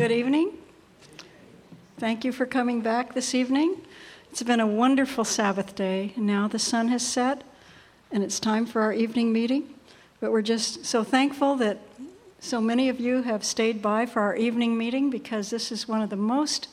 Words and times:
Good 0.00 0.12
evening. 0.12 0.52
Thank 1.98 2.24
you 2.24 2.32
for 2.32 2.46
coming 2.46 2.80
back 2.80 3.12
this 3.12 3.34
evening. 3.34 3.82
It's 4.30 4.42
been 4.42 4.58
a 4.58 4.66
wonderful 4.66 5.24
Sabbath 5.24 5.74
day. 5.74 6.14
Now 6.16 6.48
the 6.48 6.58
sun 6.58 6.88
has 6.88 7.06
set 7.06 7.42
and 8.10 8.24
it's 8.24 8.40
time 8.40 8.64
for 8.64 8.80
our 8.80 8.94
evening 8.94 9.30
meeting. 9.30 9.74
But 10.18 10.32
we're 10.32 10.40
just 10.40 10.86
so 10.86 11.04
thankful 11.04 11.54
that 11.56 11.80
so 12.38 12.62
many 12.62 12.88
of 12.88 12.98
you 12.98 13.20
have 13.24 13.44
stayed 13.44 13.82
by 13.82 14.06
for 14.06 14.22
our 14.22 14.34
evening 14.34 14.78
meeting 14.78 15.10
because 15.10 15.50
this 15.50 15.70
is 15.70 15.86
one 15.86 16.00
of 16.00 16.08
the 16.08 16.16
most 16.16 16.68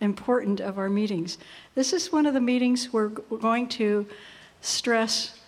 important 0.00 0.60
of 0.60 0.78
our 0.78 0.88
meetings. 0.88 1.38
This 1.74 1.92
is 1.92 2.12
one 2.12 2.24
of 2.24 2.34
the 2.34 2.40
meetings 2.40 2.92
we're 2.92 3.08
going 3.08 3.66
to 3.70 4.06
stress 4.60 5.40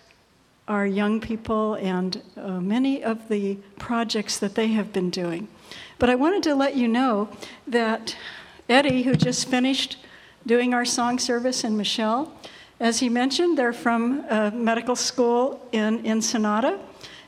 our 0.67 0.89
young 0.89 1.21
people 1.21 1.75
and 1.75 2.21
uh, 2.37 2.59
many 2.59 3.05
of 3.05 3.29
the 3.29 3.59
projects 3.79 4.41
that 4.41 4.57
they 4.57 4.73
have 4.73 4.93
been 4.93 5.09
doing. 5.09 5.47
But 6.03 6.11
I 6.11 6.17
wanted 6.17 6.43
to 6.43 6.57
let 6.57 6.75
you 6.75 6.89
know 6.89 7.29
that 7.69 8.17
Eddie, 8.69 9.05
who 9.05 9.15
just 9.15 9.49
finished 9.49 9.99
doing 10.45 10.75
our 10.75 10.85
song 10.85 11.21
service, 11.21 11.63
and 11.63 11.79
Michelle, 11.79 12.33
as 12.81 12.99
he 12.99 13.09
mentioned, 13.09 13.57
they're 13.57 13.73
from 13.73 14.25
a 14.29 14.51
medical 14.51 14.97
school 14.97 15.65
in 15.71 16.05
Ensenada. 16.05 16.81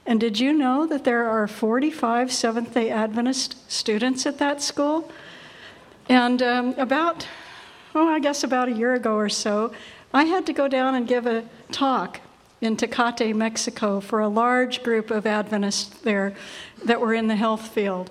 And 0.07 0.19
did 0.19 0.41
you 0.41 0.53
know 0.53 0.89
that 0.89 1.05
there 1.05 1.25
are 1.25 1.47
45 1.47 2.33
Seventh 2.33 2.75
day 2.75 2.91
Adventist 2.91 3.71
students 3.71 4.27
at 4.27 4.39
that 4.39 4.61
school? 4.61 5.09
And 6.09 6.43
um, 6.43 6.75
about, 6.77 7.29
oh, 7.95 8.09
I 8.09 8.19
guess 8.19 8.43
about 8.43 8.69
a 8.69 8.73
year 8.73 8.95
ago 8.95 9.15
or 9.15 9.29
so, 9.29 9.73
I 10.13 10.25
had 10.25 10.47
to 10.47 10.53
go 10.53 10.67
down 10.67 10.97
and 10.97 11.07
give 11.07 11.27
a 11.27 11.45
talk 11.71 12.19
in 12.61 12.77
Tecate, 12.77 13.37
Mexico, 13.37 14.01
for 14.01 14.19
a 14.19 14.27
large 14.27 14.83
group 14.83 15.13
of 15.13 15.29
Adventists 15.29 16.01
there 16.01 16.35
that 16.85 17.01
were 17.01 17.15
in 17.15 17.29
the 17.29 17.37
health 17.37 17.69
field. 17.69 18.11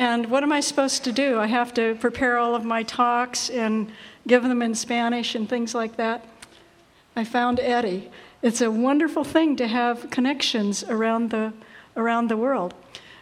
And 0.00 0.30
what 0.30 0.42
am 0.42 0.50
I 0.50 0.60
supposed 0.60 1.04
to 1.04 1.12
do? 1.12 1.38
I 1.38 1.46
have 1.48 1.74
to 1.74 1.94
prepare 1.96 2.38
all 2.38 2.54
of 2.54 2.64
my 2.64 2.82
talks 2.82 3.50
and 3.50 3.92
give 4.26 4.42
them 4.42 4.62
in 4.62 4.74
Spanish 4.74 5.34
and 5.34 5.46
things 5.46 5.74
like 5.74 5.96
that. 5.96 6.24
I 7.14 7.22
found 7.22 7.60
Eddie. 7.60 8.10
It's 8.40 8.62
a 8.62 8.70
wonderful 8.70 9.24
thing 9.24 9.56
to 9.56 9.68
have 9.68 10.08
connections 10.08 10.82
around 10.84 11.28
the, 11.28 11.52
around 11.98 12.28
the 12.28 12.38
world. 12.38 12.72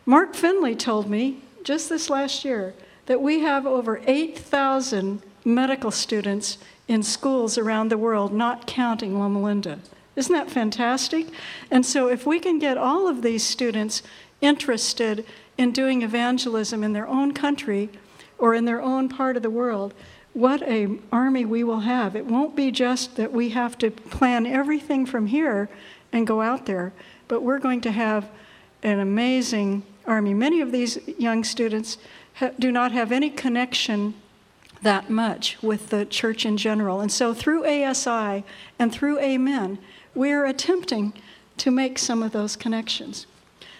Mark 0.06 0.36
Finley 0.36 0.76
told 0.76 1.10
me 1.10 1.40
just 1.64 1.88
this 1.88 2.08
last 2.08 2.44
year 2.44 2.74
that 3.06 3.20
we 3.20 3.40
have 3.40 3.66
over 3.66 4.00
8,000 4.06 5.20
medical 5.44 5.90
students 5.90 6.58
in 6.86 7.02
schools 7.02 7.58
around 7.58 7.88
the 7.88 7.98
world, 7.98 8.32
not 8.32 8.68
counting 8.68 9.18
Loma 9.18 9.42
Linda. 9.42 9.80
Isn't 10.14 10.32
that 10.32 10.48
fantastic? 10.48 11.26
And 11.72 11.84
so, 11.84 12.08
if 12.08 12.24
we 12.24 12.38
can 12.38 12.60
get 12.60 12.78
all 12.78 13.08
of 13.08 13.22
these 13.22 13.42
students 13.42 14.04
interested 14.40 15.26
in 15.58 15.72
doing 15.72 16.02
evangelism 16.02 16.82
in 16.82 16.94
their 16.94 17.08
own 17.08 17.34
country 17.34 17.90
or 18.38 18.54
in 18.54 18.64
their 18.64 18.80
own 18.80 19.08
part 19.08 19.36
of 19.36 19.42
the 19.42 19.50
world, 19.50 19.92
what 20.32 20.62
a 20.62 20.98
army 21.10 21.44
we 21.44 21.64
will 21.64 21.80
have. 21.80 22.14
It 22.14 22.26
won't 22.26 22.54
be 22.54 22.70
just 22.70 23.16
that 23.16 23.32
we 23.32 23.50
have 23.50 23.76
to 23.78 23.90
plan 23.90 24.46
everything 24.46 25.04
from 25.04 25.26
here 25.26 25.68
and 26.12 26.26
go 26.26 26.40
out 26.40 26.66
there, 26.66 26.92
but 27.26 27.42
we're 27.42 27.58
going 27.58 27.80
to 27.82 27.90
have 27.90 28.30
an 28.82 29.00
amazing 29.00 29.82
army. 30.06 30.32
Many 30.32 30.60
of 30.60 30.70
these 30.70 30.98
young 31.18 31.42
students 31.42 31.98
ha- 32.34 32.52
do 32.58 32.70
not 32.70 32.92
have 32.92 33.10
any 33.10 33.30
connection 33.30 34.14
that 34.82 35.10
much 35.10 35.60
with 35.60 35.88
the 35.90 36.06
church 36.06 36.46
in 36.46 36.56
general. 36.56 37.00
And 37.00 37.10
so 37.10 37.34
through 37.34 37.66
ASI 37.66 38.44
and 38.78 38.92
through 38.92 39.18
Amen, 39.18 39.78
we 40.14 40.30
are 40.30 40.44
attempting 40.44 41.12
to 41.56 41.72
make 41.72 41.98
some 41.98 42.22
of 42.22 42.30
those 42.30 42.54
connections. 42.54 43.26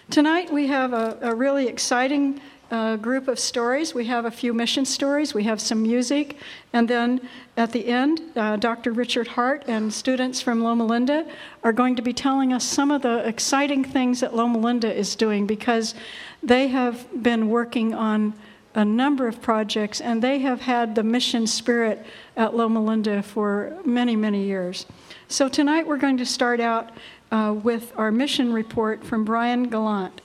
Tonight 0.09 0.51
we 0.51 0.65
have 0.65 0.91
a, 0.91 1.19
a 1.21 1.35
really 1.35 1.67
exciting 1.67 2.41
uh, 2.71 2.95
group 2.95 3.27
of 3.27 3.37
stories. 3.37 3.93
We 3.93 4.05
have 4.05 4.25
a 4.25 4.31
few 4.31 4.55
mission 4.55 4.83
stories, 4.83 5.35
we 5.35 5.43
have 5.43 5.61
some 5.61 5.83
music, 5.83 6.35
and 6.73 6.87
then 6.87 7.21
at 7.57 7.71
the 7.71 7.85
end, 7.85 8.19
uh, 8.35 8.55
Dr. 8.55 8.91
Richard 8.91 9.27
Hart 9.27 9.65
and 9.67 9.93
students 9.93 10.41
from 10.41 10.63
Loma 10.63 10.83
Linda 10.83 11.27
are 11.63 11.71
going 11.71 11.95
to 11.95 12.01
be 12.01 12.11
telling 12.11 12.53
us 12.53 12.63
some 12.63 12.89
of 12.89 13.03
the 13.03 13.19
exciting 13.27 13.83
things 13.83 14.21
that 14.21 14.35
Loma 14.35 14.57
Linda 14.57 14.91
is 14.91 15.15
doing 15.15 15.45
because 15.45 15.93
they 16.41 16.69
have 16.69 17.05
been 17.21 17.47
working 17.47 17.93
on 17.93 18.33
a 18.73 18.85
number 18.85 19.27
of 19.27 19.41
projects 19.43 20.01
and 20.01 20.23
they 20.23 20.39
have 20.39 20.61
had 20.61 20.95
the 20.95 21.03
mission 21.03 21.45
spirit 21.45 22.03
at 22.35 22.55
Loma 22.55 22.83
Linda 22.83 23.21
for 23.21 23.77
many, 23.85 24.15
many 24.15 24.43
years. 24.43 24.87
So 25.27 25.47
tonight 25.49 25.85
we're 25.85 25.97
going 25.97 26.17
to 26.17 26.25
start 26.25 26.59
out 26.59 26.89
uh, 27.31 27.55
with 27.63 27.93
our 27.95 28.11
mission 28.11 28.53
report 28.53 29.03
from 29.03 29.23
Brian 29.25 29.69
Gallant. 29.69 30.21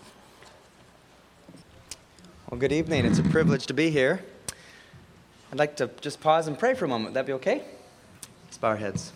Well, 2.50 2.60
good 2.60 2.72
evening. 2.72 3.04
It's 3.04 3.18
a 3.18 3.22
privilege 3.22 3.66
to 3.66 3.74
be 3.74 3.90
here. 3.90 4.24
I'd 5.50 5.58
like 5.58 5.76
to 5.76 5.90
just 6.00 6.20
pause 6.20 6.46
and 6.46 6.58
pray 6.58 6.74
for 6.74 6.84
a 6.84 6.88
moment. 6.88 7.10
Would 7.10 7.14
that 7.14 7.26
be 7.26 7.32
okay? 7.34 7.62
Let's 8.46 8.58
bow 8.58 8.68
our 8.68 8.76
heads. 8.76 9.12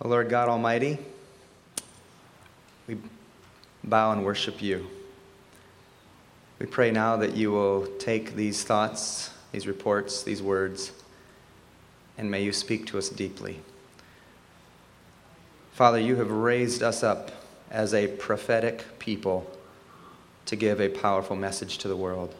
Oh, 0.00 0.08
Lord 0.08 0.28
God 0.28 0.48
Almighty, 0.48 0.98
we 2.86 2.98
bow 3.82 4.12
and 4.12 4.24
worship 4.24 4.60
you. 4.62 4.86
We 6.58 6.66
pray 6.66 6.90
now 6.90 7.16
that 7.16 7.36
you 7.36 7.50
will 7.50 7.86
take 7.98 8.34
these 8.34 8.62
thoughts, 8.64 9.30
these 9.52 9.66
reports, 9.66 10.22
these 10.22 10.42
words, 10.42 10.92
and 12.18 12.30
may 12.30 12.42
you 12.42 12.52
speak 12.52 12.86
to 12.86 12.98
us 12.98 13.08
deeply. 13.08 13.60
Father, 15.76 16.00
you 16.00 16.16
have 16.16 16.30
raised 16.30 16.82
us 16.82 17.02
up 17.02 17.30
as 17.70 17.92
a 17.92 18.06
prophetic 18.06 18.98
people 18.98 19.46
to 20.46 20.56
give 20.56 20.80
a 20.80 20.88
powerful 20.88 21.36
message 21.36 21.76
to 21.76 21.86
the 21.86 21.94
world. 21.94 22.34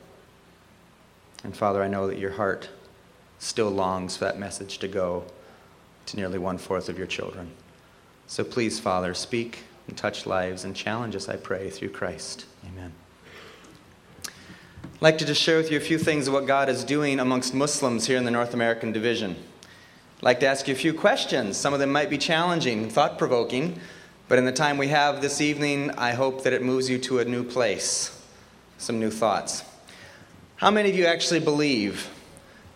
And 1.44 1.54
Father, 1.54 1.82
I 1.82 1.88
know 1.88 2.06
that 2.06 2.16
your 2.16 2.30
heart 2.30 2.70
still 3.38 3.69
longs 3.69 4.16
for 4.16 4.24
that 4.24 4.38
message 4.38 4.78
to 4.78 4.88
go 4.88 5.22
to 6.06 6.16
nearly 6.16 6.38
one 6.38 6.56
fourth 6.56 6.88
of 6.88 6.97
your 6.97 7.06
children. 7.06 7.50
So 8.26 8.42
please, 8.42 8.80
Father, 8.80 9.12
speak 9.12 9.64
and 9.86 9.98
touch 9.98 10.24
lives 10.24 10.64
and 10.64 10.74
challenge 10.74 11.14
us, 11.14 11.28
I 11.28 11.36
pray, 11.36 11.68
through 11.68 11.91
Christ. 11.91 12.47
Amen. 12.66 12.91
I'd 14.24 15.03
like 15.03 15.18
to 15.18 15.26
just 15.26 15.42
share 15.42 15.58
with 15.58 15.70
you 15.70 15.76
a 15.76 15.82
few 15.82 15.98
things 15.98 16.26
of 16.26 16.32
what 16.32 16.47
God 16.47 16.70
is 16.70 16.84
doing 16.84 17.20
amongst 17.20 17.53
Muslims 17.53 18.06
here 18.06 18.16
in 18.16 18.24
the 18.24 18.30
North 18.30 18.54
American 18.54 18.92
division. 18.92 19.36
I'd 20.19 20.22
like 20.22 20.41
to 20.41 20.47
ask 20.47 20.66
you 20.66 20.72
a 20.72 20.78
few 20.78 20.94
questions. 20.94 21.59
Some 21.59 21.75
of 21.75 21.78
them 21.78 21.93
might 21.93 22.09
be 22.09 22.16
challenging 22.16 22.88
thought 22.88 23.19
provoking, 23.19 23.78
but 24.28 24.38
in 24.38 24.47
the 24.47 24.53
time 24.53 24.78
we 24.78 24.88
have 24.88 25.21
this 25.21 25.43
evening, 25.43 25.91
I 25.91 26.12
hope 26.12 26.43
that 26.44 26.54
it 26.54 26.62
moves 26.62 26.88
you 26.88 26.97
to 27.00 27.19
a 27.19 27.25
new 27.27 27.44
place, 27.44 28.19
some 28.78 28.99
new 28.99 29.10
thoughts. 29.10 29.62
How 30.56 30.71
many 30.71 30.88
of 30.88 30.97
you 30.97 31.04
actually 31.04 31.41
believe 31.41 32.09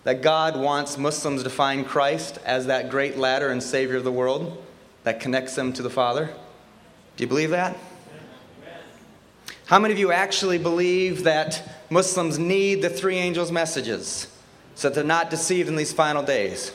that 0.05 0.21
God 0.21 0.55
wants 0.55 0.99
Muslims 0.99 1.43
to 1.43 1.49
find 1.49 1.87
Christ 1.87 2.39
as 2.45 2.67
that 2.67 2.91
great 2.91 3.17
ladder 3.17 3.49
and 3.49 3.62
Savior 3.62 3.97
of 3.97 4.05
the 4.05 4.12
world 4.12 4.62
that 5.05 5.19
connects 5.19 5.55
them 5.55 5.72
to 5.72 5.83
the 5.83 5.89
Father? 5.89 6.27
Do 7.17 7.25
you 7.25 7.28
believe 7.28 7.51
that? 7.51 7.75
How 9.65 9.78
many 9.78 9.95
of 9.95 9.99
you 9.99 10.12
actually 10.12 10.59
believe 10.59 11.25
that 11.25 11.62
Muslims 11.89 12.39
need 12.39 12.83
the 12.83 12.91
three 12.91 13.17
angels' 13.17 13.51
messages 13.51 14.27
so 14.75 14.91
that 14.91 14.95
they're 14.95 15.05
not 15.05 15.31
deceived 15.31 15.71
in 15.71 15.77
these 15.77 15.93
final 15.93 16.22
days? 16.22 16.72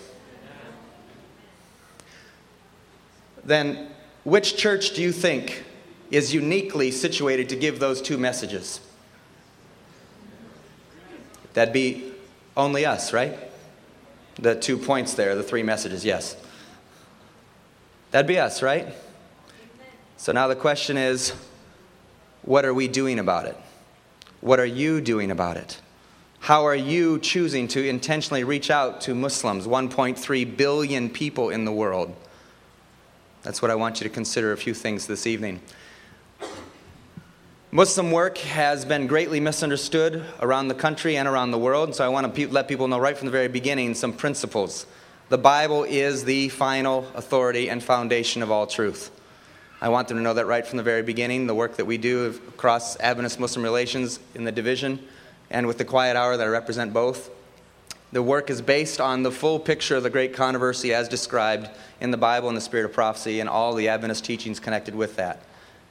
Then 3.45 3.89
which 4.23 4.57
church 4.57 4.91
do 4.91 5.01
you 5.01 5.11
think 5.11 5.63
is 6.11 6.33
uniquely 6.33 6.91
situated 6.91 7.49
to 7.49 7.55
give 7.55 7.79
those 7.79 8.01
two 8.01 8.17
messages? 8.17 8.81
That'd 11.53 11.73
be 11.73 12.11
only 12.57 12.85
us, 12.85 13.13
right? 13.13 13.37
The 14.35 14.55
two 14.55 14.77
points 14.77 15.13
there, 15.13 15.35
the 15.35 15.43
three 15.43 15.63
messages, 15.63 16.03
yes. 16.03 16.35
That'd 18.11 18.27
be 18.27 18.39
us, 18.39 18.61
right? 18.61 18.87
So 20.17 20.31
now 20.31 20.47
the 20.47 20.55
question 20.55 20.97
is 20.97 21.33
what 22.41 22.65
are 22.65 22.73
we 22.73 22.87
doing 22.87 23.19
about 23.19 23.45
it? 23.45 23.57
What 24.41 24.59
are 24.59 24.65
you 24.65 25.01
doing 25.01 25.31
about 25.31 25.57
it? 25.57 25.81
How 26.39 26.65
are 26.65 26.75
you 26.75 27.19
choosing 27.19 27.67
to 27.69 27.87
intentionally 27.87 28.43
reach 28.43 28.69
out 28.69 29.01
to 29.01 29.15
Muslims, 29.15 29.65
1.3 29.65 30.57
billion 30.57 31.09
people 31.09 31.49
in 31.49 31.65
the 31.65 31.71
world? 31.71 32.15
That's 33.45 33.61
what 33.61 33.69
I 33.69 33.75
want 33.75 34.01
you 34.01 34.05
to 34.05 34.09
consider 34.09 34.53
a 34.53 34.57
few 34.57 34.73
things 34.73 35.05
this 35.05 35.27
evening. 35.27 35.61
Muslim 37.69 38.11
work 38.11 38.39
has 38.39 38.85
been 38.85 39.05
greatly 39.05 39.39
misunderstood 39.39 40.25
around 40.39 40.67
the 40.67 40.73
country 40.73 41.15
and 41.15 41.27
around 41.27 41.51
the 41.51 41.59
world, 41.59 41.93
so 41.93 42.03
I 42.03 42.07
want 42.07 42.33
to 42.33 42.47
let 42.47 42.67
people 42.67 42.87
know 42.87 42.97
right 42.97 43.15
from 43.15 43.27
the 43.27 43.31
very 43.31 43.47
beginning 43.47 43.93
some 43.93 44.13
principles. 44.13 44.87
The 45.29 45.37
Bible 45.37 45.83
is 45.83 46.23
the 46.23 46.49
final 46.49 47.07
authority 47.13 47.69
and 47.69 47.83
foundation 47.83 48.41
of 48.41 48.49
all 48.49 48.65
truth. 48.65 49.11
I 49.79 49.89
want 49.89 50.07
them 50.07 50.17
to 50.17 50.23
know 50.23 50.33
that 50.33 50.47
right 50.47 50.65
from 50.65 50.77
the 50.77 50.83
very 50.83 51.03
beginning. 51.03 51.45
The 51.45 51.53
work 51.53 51.77
that 51.77 51.85
we 51.85 51.99
do 51.99 52.25
across 52.47 52.99
Adventist 52.99 53.39
Muslim 53.39 53.63
relations 53.63 54.19
in 54.33 54.43
the 54.43 54.51
division 54.51 55.05
and 55.51 55.67
with 55.67 55.77
the 55.77 55.85
quiet 55.85 56.17
hour 56.17 56.35
that 56.35 56.47
I 56.47 56.49
represent 56.49 56.93
both 56.93 57.29
the 58.15 58.23
work 58.23 58.49
is 58.49 58.61
based 58.61 59.01
on 59.01 59.23
the 59.23 59.31
full 59.31 59.59
picture 59.59 59.97
of 59.97 60.03
the 60.03 60.09
great 60.09 60.33
controversy 60.33 60.93
as 60.93 61.09
described 61.09 61.69
in 61.99 62.11
the 62.11 62.17
Bible 62.17 62.47
and 62.47 62.55
the 62.55 62.61
Spirit 62.61 62.85
of 62.85 62.93
Prophecy 62.93 63.41
and 63.41 63.49
all 63.49 63.73
the 63.73 63.89
Adventist 63.89 64.23
teachings 64.23 64.57
connected 64.57 64.95
with 64.95 65.17
that. 65.17 65.41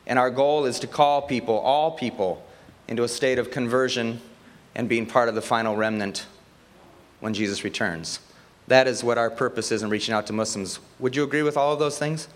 And 0.06 0.19
our 0.19 0.31
goal 0.31 0.65
is 0.65 0.81
to 0.81 0.87
call 0.87 1.21
people, 1.21 1.59
all 1.59 1.91
people, 1.91 2.43
into 2.88 3.03
a 3.03 3.09
state 3.09 3.38
of 3.38 3.50
conversion 3.50 4.23
and 4.75 4.88
being 4.88 5.05
part 5.05 5.29
of 5.29 5.35
the 5.35 5.43
final 5.43 5.76
remnant 5.76 6.25
when 7.21 7.35
Jesus 7.35 7.62
returns. 7.62 8.21
That 8.69 8.88
is 8.88 9.05
what 9.05 9.19
our 9.19 9.29
purpose 9.29 9.70
is 9.70 9.82
in 9.82 9.91
reaching 9.91 10.15
out 10.15 10.27
to 10.29 10.32
Muslims. 10.32 10.81
Would 11.00 11.15
you 11.15 11.25
agree 11.25 11.43
with 11.43 11.59
all 11.59 11.75
of 11.75 11.79
those 11.79 11.99
things? 11.99 12.29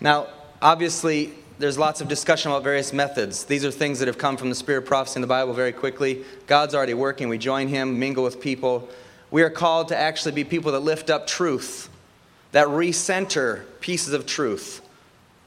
Now, 0.00 0.28
obviously, 0.62 1.34
there's 1.58 1.78
lots 1.78 2.00
of 2.00 2.08
discussion 2.08 2.50
about 2.50 2.62
various 2.62 2.92
methods. 2.92 3.44
These 3.44 3.64
are 3.64 3.70
things 3.70 3.98
that 3.98 4.08
have 4.08 4.18
come 4.18 4.36
from 4.36 4.48
the 4.48 4.54
spirit 4.54 4.78
of 4.78 4.84
prophecy 4.86 5.16
in 5.16 5.22
the 5.22 5.26
Bible 5.26 5.54
very 5.54 5.72
quickly. 5.72 6.24
God's 6.46 6.74
already 6.74 6.94
working. 6.94 7.28
We 7.28 7.38
join 7.38 7.68
Him, 7.68 7.98
mingle 7.98 8.24
with 8.24 8.40
people. 8.40 8.88
We 9.30 9.42
are 9.42 9.50
called 9.50 9.88
to 9.88 9.96
actually 9.96 10.32
be 10.32 10.44
people 10.44 10.72
that 10.72 10.80
lift 10.80 11.08
up 11.10 11.26
truth, 11.26 11.88
that 12.52 12.68
recenter 12.68 13.64
pieces 13.80 14.12
of 14.12 14.26
truth, 14.26 14.82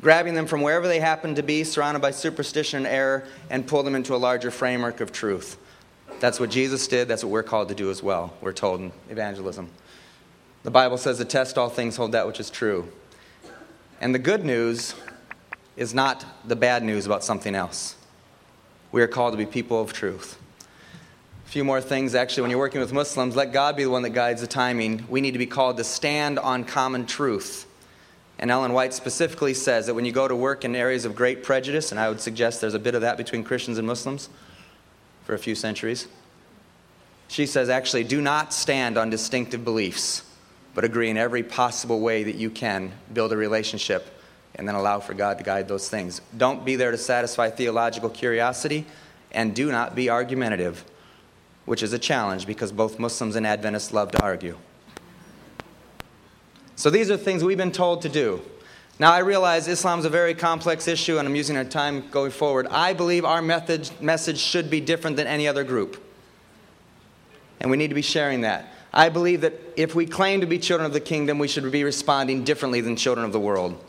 grabbing 0.02 0.34
them 0.34 0.48
from 0.48 0.62
wherever 0.62 0.88
they 0.88 1.00
happen 1.00 1.36
to 1.36 1.44
be, 1.44 1.64
surrounded 1.64 2.02
by 2.02 2.12
superstition 2.12 2.78
and 2.78 2.88
error, 2.88 3.26
and 3.50 3.68
pull 3.68 3.84
them 3.84 3.96
into 3.96 4.16
a 4.16 4.18
larger 4.18 4.52
framework 4.52 5.02
of 5.02 5.12
truth. 5.12 5.58
That's 6.20 6.40
what 6.40 6.50
Jesus 6.50 6.88
did. 6.88 7.08
That's 7.08 7.24
what 7.24 7.32
we're 7.32 7.44
called 7.44 7.70
to 7.70 7.76
do 7.76 7.90
as 7.92 8.04
well, 8.04 8.34
we're 8.42 8.52
told 8.52 8.82
in 8.82 8.92
evangelism. 9.10 9.70
The 10.64 10.72
Bible 10.72 10.98
says 10.98 11.20
to 11.20 11.26
test 11.26 11.58
all 11.58 11.70
things, 11.70 11.96
hold 11.96 12.12
that 12.12 12.28
which 12.28 12.40
is 12.40 12.50
true. 12.50 12.92
And 14.02 14.14
the 14.14 14.20
good 14.20 14.44
news 14.44 14.94
is 15.80 15.94
not 15.94 16.26
the 16.46 16.58
bad 16.58 16.84
news 16.84 17.06
about 17.06 17.24
something 17.24 17.56
else. 17.56 17.96
We 18.92 19.02
are 19.02 19.08
called 19.08 19.32
to 19.32 19.38
be 19.38 19.46
people 19.46 19.80
of 19.80 19.94
truth. 19.94 20.38
A 21.46 21.50
few 21.50 21.64
more 21.64 21.80
things, 21.80 22.14
actually, 22.14 22.42
when 22.42 22.52
you're 22.52 22.60
working 22.60 22.82
with 22.82 22.92
Muslims, 22.92 23.34
let 23.38 23.54
God 23.54 23.78
be 23.78 23.86
the 23.86 23.90
one 23.90 24.02
that 24.02 24.10
guides 24.10 24.42
the 24.42 24.48
timing. 24.48 25.06
We 25.08 25.22
need 25.22 25.32
to 25.32 25.40
be 25.40 25.46
called 25.46 25.78
to 25.78 25.86
stand 25.86 26.38
on 26.38 26.66
common 26.66 27.06
truth. 27.06 27.66
And 28.40 28.52
Ellen 28.52 28.74
White 28.74 28.94
specifically 28.94 29.54
says 29.54 29.88
that 29.88 29.94
when 29.94 30.04
you 30.04 30.12
go 30.12 30.28
to 30.28 30.36
work 30.36 30.66
in 30.66 30.76
areas 30.76 31.06
of 31.06 31.16
great 31.16 31.44
prejudice, 31.44 31.92
and 31.92 32.00
I 32.00 32.10
would 32.10 32.20
suggest 32.20 32.60
there's 32.60 32.74
a 32.74 32.80
bit 32.80 32.94
of 32.94 33.02
that 33.02 33.16
between 33.16 33.46
Christians 33.46 33.78
and 33.78 33.88
Muslims 33.88 34.28
for 35.24 35.34
a 35.34 35.40
few 35.40 35.56
centuries, 35.56 36.10
she 37.30 37.46
says 37.46 37.70
actually 37.70 38.04
do 38.04 38.20
not 38.20 38.54
stand 38.54 38.98
on 38.98 39.10
distinctive 39.10 39.64
beliefs, 39.64 40.24
but 40.76 40.84
agree 40.84 41.10
in 41.10 41.16
every 41.16 41.44
possible 41.44 42.02
way 42.02 42.24
that 42.24 42.36
you 42.36 42.50
can 42.50 42.92
build 43.14 43.32
a 43.32 43.38
relationship 43.38 44.19
and 44.60 44.68
then 44.68 44.76
allow 44.76 45.00
for 45.00 45.14
God 45.14 45.38
to 45.38 45.44
guide 45.46 45.70
those 45.70 45.90
things. 45.90 46.20
Don't 46.38 46.66
be 46.66 46.76
there 46.76 46.92
to 46.92 46.98
satisfy 46.98 47.50
theological 47.50 48.10
curiosity, 48.10 48.86
and 49.32 49.56
do 49.56 49.72
not 49.72 49.96
be 49.96 50.10
argumentative, 50.10 50.84
which 51.64 51.82
is 51.82 51.94
a 51.94 51.98
challenge 51.98 52.46
because 52.46 52.74
both 52.74 53.00
Muslims 53.00 53.38
and 53.38 53.48
Adventists 53.48 53.94
love 53.94 54.12
to 54.12 54.22
argue. 54.22 54.58
So 56.76 56.90
these 56.90 57.10
are 57.10 57.16
things 57.16 57.42
we've 57.42 57.58
been 57.58 57.72
told 57.72 58.02
to 58.02 58.10
do. 58.10 58.42
Now, 59.00 59.14
I 59.14 59.20
realize 59.20 59.70
Islam 59.70 60.00
is 60.00 60.06
a 60.06 60.10
very 60.10 60.36
complex 60.36 60.90
issue, 60.90 61.20
and 61.20 61.26
I'm 61.26 61.36
using 61.36 61.56
our 61.56 61.64
time 61.64 62.10
going 62.10 62.32
forward. 62.32 62.68
I 62.68 62.92
believe 62.92 63.24
our 63.24 63.42
method, 63.42 63.90
message 64.02 64.40
should 64.40 64.70
be 64.70 64.82
different 64.82 65.16
than 65.16 65.26
any 65.26 65.48
other 65.48 65.64
group. 65.64 66.04
And 67.62 67.72
we 67.72 67.78
need 67.78 67.88
to 67.88 67.96
be 67.96 68.02
sharing 68.02 68.42
that. 68.42 68.74
I 68.94 69.08
believe 69.08 69.40
that 69.42 69.54
if 69.78 69.96
we 69.96 70.06
claim 70.06 70.42
to 70.42 70.48
be 70.48 70.60
children 70.60 70.86
of 70.86 70.92
the 70.92 71.00
kingdom, 71.00 71.40
we 71.40 71.48
should 71.48 71.72
be 71.72 71.86
responding 71.86 72.44
differently 72.44 72.82
than 72.82 72.98
children 72.98 73.26
of 73.26 73.32
the 73.32 73.40
world. 73.40 73.82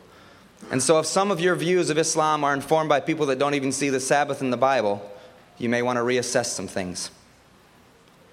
And 0.69 0.81
so, 0.81 0.99
if 0.99 1.05
some 1.05 1.31
of 1.31 1.39
your 1.39 1.55
views 1.55 1.89
of 1.89 1.97
Islam 1.97 2.43
are 2.43 2.53
informed 2.53 2.89
by 2.89 2.99
people 2.99 3.25
that 3.27 3.39
don't 3.39 3.55
even 3.55 3.71
see 3.71 3.89
the 3.89 3.99
Sabbath 3.99 4.41
in 4.41 4.51
the 4.51 4.57
Bible, 4.57 5.01
you 5.57 5.69
may 5.69 5.81
want 5.81 5.97
to 5.97 6.01
reassess 6.01 6.47
some 6.47 6.67
things. 6.67 7.09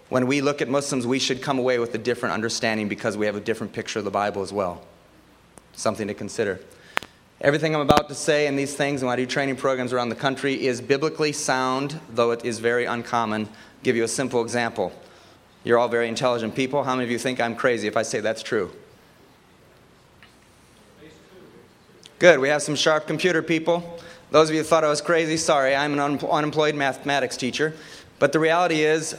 When 0.08 0.26
we 0.26 0.40
look 0.40 0.62
at 0.62 0.68
Muslims, 0.68 1.06
we 1.06 1.18
should 1.18 1.42
come 1.42 1.58
away 1.58 1.78
with 1.78 1.94
a 1.94 1.98
different 1.98 2.34
understanding 2.34 2.88
because 2.88 3.16
we 3.16 3.26
have 3.26 3.36
a 3.36 3.40
different 3.40 3.72
picture 3.72 3.98
of 3.98 4.04
the 4.04 4.10
Bible 4.10 4.42
as 4.42 4.52
well. 4.52 4.82
Something 5.72 6.08
to 6.08 6.14
consider. 6.14 6.60
Everything 7.40 7.74
I'm 7.74 7.82
about 7.82 8.08
to 8.08 8.14
say 8.14 8.46
in 8.46 8.56
these 8.56 8.74
things, 8.74 9.02
and 9.02 9.10
I 9.10 9.16
do 9.16 9.26
training 9.26 9.56
programs 9.56 9.92
around 9.92 10.08
the 10.08 10.16
country, 10.16 10.66
is 10.66 10.80
biblically 10.80 11.32
sound, 11.32 12.00
though 12.10 12.32
it 12.32 12.44
is 12.44 12.58
very 12.58 12.84
uncommon. 12.84 13.42
I'll 13.46 13.52
give 13.84 13.94
you 13.94 14.04
a 14.04 14.08
simple 14.08 14.42
example. 14.42 14.92
You're 15.62 15.78
all 15.78 15.88
very 15.88 16.08
intelligent 16.08 16.54
people. 16.54 16.82
How 16.82 16.94
many 16.94 17.04
of 17.04 17.10
you 17.10 17.18
think 17.18 17.40
I'm 17.40 17.54
crazy 17.54 17.86
if 17.86 17.96
I 17.96 18.02
say 18.02 18.20
that's 18.20 18.42
true? 18.42 18.72
Good. 22.18 22.40
We 22.40 22.48
have 22.48 22.62
some 22.62 22.74
sharp 22.74 23.06
computer 23.06 23.44
people. 23.44 24.00
Those 24.32 24.48
of 24.48 24.56
you 24.56 24.62
who 24.62 24.66
thought 24.66 24.82
I 24.82 24.88
was 24.88 25.00
crazy, 25.00 25.36
sorry, 25.36 25.76
I'm 25.76 25.92
an 25.92 26.00
un- 26.00 26.18
unemployed 26.18 26.74
mathematics 26.74 27.36
teacher. 27.36 27.74
But 28.18 28.32
the 28.32 28.40
reality 28.40 28.80
is, 28.80 29.14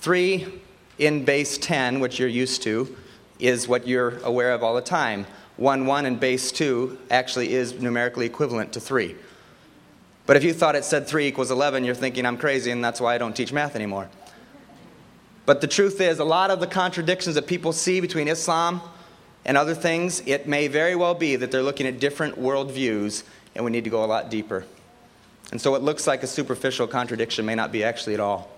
3 0.00 0.60
in 0.98 1.24
base 1.24 1.58
10, 1.58 2.00
which 2.00 2.18
you're 2.18 2.28
used 2.28 2.62
to, 2.64 2.96
is 3.38 3.68
what 3.68 3.86
you're 3.86 4.18
aware 4.24 4.52
of 4.52 4.64
all 4.64 4.74
the 4.74 4.80
time. 4.80 5.26
1 5.58 5.86
1 5.86 6.06
in 6.06 6.16
base 6.16 6.50
2 6.50 6.98
actually 7.08 7.52
is 7.52 7.80
numerically 7.80 8.26
equivalent 8.26 8.72
to 8.72 8.80
3. 8.80 9.14
But 10.26 10.36
if 10.36 10.42
you 10.42 10.52
thought 10.52 10.74
it 10.74 10.84
said 10.84 11.06
3 11.06 11.24
equals 11.24 11.52
11, 11.52 11.84
you're 11.84 11.94
thinking 11.94 12.26
I'm 12.26 12.36
crazy 12.36 12.72
and 12.72 12.84
that's 12.84 13.00
why 13.00 13.14
I 13.14 13.18
don't 13.18 13.36
teach 13.36 13.52
math 13.52 13.76
anymore. 13.76 14.08
But 15.46 15.60
the 15.60 15.68
truth 15.68 16.00
is, 16.00 16.18
a 16.18 16.24
lot 16.24 16.50
of 16.50 16.58
the 16.58 16.66
contradictions 16.66 17.36
that 17.36 17.46
people 17.46 17.72
see 17.72 18.00
between 18.00 18.26
Islam 18.26 18.82
and 19.44 19.56
other 19.56 19.74
things, 19.74 20.22
it 20.26 20.46
may 20.46 20.68
very 20.68 20.94
well 20.94 21.14
be 21.14 21.36
that 21.36 21.50
they're 21.50 21.62
looking 21.62 21.86
at 21.86 22.00
different 22.00 22.38
worldviews 22.38 23.22
and 23.54 23.64
we 23.64 23.70
need 23.70 23.84
to 23.84 23.90
go 23.90 24.04
a 24.04 24.06
lot 24.06 24.30
deeper. 24.30 24.64
And 25.50 25.60
so, 25.60 25.70
what 25.70 25.82
looks 25.82 26.06
like 26.06 26.22
a 26.22 26.26
superficial 26.26 26.86
contradiction 26.86 27.46
may 27.46 27.54
not 27.54 27.72
be 27.72 27.82
actually 27.82 28.14
at 28.14 28.20
all. 28.20 28.50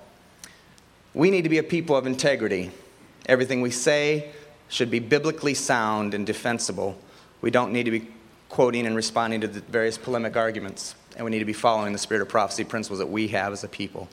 We 1.15 1.31
need 1.31 1.43
to 1.43 1.49
be 1.49 1.59
a 1.59 1.62
people 1.62 1.97
of 1.97 2.06
integrity. 2.06 2.71
Everything 3.27 3.61
we 3.61 3.71
say 3.71 4.31
should 4.69 4.91
be 4.91 4.99
biblically 4.99 5.55
sound 5.55 6.15
and 6.15 6.27
defensible. 6.27 6.99
We 7.41 7.50
don't 7.50 7.73
need 7.73 7.85
to 7.85 7.91
be 7.91 8.09
quoting 8.49 8.87
and 8.87 8.97
responding 8.97 9.41
to 9.41 9.49
the 9.49 9.61
various 9.61 9.97
polemic 9.97 10.37
arguments, 10.37 10.94
and 11.17 11.25
we 11.25 11.31
need 11.31 11.38
to 11.38 11.44
be 11.44 11.53
following 11.53 11.93
the 11.93 11.99
spirit 11.99 12.23
of 12.23 12.29
prophecy 12.29 12.65
principles 12.65 12.99
that 12.99 13.09
we 13.09 13.29
have 13.29 13.53
as 13.53 13.62
a 13.62 13.69
people. 13.69 14.09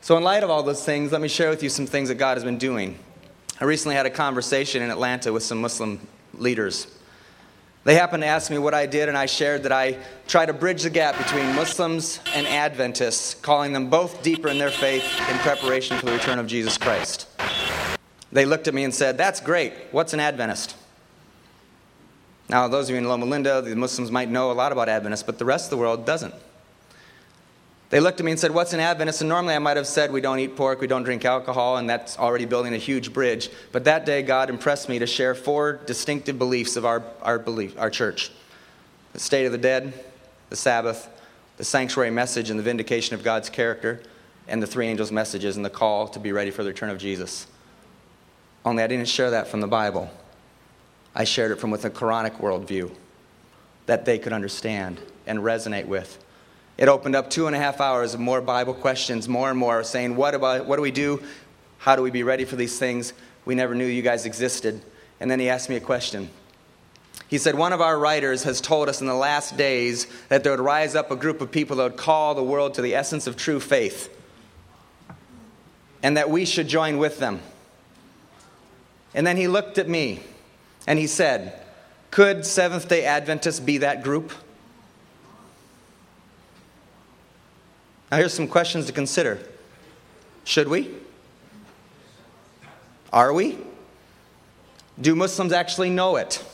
So, 0.00 0.16
in 0.16 0.24
light 0.24 0.42
of 0.42 0.50
all 0.50 0.62
those 0.62 0.84
things, 0.84 1.12
let 1.12 1.20
me 1.20 1.28
share 1.28 1.50
with 1.50 1.62
you 1.62 1.68
some 1.68 1.86
things 1.86 2.08
that 2.08 2.16
God 2.16 2.36
has 2.36 2.44
been 2.44 2.58
doing. 2.58 2.98
I 3.62 3.64
recently 3.64 3.94
had 3.94 4.06
a 4.06 4.10
conversation 4.10 4.82
in 4.82 4.90
Atlanta 4.90 5.32
with 5.32 5.44
some 5.44 5.60
Muslim 5.60 6.04
leaders. 6.34 6.88
They 7.84 7.94
happened 7.94 8.24
to 8.24 8.26
ask 8.26 8.50
me 8.50 8.58
what 8.58 8.74
I 8.74 8.86
did, 8.86 9.08
and 9.08 9.16
I 9.16 9.26
shared 9.26 9.62
that 9.62 9.70
I 9.70 9.98
try 10.26 10.44
to 10.44 10.52
bridge 10.52 10.82
the 10.82 10.90
gap 10.90 11.16
between 11.16 11.46
Muslims 11.54 12.18
and 12.34 12.44
Adventists, 12.48 13.34
calling 13.34 13.72
them 13.72 13.88
both 13.88 14.20
deeper 14.24 14.48
in 14.48 14.58
their 14.58 14.72
faith 14.72 15.04
in 15.30 15.38
preparation 15.38 15.96
for 15.96 16.06
the 16.06 16.10
return 16.10 16.40
of 16.40 16.48
Jesus 16.48 16.76
Christ. 16.76 17.28
They 18.32 18.46
looked 18.46 18.66
at 18.66 18.74
me 18.74 18.82
and 18.82 18.92
said, 18.92 19.16
That's 19.16 19.38
great. 19.38 19.74
What's 19.92 20.12
an 20.12 20.18
Adventist? 20.18 20.74
Now, 22.48 22.66
those 22.66 22.88
of 22.88 22.94
you 22.94 22.96
in 22.96 23.06
Loma 23.06 23.26
Linda, 23.26 23.62
the 23.62 23.76
Muslims 23.76 24.10
might 24.10 24.28
know 24.28 24.50
a 24.50 24.54
lot 24.54 24.72
about 24.72 24.88
Adventists, 24.88 25.22
but 25.22 25.38
the 25.38 25.44
rest 25.44 25.66
of 25.66 25.70
the 25.70 25.76
world 25.76 26.04
doesn't. 26.04 26.34
They 27.92 28.00
looked 28.00 28.20
at 28.20 28.24
me 28.24 28.30
and 28.30 28.40
said, 28.40 28.52
What's 28.52 28.72
an 28.72 28.80
Adventist? 28.80 29.20
And 29.20 29.28
normally 29.28 29.54
I 29.54 29.58
might 29.58 29.76
have 29.76 29.86
said, 29.86 30.10
We 30.10 30.22
don't 30.22 30.38
eat 30.38 30.56
pork, 30.56 30.80
we 30.80 30.86
don't 30.86 31.02
drink 31.02 31.26
alcohol, 31.26 31.76
and 31.76 31.90
that's 31.90 32.18
already 32.18 32.46
building 32.46 32.72
a 32.72 32.78
huge 32.78 33.12
bridge. 33.12 33.50
But 33.70 33.84
that 33.84 34.06
day, 34.06 34.22
God 34.22 34.48
impressed 34.48 34.88
me 34.88 34.98
to 34.98 35.06
share 35.06 35.34
four 35.34 35.74
distinctive 35.84 36.38
beliefs 36.38 36.76
of 36.76 36.86
our, 36.86 37.02
our, 37.20 37.38
belief, 37.38 37.78
our 37.78 37.90
church 37.90 38.32
the 39.12 39.20
state 39.20 39.44
of 39.44 39.52
the 39.52 39.58
dead, 39.58 39.92
the 40.48 40.56
Sabbath, 40.56 41.06
the 41.58 41.64
sanctuary 41.64 42.10
message, 42.10 42.48
and 42.48 42.58
the 42.58 42.62
vindication 42.62 43.14
of 43.14 43.22
God's 43.22 43.50
character, 43.50 44.02
and 44.48 44.62
the 44.62 44.66
three 44.66 44.86
angels' 44.86 45.12
messages 45.12 45.56
and 45.56 45.64
the 45.64 45.70
call 45.70 46.08
to 46.08 46.18
be 46.18 46.32
ready 46.32 46.50
for 46.50 46.62
the 46.62 46.70
return 46.70 46.88
of 46.88 46.96
Jesus. 46.96 47.46
Only 48.64 48.82
I 48.82 48.86
didn't 48.86 49.08
share 49.08 49.32
that 49.32 49.48
from 49.48 49.60
the 49.60 49.66
Bible. 49.66 50.10
I 51.14 51.24
shared 51.24 51.50
it 51.50 51.60
from 51.60 51.70
with 51.70 51.84
a 51.84 51.90
Quranic 51.90 52.38
worldview 52.38 52.90
that 53.84 54.06
they 54.06 54.18
could 54.18 54.32
understand 54.32 54.98
and 55.26 55.40
resonate 55.40 55.84
with. 55.84 56.24
It 56.78 56.88
opened 56.88 57.14
up 57.14 57.30
two 57.30 57.46
and 57.46 57.54
a 57.54 57.58
half 57.58 57.80
hours 57.80 58.14
of 58.14 58.20
more 58.20 58.40
Bible 58.40 58.74
questions, 58.74 59.28
more 59.28 59.50
and 59.50 59.58
more, 59.58 59.84
saying, 59.84 60.16
What, 60.16 60.34
about, 60.34 60.66
what 60.66 60.76
do 60.76 60.82
we 60.82 60.90
do? 60.90 61.22
How 61.78 61.96
do 61.96 62.02
we 62.02 62.10
be 62.10 62.22
ready 62.22 62.44
for 62.44 62.56
these 62.56 62.78
things? 62.78 63.12
We 63.44 63.54
never 63.54 63.74
knew 63.74 63.86
you 63.86 64.02
guys 64.02 64.24
existed. 64.24 64.82
And 65.20 65.30
then 65.30 65.40
he 65.40 65.48
asked 65.48 65.68
me 65.68 65.76
a 65.76 65.80
question. 65.80 66.30
He 67.28 67.38
said, 67.38 67.54
One 67.54 67.72
of 67.72 67.80
our 67.80 67.98
writers 67.98 68.42
has 68.44 68.60
told 68.60 68.88
us 68.88 69.00
in 69.00 69.06
the 69.06 69.14
last 69.14 69.56
days 69.56 70.06
that 70.28 70.44
there 70.44 70.52
would 70.52 70.60
rise 70.60 70.94
up 70.94 71.10
a 71.10 71.16
group 71.16 71.40
of 71.40 71.50
people 71.50 71.76
that 71.76 71.82
would 71.82 71.96
call 71.96 72.34
the 72.34 72.42
world 72.42 72.74
to 72.74 72.82
the 72.82 72.94
essence 72.94 73.26
of 73.26 73.36
true 73.36 73.60
faith, 73.60 74.14
and 76.02 76.16
that 76.16 76.30
we 76.30 76.44
should 76.44 76.68
join 76.68 76.98
with 76.98 77.18
them. 77.18 77.40
And 79.14 79.26
then 79.26 79.36
he 79.36 79.48
looked 79.48 79.78
at 79.78 79.88
me 79.88 80.20
and 80.86 80.98
he 80.98 81.06
said, 81.06 81.60
Could 82.10 82.44
Seventh 82.44 82.88
day 82.88 83.04
Adventists 83.04 83.60
be 83.60 83.78
that 83.78 84.02
group? 84.02 84.32
Now, 88.12 88.18
here's 88.18 88.34
some 88.34 88.46
questions 88.46 88.84
to 88.86 88.92
consider 88.92 89.38
Should 90.44 90.68
we? 90.68 90.90
Are 93.10 93.32
we? 93.32 93.56
Do 95.00 95.14
Muslims 95.14 95.52
actually 95.52 95.88
know 95.88 96.16
it? 96.16 96.44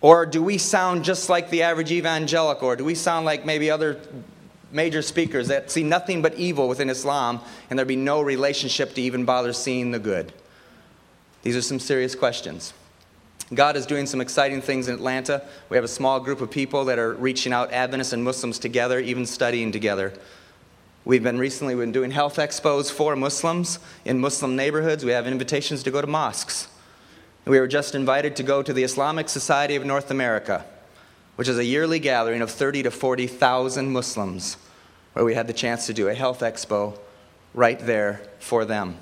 Or 0.00 0.24
do 0.24 0.42
we 0.42 0.56
sound 0.56 1.04
just 1.04 1.28
like 1.28 1.50
the 1.50 1.62
average 1.62 1.92
evangelical? 1.92 2.66
Or 2.68 2.76
do 2.76 2.84
we 2.84 2.94
sound 2.94 3.26
like 3.26 3.44
maybe 3.44 3.70
other 3.70 4.00
major 4.72 5.02
speakers 5.02 5.48
that 5.48 5.70
see 5.70 5.82
nothing 5.82 6.22
but 6.22 6.34
evil 6.36 6.66
within 6.66 6.88
Islam 6.88 7.40
and 7.68 7.78
there'd 7.78 7.88
be 7.88 7.96
no 7.96 8.22
relationship 8.22 8.94
to 8.94 9.02
even 9.02 9.26
bother 9.26 9.52
seeing 9.52 9.90
the 9.90 9.98
good? 9.98 10.32
These 11.42 11.56
are 11.56 11.62
some 11.62 11.78
serious 11.78 12.14
questions. 12.14 12.72
God 13.52 13.76
is 13.76 13.86
doing 13.86 14.06
some 14.06 14.20
exciting 14.20 14.62
things 14.62 14.88
in 14.88 14.94
Atlanta. 14.94 15.42
We 15.68 15.76
have 15.76 15.84
a 15.84 15.88
small 15.88 16.20
group 16.20 16.40
of 16.40 16.50
people 16.50 16.86
that 16.86 16.98
are 16.98 17.14
reaching 17.14 17.52
out, 17.52 17.72
Adventists 17.72 18.12
and 18.12 18.24
Muslims 18.24 18.58
together, 18.58 18.98
even 18.98 19.26
studying 19.26 19.72
together. 19.72 20.14
We've 21.08 21.22
been 21.22 21.38
recently 21.38 21.74
been 21.74 21.90
doing 21.90 22.10
health 22.10 22.36
expos 22.36 22.92
for 22.92 23.16
Muslims 23.16 23.78
in 24.04 24.18
Muslim 24.18 24.56
neighborhoods. 24.56 25.06
We 25.06 25.12
have 25.12 25.26
invitations 25.26 25.82
to 25.84 25.90
go 25.90 26.02
to 26.02 26.06
mosques. 26.06 26.68
We 27.46 27.58
were 27.58 27.66
just 27.66 27.94
invited 27.94 28.36
to 28.36 28.42
go 28.42 28.62
to 28.62 28.74
the 28.74 28.82
Islamic 28.82 29.30
Society 29.30 29.74
of 29.74 29.86
North 29.86 30.10
America, 30.10 30.66
which 31.36 31.48
is 31.48 31.56
a 31.56 31.64
yearly 31.64 31.98
gathering 31.98 32.42
of 32.42 32.50
30 32.50 32.82
to 32.82 32.90
40,000 32.90 33.90
Muslims, 33.90 34.58
where 35.14 35.24
we 35.24 35.32
had 35.32 35.46
the 35.46 35.54
chance 35.54 35.86
to 35.86 35.94
do 35.94 36.08
a 36.08 36.14
health 36.14 36.40
expo 36.40 36.98
right 37.54 37.78
there 37.78 38.20
for 38.38 38.66
them. 38.66 38.98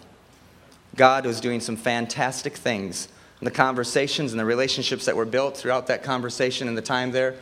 God 0.95 1.27
was 1.27 1.41
doing 1.41 1.59
some 1.59 1.77
fantastic 1.77 2.57
things. 2.57 3.09
And 3.41 3.49
the 3.49 3.51
conversations 3.51 4.33
and 4.33 4.39
the 4.39 4.45
relationships 4.45 5.07
that 5.07 5.17
were 5.17 5.25
built 5.25 5.57
throughout 5.57 5.89
that 5.89 6.05
conversation 6.05 6.69
and 6.69 6.79
the 6.79 6.83
time 6.83 7.11
there 7.11 7.35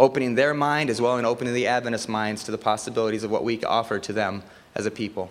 opening 0.00 0.34
their 0.34 0.54
mind 0.54 0.88
as 0.88 0.98
well 0.98 1.18
and 1.18 1.26
opening 1.26 1.52
the 1.52 1.66
Adventist 1.66 2.08
minds 2.08 2.42
to 2.42 2.50
the 2.50 2.58
possibilities 2.58 3.22
of 3.22 3.30
what 3.30 3.44
we 3.44 3.62
offer 3.64 3.98
to 3.98 4.14
them 4.14 4.42
as 4.74 4.86
a 4.86 4.90
people. 4.90 5.30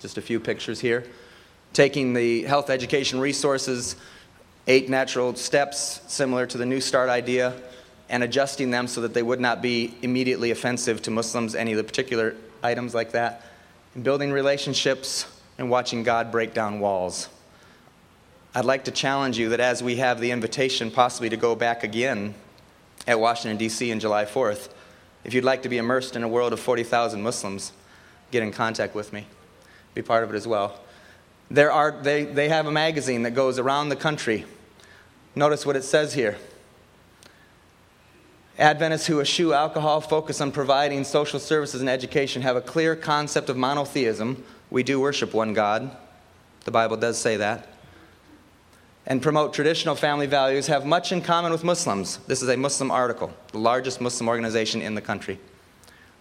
Just 0.00 0.18
a 0.18 0.20
few 0.20 0.40
pictures 0.40 0.80
here. 0.80 1.06
Taking 1.72 2.12
the 2.12 2.42
health 2.42 2.70
education 2.70 3.20
resources, 3.20 3.94
eight 4.66 4.90
natural 4.90 5.36
steps 5.36 6.00
similar 6.08 6.44
to 6.44 6.58
the 6.58 6.66
New 6.66 6.80
Start 6.80 7.08
idea, 7.08 7.54
and 8.08 8.24
adjusting 8.24 8.72
them 8.72 8.88
so 8.88 9.00
that 9.00 9.14
they 9.14 9.22
would 9.22 9.40
not 9.40 9.62
be 9.62 9.94
immediately 10.02 10.50
offensive 10.50 11.00
to 11.02 11.12
Muslims, 11.12 11.54
any 11.54 11.70
of 11.70 11.76
the 11.76 11.84
particular 11.84 12.34
items 12.64 12.96
like 12.96 13.12
that. 13.12 13.42
And 13.94 14.02
building 14.02 14.32
relationships 14.32 15.24
and 15.56 15.70
watching 15.70 16.02
God 16.02 16.32
break 16.32 16.52
down 16.52 16.80
walls. 16.80 17.28
I'd 18.56 18.64
like 18.64 18.84
to 18.84 18.90
challenge 18.90 19.38
you 19.38 19.50
that 19.50 19.60
as 19.60 19.84
we 19.84 19.96
have 19.96 20.20
the 20.20 20.32
invitation 20.32 20.90
possibly 20.90 21.28
to 21.28 21.36
go 21.36 21.54
back 21.54 21.84
again 21.84 22.34
at 23.06 23.20
Washington, 23.20 23.56
D.C. 23.56 23.92
on 23.92 24.00
July 24.00 24.24
4th. 24.24 24.70
If 25.24 25.34
you'd 25.34 25.44
like 25.44 25.62
to 25.62 25.68
be 25.68 25.78
immersed 25.78 26.16
in 26.16 26.22
a 26.22 26.28
world 26.28 26.52
of 26.52 26.60
40,000 26.60 27.22
Muslims, 27.22 27.72
get 28.30 28.42
in 28.42 28.52
contact 28.52 28.94
with 28.94 29.12
me. 29.12 29.26
Be 29.94 30.02
part 30.02 30.24
of 30.24 30.32
it 30.32 30.36
as 30.36 30.46
well. 30.46 30.80
There 31.50 31.70
are, 31.70 31.92
they, 32.02 32.24
they 32.24 32.48
have 32.48 32.66
a 32.66 32.72
magazine 32.72 33.22
that 33.22 33.32
goes 33.32 33.58
around 33.58 33.88
the 33.88 33.96
country. 33.96 34.44
Notice 35.34 35.66
what 35.66 35.76
it 35.76 35.84
says 35.84 36.14
here. 36.14 36.36
Adventists 38.58 39.06
who 39.06 39.20
eschew 39.20 39.52
alcohol, 39.52 40.00
focus 40.00 40.40
on 40.40 40.52
providing 40.52 41.04
social 41.04 41.40
services 41.40 41.80
and 41.80 41.90
education, 41.90 42.42
have 42.42 42.56
a 42.56 42.60
clear 42.60 42.94
concept 42.94 43.48
of 43.48 43.56
monotheism. 43.56 44.44
We 44.70 44.82
do 44.82 45.00
worship 45.00 45.34
one 45.34 45.54
God. 45.54 45.96
The 46.64 46.70
Bible 46.70 46.96
does 46.96 47.18
say 47.18 47.36
that 47.38 47.73
and 49.06 49.20
promote 49.20 49.52
traditional 49.52 49.94
family 49.94 50.26
values 50.26 50.66
have 50.66 50.86
much 50.86 51.12
in 51.12 51.20
common 51.20 51.52
with 51.52 51.64
Muslims. 51.64 52.18
This 52.26 52.42
is 52.42 52.48
a 52.48 52.56
Muslim 52.56 52.90
article, 52.90 53.32
the 53.52 53.58
largest 53.58 54.00
Muslim 54.00 54.28
organization 54.28 54.80
in 54.80 54.94
the 54.94 55.02
country. 55.02 55.38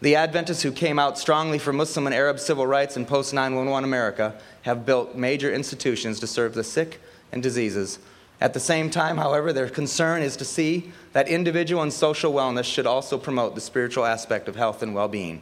The 0.02 0.16
Adventists 0.16 0.63
who 0.63 0.74
came 0.74 1.00
out 1.00 1.18
strongly 1.18 1.58
for 1.58 1.72
Muslim 1.72 2.08
and 2.08 2.13
Arab 2.13 2.38
civil 2.40 2.68
rights 2.68 2.98
in 2.98 3.06
post 3.06 3.34
911 3.34 3.86
America 3.86 4.36
have 4.63 4.86
built 4.86 5.16
major 5.16 5.54
institutions 5.54 6.20
to 6.20 6.28
serve 6.28 6.54
the 6.54 6.63
sick 6.63 7.00
and 7.32 7.42
diseases. 7.42 8.00
At 8.42 8.54
the 8.54 8.60
same 8.60 8.90
time, 8.90 9.18
however, 9.18 9.54
their 9.54 9.70
concern 9.70 10.22
is 10.22 10.36
to 10.36 10.44
see 10.44 10.92
that 11.13 11.30
individual 11.30 11.82
and 11.82 11.94
social 11.94 12.34
wellness 12.34 12.66
should 12.66 12.86
also 12.86 13.18
promote 13.18 13.56
the 13.56 13.62
spiritual 13.62 14.04
aspect 14.04 14.50
of 14.50 14.58
health 14.58 14.84
and 14.84 14.94
well 14.94 15.08
being. 15.08 15.42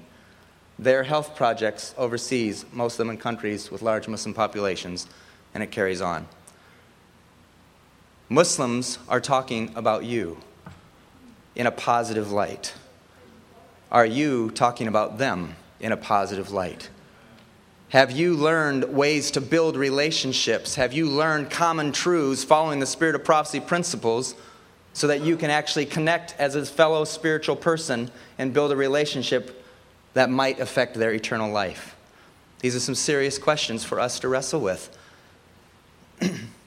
Their 0.77 1.03
health 1.03 1.35
projects 1.35 1.95
overseas, 1.97 2.65
most 2.71 2.93
of 2.93 2.97
them 2.99 3.09
in 3.09 3.17
countries 3.17 3.71
with 3.71 3.81
large 3.81 4.07
Muslim 4.07 4.35
populations, 4.35 5.07
and 5.55 5.63
it 5.63 5.71
carries 5.71 6.01
on. 6.01 6.27
Muslims 8.31 8.97
are 9.09 9.19
talking 9.19 9.69
about 9.75 10.05
you 10.05 10.37
in 11.53 11.67
a 11.67 11.71
positive 11.71 12.31
light. 12.31 12.73
Are 13.91 14.05
you 14.05 14.51
talking 14.51 14.87
about 14.87 15.17
them 15.17 15.55
in 15.81 15.91
a 15.91 15.97
positive 15.97 16.49
light? 16.49 16.89
Have 17.89 18.09
you 18.09 18.35
learned 18.35 18.85
ways 18.85 19.31
to 19.31 19.41
build 19.41 19.75
relationships? 19.75 20.75
Have 20.75 20.93
you 20.93 21.07
learned 21.07 21.49
common 21.49 21.91
truths 21.91 22.45
following 22.45 22.79
the 22.79 22.85
spirit 22.85 23.15
of 23.15 23.25
prophecy 23.25 23.59
principles 23.59 24.33
so 24.93 25.07
that 25.07 25.19
you 25.19 25.35
can 25.35 25.49
actually 25.49 25.85
connect 25.85 26.33
as 26.39 26.55
a 26.55 26.65
fellow 26.65 27.03
spiritual 27.03 27.57
person 27.57 28.09
and 28.37 28.53
build 28.53 28.71
a 28.71 28.77
relationship 28.77 29.61
that 30.13 30.29
might 30.29 30.57
affect 30.61 30.95
their 30.95 31.11
eternal 31.11 31.51
life? 31.51 31.97
These 32.61 32.77
are 32.77 32.79
some 32.79 32.95
serious 32.95 33.37
questions 33.37 33.83
for 33.83 33.99
us 33.99 34.21
to 34.21 34.29
wrestle 34.29 34.61
with. 34.61 34.97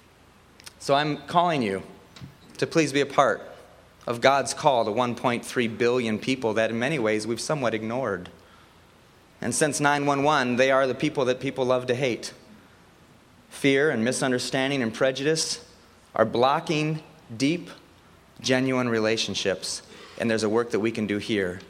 So 0.85 0.95
I'm 0.95 1.17
calling 1.17 1.63
you 1.63 1.83
to 2.59 2.67
please 2.67 2.93
be 2.93 3.01
a 3.01 3.07
part 3.07 3.41
of 4.07 4.21
God's 4.21 4.53
call 4.53 4.85
to 4.85 4.91
1.3 4.91 5.79
billion 5.79 6.19
people 6.19 6.53
that 6.53 6.69
in 6.69 6.79
many 6.79 6.99
ways 6.99 7.27
we've 7.27 7.41
somewhat 7.41 7.73
ignored. 7.73 8.29
And 9.41 9.55
since 9.55 9.81
911, 9.81 10.57
they 10.57 10.71
are 10.71 10.87
the 10.87 10.95
people 10.95 11.25
that 11.25 11.41
people 11.41 11.65
love 11.65 11.87
to 11.87 11.95
hate. 11.95 12.35
Fear 13.49 13.93
and 13.93 14.05
misunderstanding 14.05 14.83
and 14.83 14.93
prejudice 14.93 15.67
are 16.15 16.27
blocking 16.27 17.03
deep, 17.35 17.71
genuine 18.43 18.91
relationships. 18.91 19.81
And 20.19 20.31
there's 20.31 20.43
a 20.43 20.51
work 20.51 20.71
that 20.73 20.81
we 20.81 20.91
can 20.91 21.07
do 21.07 21.17
here. 21.17 21.61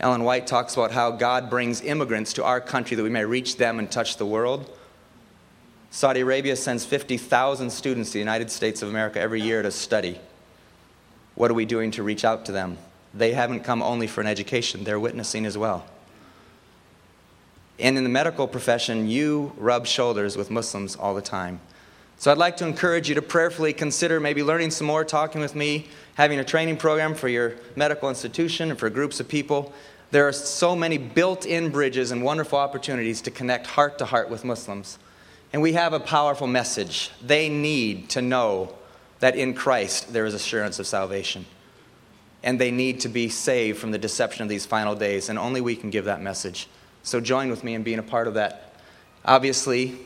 Ellen 0.00 0.24
White 0.24 0.46
talks 0.46 0.72
about 0.72 0.92
how 0.92 1.10
God 1.10 1.50
brings 1.50 1.82
immigrants 1.82 2.32
to 2.32 2.44
our 2.44 2.58
country 2.58 2.96
that 2.96 3.02
we 3.02 3.10
may 3.10 3.26
reach 3.26 3.58
them 3.58 3.78
and 3.78 3.92
touch 3.92 4.16
the 4.16 4.24
world. 4.24 4.74
Saudi 5.94 6.20
Arabia 6.20 6.56
sends 6.56 6.86
50,000 6.86 7.68
students 7.68 8.08
to 8.08 8.12
the 8.14 8.18
United 8.18 8.50
States 8.50 8.80
of 8.80 8.88
America 8.88 9.20
every 9.20 9.42
year 9.42 9.60
to 9.60 9.70
study. 9.70 10.18
What 11.34 11.50
are 11.50 11.54
we 11.54 11.66
doing 11.66 11.90
to 11.90 12.02
reach 12.02 12.24
out 12.24 12.46
to 12.46 12.52
them? 12.52 12.78
They 13.12 13.34
haven't 13.34 13.60
come 13.60 13.82
only 13.82 14.06
for 14.06 14.22
an 14.22 14.26
education, 14.26 14.84
they're 14.84 14.98
witnessing 14.98 15.44
as 15.44 15.58
well. 15.58 15.84
And 17.78 17.98
in 17.98 18.04
the 18.04 18.10
medical 18.10 18.48
profession, 18.48 19.06
you 19.06 19.52
rub 19.58 19.86
shoulders 19.86 20.34
with 20.34 20.50
Muslims 20.50 20.96
all 20.96 21.14
the 21.14 21.20
time. 21.20 21.60
So 22.16 22.32
I'd 22.32 22.38
like 22.38 22.56
to 22.56 22.66
encourage 22.66 23.10
you 23.10 23.14
to 23.16 23.22
prayerfully 23.22 23.74
consider 23.74 24.18
maybe 24.18 24.42
learning 24.42 24.70
some 24.70 24.86
more, 24.86 25.04
talking 25.04 25.42
with 25.42 25.54
me, 25.54 25.88
having 26.14 26.38
a 26.38 26.44
training 26.44 26.78
program 26.78 27.14
for 27.14 27.28
your 27.28 27.52
medical 27.76 28.08
institution 28.08 28.70
and 28.70 28.78
for 28.78 28.88
groups 28.88 29.20
of 29.20 29.28
people. 29.28 29.74
There 30.10 30.26
are 30.26 30.32
so 30.32 30.74
many 30.74 30.96
built 30.96 31.44
in 31.44 31.68
bridges 31.68 32.12
and 32.12 32.24
wonderful 32.24 32.58
opportunities 32.58 33.20
to 33.20 33.30
connect 33.30 33.66
heart 33.66 33.98
to 33.98 34.06
heart 34.06 34.30
with 34.30 34.42
Muslims. 34.42 34.98
And 35.52 35.60
we 35.60 35.74
have 35.74 35.92
a 35.92 36.00
powerful 36.00 36.46
message. 36.46 37.10
They 37.22 37.48
need 37.48 38.08
to 38.10 38.22
know 38.22 38.74
that 39.20 39.36
in 39.36 39.54
Christ 39.54 40.12
there 40.12 40.24
is 40.24 40.34
assurance 40.34 40.78
of 40.78 40.86
salvation. 40.86 41.44
And 42.42 42.60
they 42.60 42.70
need 42.70 43.00
to 43.00 43.08
be 43.08 43.28
saved 43.28 43.78
from 43.78 43.90
the 43.90 43.98
deception 43.98 44.42
of 44.42 44.48
these 44.48 44.66
final 44.66 44.94
days. 44.94 45.28
And 45.28 45.38
only 45.38 45.60
we 45.60 45.76
can 45.76 45.90
give 45.90 46.06
that 46.06 46.22
message. 46.22 46.68
So 47.02 47.20
join 47.20 47.50
with 47.50 47.62
me 47.64 47.74
in 47.74 47.82
being 47.82 47.98
a 47.98 48.02
part 48.02 48.26
of 48.26 48.34
that. 48.34 48.74
Obviously, 49.24 49.98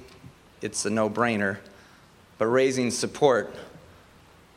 it's 0.60 0.84
a 0.84 0.90
no 0.90 1.08
brainer, 1.08 1.58
but 2.38 2.46
raising 2.46 2.90
support 2.90 3.54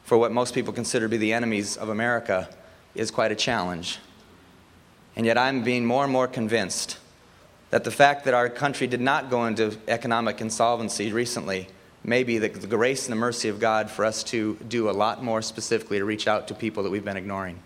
for 0.03 0.17
what 0.17 0.31
most 0.31 0.53
people 0.53 0.73
consider 0.73 1.05
to 1.05 1.09
be 1.09 1.17
the 1.17 1.33
enemies 1.33 1.77
of 1.77 1.89
America 1.89 2.49
is 2.95 3.11
quite 3.11 3.31
a 3.31 3.35
challenge. 3.35 3.99
And 5.15 5.25
yet 5.25 5.37
I'm 5.37 5.63
being 5.63 5.85
more 5.85 6.03
and 6.03 6.11
more 6.11 6.27
convinced 6.27 6.97
that 7.69 7.83
the 7.83 7.91
fact 7.91 8.25
that 8.25 8.33
our 8.33 8.49
country 8.49 8.87
did 8.87 9.01
not 9.01 9.29
go 9.29 9.45
into 9.45 9.77
economic 9.87 10.41
insolvency 10.41 11.11
recently 11.11 11.67
may 12.03 12.23
be 12.23 12.37
the, 12.37 12.49
grace 12.49 13.05
and 13.05 13.11
the 13.11 13.19
mercy 13.19 13.49
of 13.49 13.59
God 13.59 13.89
for 13.89 14.05
us 14.05 14.23
to 14.23 14.55
do 14.67 14.89
a 14.89 14.91
lot 14.91 15.23
more 15.23 15.41
specifically 15.41 15.99
to 15.99 16.05
reach 16.05 16.27
out 16.27 16.47
to 16.47 16.53
people 16.53 16.83
that 16.83 16.89
we've 16.89 17.05
been 17.05 17.17
ignoring. 17.17 17.59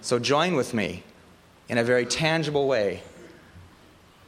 So 0.00 0.18
join 0.18 0.54
with 0.56 0.74
me 0.74 1.04
in 1.68 1.78
a 1.78 1.84
very 1.84 2.04
tangible 2.04 2.66
way 2.66 3.02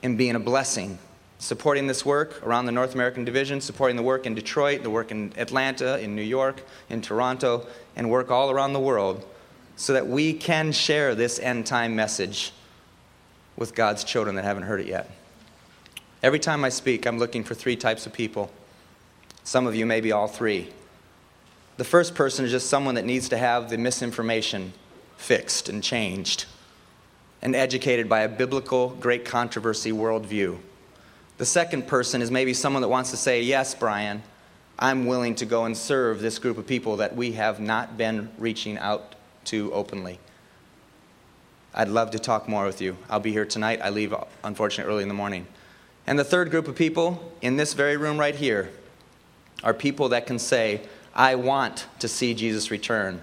in 0.02 0.16
being 0.16 0.36
a 0.36 0.40
blessing, 0.40 0.98
supporting 1.38 1.86
this 1.86 2.06
work 2.06 2.46
around 2.46 2.66
the 2.66 2.72
North 2.72 2.94
American 2.94 3.24
Division, 3.24 3.60
supporting 3.60 3.96
the 3.96 4.02
work 4.02 4.24
in 4.24 4.34
Detroit, 4.34 4.82
the 4.82 4.90
work 4.90 5.10
in 5.10 5.32
Atlanta, 5.36 5.98
in 5.98 6.14
New 6.14 6.22
York, 6.22 6.62
in 6.88 7.02
Toronto, 7.02 7.66
and 7.96 8.08
work 8.10 8.30
all 8.30 8.50
around 8.50 8.72
the 8.72 8.80
world 8.80 9.26
so 9.76 9.92
that 9.92 10.06
we 10.06 10.32
can 10.32 10.70
share 10.70 11.14
this 11.14 11.40
end 11.40 11.66
time 11.66 11.96
message 11.96 12.52
with 13.56 13.74
God's 13.74 14.04
children 14.04 14.36
that 14.36 14.44
haven't 14.44 14.64
heard 14.64 14.80
it 14.80 14.86
yet. 14.86 15.10
Every 16.22 16.38
time 16.38 16.64
I 16.64 16.70
speak, 16.70 17.06
I'm 17.06 17.18
looking 17.18 17.44
for 17.44 17.54
three 17.54 17.76
types 17.76 18.06
of 18.06 18.12
people. 18.12 18.50
Some 19.42 19.66
of 19.66 19.74
you, 19.74 19.84
maybe 19.84 20.10
all 20.10 20.26
three. 20.26 20.70
The 21.76 21.84
first 21.84 22.14
person 22.14 22.44
is 22.44 22.50
just 22.50 22.68
someone 22.68 22.94
that 22.94 23.04
needs 23.04 23.28
to 23.28 23.36
have 23.36 23.68
the 23.68 23.76
misinformation 23.76 24.72
fixed 25.16 25.68
and 25.68 25.82
changed 25.82 26.46
and 27.42 27.54
educated 27.54 28.08
by 28.08 28.20
a 28.20 28.28
biblical, 28.28 28.90
great 29.00 29.24
controversy 29.24 29.92
worldview. 29.92 30.58
The 31.36 31.44
second 31.44 31.86
person 31.86 32.22
is 32.22 32.30
maybe 32.30 32.54
someone 32.54 32.80
that 32.82 32.88
wants 32.88 33.10
to 33.10 33.16
say, 33.16 33.42
Yes, 33.42 33.74
Brian, 33.74 34.22
I'm 34.78 35.06
willing 35.06 35.34
to 35.36 35.46
go 35.46 35.66
and 35.66 35.76
serve 35.76 36.20
this 36.20 36.38
group 36.38 36.58
of 36.58 36.66
people 36.66 36.96
that 36.96 37.14
we 37.14 37.32
have 37.32 37.60
not 37.60 37.98
been 37.98 38.30
reaching 38.38 38.78
out 38.78 39.14
to 39.46 39.72
openly. 39.72 40.18
I'd 41.74 41.88
love 41.88 42.12
to 42.12 42.18
talk 42.20 42.48
more 42.48 42.64
with 42.64 42.80
you. 42.80 42.96
I'll 43.10 43.20
be 43.20 43.32
here 43.32 43.44
tonight. 43.44 43.80
I 43.82 43.90
leave, 43.90 44.14
unfortunately, 44.44 44.92
early 44.92 45.02
in 45.02 45.08
the 45.08 45.14
morning. 45.14 45.46
And 46.06 46.18
the 46.18 46.24
third 46.24 46.50
group 46.50 46.68
of 46.68 46.76
people 46.76 47.32
in 47.42 47.56
this 47.56 47.72
very 47.72 47.96
room 47.96 48.18
right 48.18 48.34
here 48.34 48.70
are 49.64 49.74
people 49.74 50.10
that 50.10 50.26
can 50.26 50.38
say, 50.38 50.82
I 51.14 51.34
want 51.34 51.86
to 51.98 52.06
see 52.06 52.34
Jesus 52.34 52.70
return. 52.70 53.20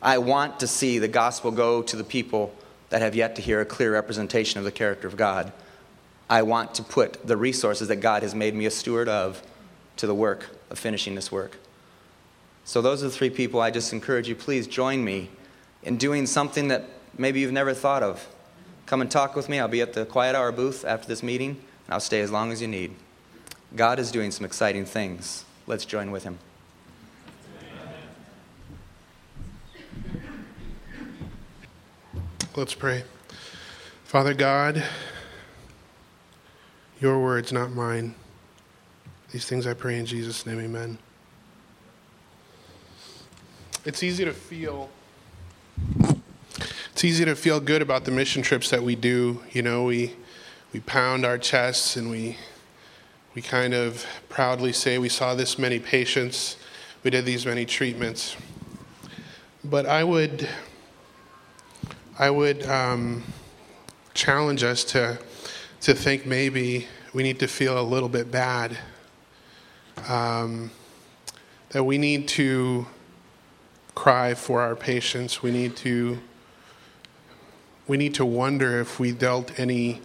I 0.00 0.18
want 0.18 0.60
to 0.60 0.66
see 0.66 0.98
the 0.98 1.08
gospel 1.08 1.50
go 1.50 1.82
to 1.82 1.96
the 1.96 2.04
people 2.04 2.54
that 2.88 3.02
have 3.02 3.14
yet 3.14 3.36
to 3.36 3.42
hear 3.42 3.60
a 3.60 3.66
clear 3.66 3.92
representation 3.92 4.58
of 4.58 4.64
the 4.64 4.72
character 4.72 5.06
of 5.06 5.16
God. 5.16 5.52
I 6.30 6.42
want 6.42 6.74
to 6.76 6.82
put 6.82 7.26
the 7.26 7.36
resources 7.36 7.88
that 7.88 7.96
God 7.96 8.22
has 8.22 8.34
made 8.34 8.54
me 8.54 8.66
a 8.66 8.70
steward 8.70 9.08
of 9.08 9.42
to 9.96 10.06
the 10.06 10.14
work 10.14 10.48
of 10.70 10.78
finishing 10.78 11.14
this 11.14 11.30
work. 11.30 11.56
So, 12.64 12.82
those 12.82 13.02
are 13.02 13.06
the 13.06 13.12
three 13.12 13.30
people 13.30 13.60
I 13.60 13.70
just 13.70 13.92
encourage 13.92 14.28
you, 14.28 14.34
please 14.34 14.66
join 14.66 15.04
me 15.04 15.30
in 15.82 15.96
doing 15.96 16.26
something 16.26 16.68
that 16.68 16.84
maybe 17.18 17.40
you've 17.40 17.52
never 17.52 17.74
thought 17.74 18.02
of. 18.02 18.26
Come 18.86 19.00
and 19.00 19.10
talk 19.10 19.34
with 19.34 19.48
me. 19.48 19.58
I'll 19.58 19.68
be 19.68 19.80
at 19.80 19.92
the 19.92 20.06
Quiet 20.06 20.36
Hour 20.36 20.52
booth 20.52 20.84
after 20.84 21.08
this 21.08 21.22
meeting, 21.22 21.50
and 21.50 21.94
I'll 21.94 22.00
stay 22.00 22.20
as 22.20 22.30
long 22.30 22.52
as 22.52 22.62
you 22.62 22.68
need. 22.68 22.94
God 23.74 23.98
is 23.98 24.10
doing 24.10 24.30
some 24.30 24.46
exciting 24.46 24.84
things. 24.84 25.44
Let's 25.66 25.84
join 25.84 26.10
with 26.10 26.22
Him. 26.22 26.38
Let's 32.54 32.74
pray. 32.74 33.04
Father 34.04 34.32
God, 34.32 34.82
your 37.00 37.22
words, 37.22 37.52
not 37.52 37.72
mine. 37.72 38.14
These 39.30 39.44
things 39.44 39.66
I 39.66 39.74
pray 39.74 39.98
in 39.98 40.06
Jesus' 40.06 40.46
name, 40.46 40.60
amen. 40.60 40.96
It's 43.84 44.02
easy 44.02 44.24
to 44.24 44.32
feel 44.32 44.88
it's 46.96 47.04
easy 47.04 47.26
to 47.26 47.36
feel 47.36 47.60
good 47.60 47.82
about 47.82 48.06
the 48.06 48.10
mission 48.10 48.40
trips 48.40 48.70
that 48.70 48.82
we 48.82 48.96
do. 48.96 49.42
You 49.52 49.60
know, 49.60 49.84
we 49.84 50.16
we 50.72 50.80
pound 50.80 51.26
our 51.26 51.36
chests 51.36 51.94
and 51.94 52.08
we 52.08 52.38
we 53.34 53.42
kind 53.42 53.74
of 53.74 54.06
proudly 54.30 54.72
say 54.72 54.96
we 54.96 55.10
saw 55.10 55.34
this 55.34 55.58
many 55.58 55.78
patients, 55.78 56.56
we 57.04 57.10
did 57.10 57.26
these 57.26 57.44
many 57.44 57.66
treatments. 57.66 58.34
But 59.62 59.84
I 59.84 60.04
would 60.04 60.48
I 62.18 62.30
would 62.30 62.64
um, 62.64 63.24
challenge 64.14 64.62
us 64.62 64.82
to, 64.84 65.18
to 65.82 65.92
think 65.92 66.24
maybe 66.24 66.88
we 67.12 67.22
need 67.22 67.40
to 67.40 67.46
feel 67.46 67.78
a 67.78 67.84
little 67.84 68.08
bit 68.08 68.30
bad. 68.30 68.78
Um, 70.08 70.70
that 71.68 71.84
we 71.84 71.98
need 71.98 72.26
to 72.28 72.86
cry 73.94 74.32
for 74.32 74.62
our 74.62 74.74
patients. 74.74 75.42
We 75.42 75.50
need 75.50 75.76
to 75.76 76.18
we 77.86 77.96
need 77.96 78.14
to 78.14 78.24
wonder 78.24 78.80
if 78.80 78.98
we 78.98 79.12
dealt 79.12 79.58
any 79.58 80.00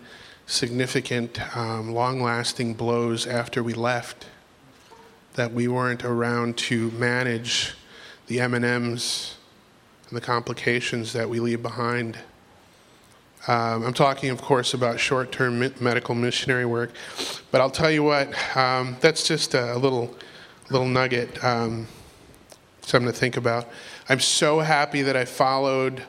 significant, 0.45 1.39
um, 1.55 1.93
long-lasting 1.93 2.73
blows 2.73 3.25
after 3.25 3.63
we 3.63 3.73
left. 3.73 4.27
That 5.35 5.53
we 5.53 5.67
weren't 5.67 6.03
around 6.03 6.57
to 6.57 6.91
manage 6.91 7.73
the 8.27 8.41
M 8.41 8.53
and 8.53 9.01
the 10.11 10.21
complications 10.21 11.13
that 11.13 11.29
we 11.29 11.39
leave 11.39 11.63
behind. 11.63 12.17
Um, 13.47 13.83
I'm 13.83 13.93
talking, 13.93 14.29
of 14.29 14.41
course, 14.41 14.73
about 14.73 14.99
short 14.99 15.31
term 15.31 15.59
medical 15.79 16.13
missionary 16.13 16.65
work, 16.65 16.91
but 17.49 17.61
I'll 17.61 17.71
tell 17.71 17.89
you 17.89 18.03
what, 18.03 18.27
um, 18.55 18.97
that's 18.99 19.27
just 19.27 19.55
a 19.55 19.77
little, 19.77 20.15
little 20.69 20.87
nugget, 20.87 21.43
um, 21.43 21.87
something 22.81 23.11
to 23.11 23.17
think 23.17 23.37
about. 23.37 23.67
I'm 24.09 24.19
so 24.19 24.59
happy 24.59 25.01
that 25.01 25.15
I 25.15 25.25
followed 25.25 26.03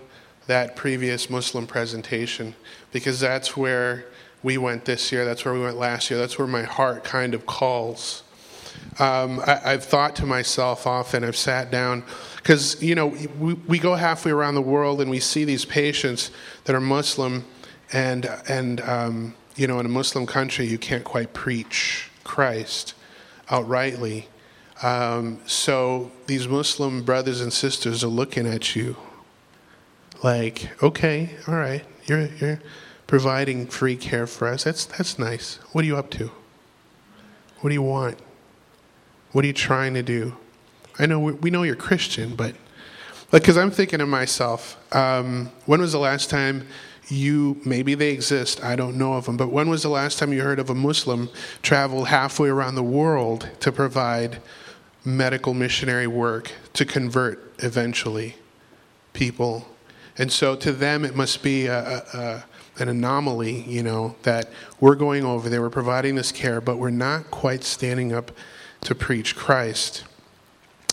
that 0.53 0.77
previous 0.77 1.31
Muslim 1.31 1.67
presentation 1.67 2.55
because 2.93 3.19
that's 3.19 3.57
where 3.57 4.05
we 4.43 4.59
went 4.59 4.85
this 4.85 5.11
year, 5.11 5.25
that's 5.25 5.47
where 5.47 5.55
we 5.55 5.61
went 5.61 5.79
last 5.79 6.11
year, 6.11 6.21
that's 6.21 6.39
where 6.39 6.47
my 6.47 6.63
heart 6.63 7.05
kind 7.05 7.33
of 7.33 7.47
calls. 7.47 8.23
Um, 8.99 9.41
I, 9.47 9.71
have 9.71 9.85
thought 9.85 10.15
to 10.17 10.27
myself 10.27 10.87
often, 10.87 11.25
I've 11.25 11.39
sat 11.39 11.71
down, 11.71 12.05
because, 12.37 12.83
you 12.83 12.95
know, 12.95 13.07
we, 13.39 13.55
we 13.55 13.79
go 13.79 13.95
halfway 13.95 14.31
around 14.31 14.55
the 14.55 14.61
world 14.61 15.01
and 15.01 15.11
we 15.11 15.21
see 15.21 15.47
these 15.47 15.65
patients 15.65 16.31
that 16.65 16.77
are 16.77 16.81
Muslim, 16.81 17.47
and, 17.91 18.29
and 18.47 18.83
um, 18.83 19.35
you 19.57 19.67
know, 19.67 19.81
in 19.81 19.87
a 19.87 19.89
Muslim 19.89 20.27
country, 20.27 20.67
you 20.67 20.77
can't 20.77 21.05
quite 21.05 21.33
preach 21.33 22.11
Christ 22.25 22.93
outrightly. 23.49 24.27
Um, 24.83 25.39
so 25.47 26.13
these 26.27 26.47
Muslim 26.47 27.05
brothers 27.05 27.41
and 27.41 27.51
sisters 27.55 28.05
are 28.05 28.09
looking 28.09 28.47
at 28.47 28.77
you 28.77 28.99
like, 30.23 30.83
okay, 30.83 31.37
all 31.47 31.55
right, 31.55 31.85
you're, 32.07 32.27
you're 32.41 32.61
providing 33.07 33.67
free 33.67 33.97
care 33.97 34.27
for 34.27 34.49
us. 34.49 34.65
That's, 34.65 34.85
that's 34.85 35.19
nice. 35.19 35.57
What 35.73 35.85
are 35.85 35.87
you 35.87 35.97
up 35.97 36.11
to? 36.11 36.31
What 37.61 37.71
do 37.71 37.75
you 37.75 37.83
want? 37.83 38.19
What 39.33 39.45
are 39.45 39.47
you 39.47 39.53
trying 39.53 39.95
to 39.95 40.03
do? 40.03 40.37
I 40.99 41.07
know 41.07 41.19
we 41.21 41.51
know 41.51 41.63
you're 41.63 41.77
Christian, 41.77 42.37
but 42.37 42.55
because 43.31 43.57
I'm 43.57 43.71
thinking 43.71 44.01
to 44.01 44.07
myself, 44.07 44.77
um, 44.95 45.51
when 45.65 45.81
was 45.81 45.93
the 45.93 45.99
last 45.99 46.29
time 46.29 46.67
you, 47.09 47.61
maybe 47.65 47.95
they 47.95 48.11
exist, 48.11 48.63
I 48.63 48.77
don't 48.77 48.97
know 48.97 49.15
of 49.15 49.25
them, 49.27 49.37
but 49.37 49.51
when 49.51 49.69
was 49.69 49.83
the 49.83 49.89
last 49.89 50.19
time 50.19 50.33
you 50.33 50.43
heard 50.43 50.59
of 50.59 50.69
a 50.71 50.75
Muslim 50.75 51.31
travel 51.63 52.05
halfway 52.05 52.49
around 52.51 52.75
the 52.75 52.83
world 52.83 53.49
to 53.61 53.73
provide 53.73 54.41
medical 55.05 55.55
missionary 55.55 56.07
work 56.07 56.53
to 56.75 56.85
convert 56.85 57.55
eventually 57.59 58.37
people? 59.15 59.67
And 60.19 60.31
so 60.31 60.57
to 60.57 60.73
them, 60.73 61.05
it 61.05 61.15
must 61.17 61.43
be 61.43 61.67
a, 61.67 61.81
a, 62.13 62.45
an 62.79 62.89
anomaly, 62.89 63.63
you 63.63 63.83
know, 63.83 64.17
that 64.23 64.51
we're 64.81 64.95
going 64.95 65.25
over 65.25 65.49
there, 65.49 65.61
we're 65.61 65.71
providing 65.71 66.15
this 66.15 66.33
care, 66.33 66.61
but 66.61 66.79
we're 66.79 66.91
not 66.91 67.31
quite 67.31 67.65
standing 67.65 68.13
up 68.13 68.33
to 68.83 68.95
preach 68.95 69.37
Christ. 69.37 70.05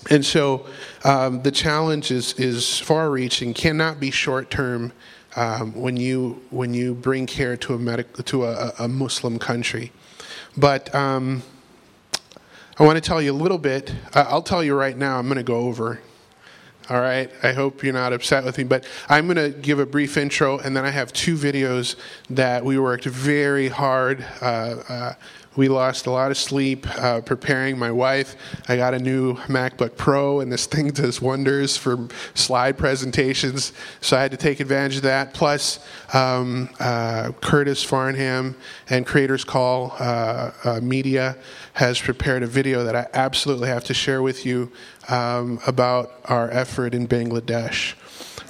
And 0.10 0.26
so 0.26 0.66
um, 1.04 1.42
the 1.42 1.52
challenge 1.52 2.12
is, 2.12 2.34
is 2.34 2.80
far 2.80 3.10
reaching, 3.10 3.54
cannot 3.54 4.00
be 4.00 4.12
short 4.12 4.50
term 4.50 4.94
um, 5.36 5.74
when, 5.74 5.98
you, 5.98 6.42
when 6.50 6.74
you 6.74 6.94
bring 6.94 7.26
care 7.26 7.58
to 7.58 7.74
a, 7.74 7.78
medic, 7.78 8.14
to 8.26 8.46
a, 8.46 8.74
a 8.80 8.88
Muslim 8.88 9.38
country. 9.38 9.92
But 10.56 10.94
um, 10.96 11.44
I 12.78 12.84
want 12.84 12.96
to 12.96 13.02
tell 13.02 13.22
you 13.22 13.32
a 13.32 13.34
little 13.34 13.58
bit. 13.58 13.94
Uh, 14.14 14.26
I'll 14.28 14.42
tell 14.42 14.64
you 14.64 14.74
right 14.74 14.98
now, 14.98 15.20
I'm 15.20 15.28
going 15.28 15.38
to 15.38 15.44
go 15.44 15.58
over. 15.58 16.00
All 16.90 17.00
right. 17.00 17.30
I 17.44 17.54
hope 17.54 17.84
you're 17.84 17.94
not 17.94 18.14
upset 18.14 18.44
with 18.44 18.58
me, 18.58 18.64
but 18.64 18.84
I'm 19.10 19.28
going 19.28 19.38
to 19.38 19.56
give 19.56 19.78
a 19.78 19.86
brief 19.86 20.18
intro, 20.18 20.58
and 20.58 20.76
then 20.76 20.86
I 20.86 20.90
have 20.90 21.14
two 21.14 21.36
videos 21.36 21.96
that 22.32 22.66
we 22.66 22.80
worked 22.80 23.06
very 23.06 23.68
hard 23.68 24.26
uh, 24.42 24.46
uh, 24.90 25.14
we 25.60 25.68
lost 25.68 26.06
a 26.06 26.12
lot 26.12 26.32
of 26.32 26.38
sleep 26.38 26.88
uh, 27.02 27.20
preparing 27.20 27.78
my 27.78 27.92
wife. 27.92 28.36
I 28.70 28.78
got 28.78 28.94
a 28.94 29.00
new 29.00 29.36
MacBook 29.48 29.98
Pro, 29.98 30.40
and 30.40 30.50
this 30.50 30.66
thing 30.66 30.90
does 30.92 31.22
wonders 31.22 31.76
for 31.76 32.08
slide 32.34 32.78
presentations. 32.78 33.74
So 34.00 34.16
I 34.16 34.22
had 34.22 34.32
to 34.32 34.38
take 34.38 34.62
advantage 34.62 34.98
of 34.98 35.02
that. 35.02 35.34
Plus, 35.34 35.86
um, 36.14 36.70
uh, 36.80 37.32
Curtis 37.42 37.84
Farnham 37.84 38.56
and 38.90 39.06
Creators 39.06 39.44
Call 39.44 39.96
uh, 40.00 40.52
uh 40.64 40.80
Media 40.82 41.36
has 41.74 42.00
prepared 42.00 42.44
a 42.44 42.48
video 42.48 42.84
that 42.84 42.96
I 42.96 43.08
absolutely 43.14 43.68
have 43.68 43.84
to 43.86 43.94
share 43.94 44.22
with 44.22 44.46
you 44.46 44.72
um, 45.10 45.60
about 45.66 46.12
our 46.26 46.50
effort 46.52 46.94
in 46.94 47.08
Bangladesh. 47.08 47.94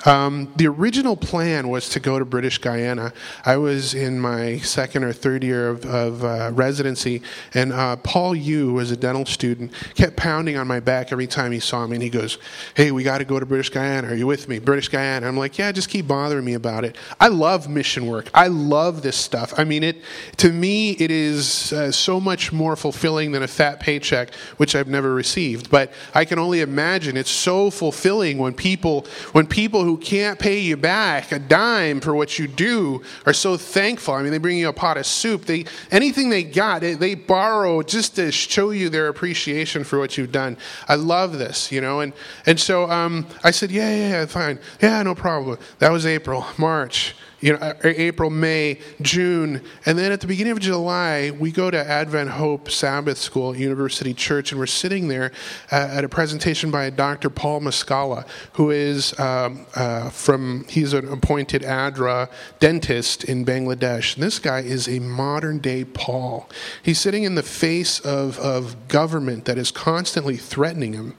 Um, 0.06 0.54
the 0.56 0.68
original 0.68 1.18
plan 1.18 1.68
was 1.68 1.90
to 1.90 2.00
go 2.00 2.20
to 2.20 2.26
British 2.26 2.60
Guyana. 2.60 3.14
I 3.46 3.58
was 3.58 3.94
in 3.94 4.20
my 4.20 4.60
second 4.60 5.04
or 5.04 5.14
third 5.14 5.44
year 5.44 5.70
of, 5.70 5.86
of 5.86 6.24
uh, 6.24 6.52
residency, 6.54 7.22
and 7.54 7.74
uh, 7.74 7.98
Paul 7.98 8.36
Yu 8.36 8.70
who 8.70 8.74
was 8.76 8.92
a 8.92 8.98
dental 8.98 9.26
student, 9.26 9.74
kept 9.96 10.16
pounding 10.16 10.56
on 10.56 10.68
my 10.68 10.80
back 10.80 11.12
every 11.12 11.26
time 11.28 11.52
he 11.52 11.60
saw 11.60 11.88
me, 11.88 11.96
and 11.96 12.04
he 12.04 12.10
goes, 12.10 12.38
Hey, 12.76 12.92
we 12.92 13.04
got 13.04 13.18
to 13.18 13.26
go 13.26 13.40
to 13.40 13.46
British 13.46 13.70
Guyana. 13.70 14.10
Are 14.10 14.16
you 14.16 14.28
with 14.28 14.48
me? 14.48 14.60
British 14.60 14.90
Guyana. 14.90 15.28
I'm 15.28 15.38
like, 15.38 15.58
Yeah, 15.58 15.72
just 15.72 15.90
keep 15.90 16.08
bothering 16.08 16.46
me 16.46 16.54
about 16.54 16.86
it. 16.86 16.96
I 17.20 17.30
love 17.30 17.68
mission 17.68 18.06
work. 18.06 18.30
I 18.34 18.48
love 18.48 19.02
this 19.02 19.16
stuff. 19.16 19.54
I 19.58 19.64
mean, 19.64 19.84
it 19.84 20.02
to 20.38 20.52
me, 20.52 20.92
it 20.92 21.10
is 21.10 21.74
uh, 21.74 21.92
so 21.92 22.20
much 22.20 22.52
more 22.52 22.76
fulfilling 22.76 23.32
than 23.32 23.44
a 23.44 23.48
fat 23.48 23.80
paycheck, 23.80 24.34
which 24.58 24.76
I've 24.76 24.88
never 24.88 25.14
received. 25.14 25.70
But 25.72 25.92
I 26.14 26.26
can 26.26 26.38
only 26.38 26.62
imagine 26.62 27.18
it's 27.18 27.32
so 27.32 27.72
fulfilling 27.72 28.38
when 28.38 28.54
people, 28.54 29.08
when 29.32 29.48
people 29.48 29.84
who 29.90 29.98
can't 29.98 30.38
pay 30.38 30.60
you 30.60 30.78
back 30.78 31.32
a 31.32 31.40
dime 31.40 32.00
for 32.00 32.14
what 32.14 32.38
you 32.38 32.48
do 32.48 33.02
are 33.26 33.34
so 33.34 33.58
thankful. 33.58 34.14
I 34.14 34.22
mean, 34.22 34.32
they 34.32 34.38
bring 34.38 34.60
you 34.60 34.70
a 34.70 34.74
pot 34.74 34.98
of 34.98 35.06
soup. 35.08 35.46
They 35.46 35.66
anything 35.90 36.30
they 36.30 36.44
got, 36.44 36.82
they, 36.82 36.94
they 36.94 37.16
borrow 37.16 37.82
just 37.82 38.16
to 38.18 38.32
show 38.32 38.70
you 38.70 38.90
their 38.90 39.08
appreciation 39.08 39.84
for 39.84 39.98
what 39.98 40.16
you've 40.16 40.32
done. 40.32 40.58
I 40.88 40.94
love 40.94 41.40
this, 41.40 41.72
you 41.72 41.82
know. 41.82 42.02
And 42.02 42.14
and 42.46 42.60
so 42.60 42.88
um, 42.92 43.26
I 43.44 43.50
said, 43.50 43.72
yeah, 43.72 43.90
yeah, 43.90 44.10
yeah, 44.10 44.26
fine, 44.28 44.60
yeah, 44.80 45.02
no 45.02 45.16
problem. 45.16 45.58
That 45.80 45.92
was 45.92 46.06
April, 46.06 46.46
March 46.60 47.16
you 47.42 47.54
know, 47.54 47.74
April, 47.84 48.30
May, 48.30 48.80
June, 49.02 49.62
and 49.86 49.98
then 49.98 50.12
at 50.12 50.22
the 50.22 50.28
beginning 50.28 50.52
of 50.52 50.60
July, 50.60 51.32
we 51.32 51.52
go 51.52 51.72
to 51.72 51.78
Advent 51.78 52.32
Hope 52.32 52.70
Sabbath 52.70 53.18
School 53.18 53.54
at 53.54 53.60
University 53.60 54.14
Church, 54.14 54.52
and 54.52 54.60
we're 54.60 54.66
sitting 54.66 55.08
there 55.08 55.32
uh, 55.72 55.76
at 55.92 56.04
a 56.04 56.10
presentation 56.10 56.72
by 56.72 56.90
Dr. 56.90 57.30
Paul 57.30 57.62
Muscala, 57.62 58.28
who 58.54 58.72
is 58.72 59.18
um, 59.20 59.66
uh, 59.76 60.10
from, 60.10 60.66
he's 60.68 60.94
an 60.94 61.12
appointed 61.12 61.62
ADRA 61.64 62.30
dentist 62.60 63.24
in 63.24 63.46
Bangladesh. 63.46 64.16
And 64.16 64.24
this 64.24 64.40
guy 64.40 64.60
is 64.60 64.88
a 64.88 65.00
modern 65.00 65.60
day 65.60 65.86
Paul. 65.86 66.50
He's 66.84 67.00
sitting 67.00 67.24
in 67.24 67.36
the 67.36 67.44
face 67.44 68.00
of, 68.00 68.38
of 68.40 68.88
government 68.88 69.46
that 69.46 69.58
is 69.58 69.72
constantly 69.72 70.38
threatening 70.38 70.94
him. 70.94 71.16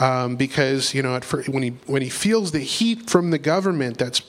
Um, 0.00 0.36
because 0.36 0.94
you 0.94 1.02
know, 1.02 1.18
when 1.48 1.64
he 1.64 1.70
when 1.86 2.02
he 2.02 2.08
feels 2.08 2.52
the 2.52 2.60
heat 2.60 3.10
from 3.10 3.32
the 3.32 3.38
government 3.38 3.98
that's 3.98 4.22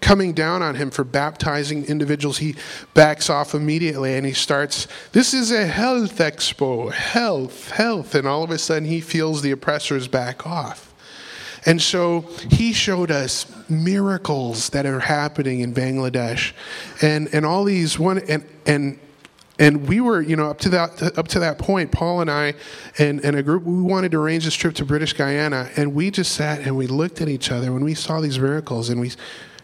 coming 0.00 0.32
down 0.32 0.62
on 0.62 0.74
him 0.74 0.90
for 0.90 1.04
baptizing 1.04 1.84
individuals, 1.84 2.38
he 2.38 2.56
backs 2.94 3.28
off 3.28 3.54
immediately 3.54 4.14
and 4.14 4.26
he 4.26 4.32
starts, 4.32 4.88
This 5.12 5.34
is 5.34 5.50
a 5.50 5.66
health 5.66 6.18
expo, 6.18 6.92
health, 6.92 7.70
health. 7.70 8.14
And 8.14 8.26
all 8.26 8.42
of 8.42 8.50
a 8.50 8.58
sudden 8.58 8.88
he 8.88 9.00
feels 9.00 9.42
the 9.42 9.50
oppressors 9.50 10.08
back 10.08 10.46
off. 10.46 10.92
And 11.66 11.80
so 11.80 12.22
he 12.50 12.72
showed 12.72 13.10
us 13.10 13.46
miracles 13.68 14.70
that 14.70 14.86
are 14.86 15.00
happening 15.00 15.60
in 15.60 15.74
Bangladesh 15.74 16.52
and, 17.02 17.28
and 17.34 17.44
all 17.44 17.64
these 17.64 17.98
one 17.98 18.18
and 18.18 18.44
and 18.66 18.98
and 19.58 19.86
we 19.86 20.00
were, 20.00 20.22
you 20.22 20.36
know, 20.36 20.48
up 20.48 20.58
to 20.60 20.70
that 20.70 21.18
up 21.18 21.28
to 21.28 21.40
that 21.40 21.58
point, 21.58 21.92
Paul 21.92 22.22
and 22.22 22.30
I 22.30 22.54
and, 22.98 23.22
and 23.22 23.36
a 23.36 23.42
group 23.42 23.64
we 23.64 23.82
wanted 23.82 24.12
to 24.12 24.18
arrange 24.18 24.46
this 24.46 24.54
trip 24.54 24.74
to 24.76 24.86
British 24.86 25.12
Guyana 25.12 25.68
and 25.76 25.94
we 25.94 26.10
just 26.10 26.32
sat 26.32 26.60
and 26.60 26.76
we 26.78 26.86
looked 26.86 27.20
at 27.20 27.28
each 27.28 27.52
other 27.52 27.70
when 27.70 27.84
we 27.84 27.94
saw 27.94 28.22
these 28.22 28.38
miracles 28.38 28.88
and 28.88 28.98
we 28.98 29.12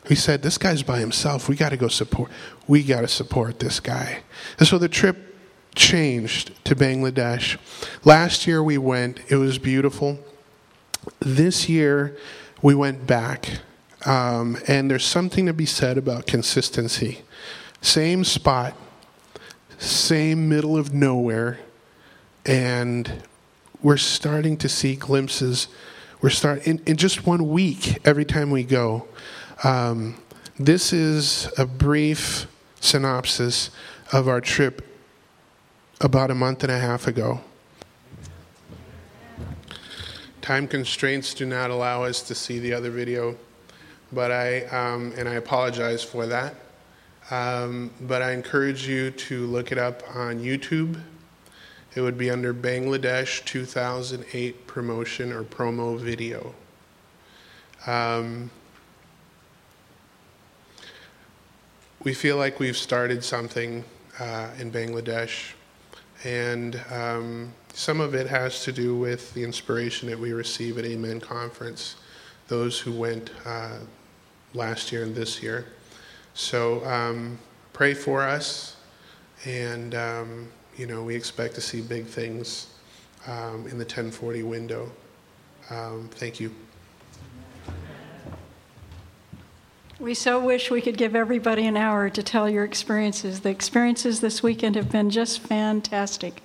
we 0.09 0.17
said, 0.17 0.43
This 0.43 0.59
guy's 0.59 0.83
by 0.83 0.99
himself. 0.99 1.49
We 1.49 1.57
gotta 1.57 1.77
go 1.77 1.89
support 1.89 2.31
we 2.67 2.83
gotta 2.83 3.09
support 3.09 3.59
this 3.59 3.81
guy. 3.81 4.23
And 4.59 4.67
so 4.67 4.79
the 4.79 4.89
trip 4.89 5.27
changed 5.75 6.53
to 6.65 6.75
Bangladesh. 6.75 7.59
Last 8.05 8.47
year 8.47 8.63
we 8.63 8.79
went, 8.79 9.21
it 9.29 9.37
was 9.37 9.59
beautiful. 9.59 10.19
This 11.21 11.69
year, 11.69 12.17
we 12.63 12.75
went 12.75 13.07
back, 13.07 13.61
um, 14.05 14.57
and 14.67 14.91
there's 14.91 15.05
something 15.05 15.47
to 15.47 15.53
be 15.53 15.67
said 15.67 15.99
about 15.99 16.27
consistency. 16.27 17.23
Same 17.81 18.25
spot, 18.25 18.75
same 19.79 20.49
middle 20.49 20.77
of 20.77 20.93
nowhere, 20.93 21.61
and 22.45 23.23
we're 23.83 23.97
starting 23.97 24.57
to 24.57 24.69
see 24.69 24.97
glimpses. 24.97 25.69
We're 26.21 26.31
start 26.31 26.67
in, 26.67 26.81
in 26.87 26.97
just 26.97 27.27
one 27.27 27.51
week 27.51 27.99
every 28.05 28.25
time 28.25 28.51
we 28.51 28.65
go. 28.65 29.07
Um, 29.65 30.17
this 30.59 30.93
is 30.93 31.51
a 31.57 31.65
brief 31.65 32.47
synopsis 32.81 33.71
of 34.13 34.29
our 34.29 34.41
trip 34.41 34.87
about 35.99 36.31
a 36.31 36.35
month 36.35 36.63
and 36.63 36.71
a 36.71 36.79
half 36.79 37.07
ago. 37.07 37.41
Time 40.43 40.69
constraints 40.69 41.33
do 41.33 41.47
not 41.47 41.71
allow 41.71 42.05
us 42.05 42.21
to 42.23 42.35
see 42.35 42.59
the 42.59 42.75
other 42.75 42.91
video, 42.91 43.35
but 44.13 44.31
I, 44.31 44.65
um, 44.67 45.15
and 45.17 45.27
I 45.27 45.35
apologize 45.35 46.05
for 46.05 46.27
that. 46.27 46.55
Um, 47.31 47.91
but 48.03 48.21
I 48.21 48.33
encourage 48.33 48.87
you 48.87 49.11
to 49.11 49.47
look 49.47 49.73
it 49.73 49.79
up 49.79 50.03
on 50.15 50.39
YouTube. 50.39 51.01
It 51.95 52.03
would 52.03 52.19
be 52.19 52.31
under 52.31 52.53
Bangladesh 52.53 53.43
2008 53.47 54.67
promotion 54.67 55.33
or 55.33 55.43
promo 55.45 55.99
video. 55.99 56.55
Um, 57.87 58.51
we 62.07 62.15
feel 62.15 62.37
like 62.37 62.61
we've 62.61 62.77
started 62.77 63.25
something 63.25 63.85
uh, 64.21 64.49
in 64.61 64.71
Bangladesh, 64.71 65.55
and 66.23 66.81
um, 66.93 67.53
some 67.75 68.01
of 68.01 68.15
it 68.15 68.29
has 68.29 68.63
to 68.63 68.71
do 68.71 68.97
with 68.97 69.35
the 69.35 69.43
inspiration 69.43 70.09
that 70.09 70.17
we 70.17 70.33
receive 70.33 70.79
at 70.79 70.85
Amen 70.85 71.19
Conference, 71.19 71.97
those 72.47 72.79
who 72.79 72.93
went 72.93 73.33
uh, 73.45 73.79
last 74.55 74.93
year 74.93 75.03
and 75.03 75.17
this 75.17 75.43
year. 75.43 75.67
So 76.33 76.85
um, 76.85 77.41
pray 77.73 77.93
for 77.93 78.23
us, 78.23 78.77
and 79.45 79.97
um, 79.97 80.49
you 80.77 80.87
know 80.87 81.03
we 81.03 81.17
expect 81.17 81.57
to 81.57 81.61
see 81.61 81.81
big 81.81 82.07
things 82.07 82.69
um, 83.27 83.67
in 83.67 83.79
the 83.79 83.85
1040 83.85 84.45
window. 84.45 84.93
Um, 85.71 86.09
thank 86.13 86.39
you. 86.39 86.55
We 89.99 90.13
so 90.13 90.39
wish 90.39 90.71
we 90.71 90.83
could 90.83 90.99
give 90.99 91.17
everybody 91.17 91.67
an 91.67 91.75
hour 91.75 92.11
to 92.11 92.23
tell 92.23 92.51
your 92.51 92.65
experiences. 92.65 93.41
The 93.41 93.49
experiences 93.49 94.21
this 94.21 94.43
weekend 94.43 94.77
have 94.77 94.93
been 94.93 95.09
just 95.09 95.41
fantastic. 95.41 96.43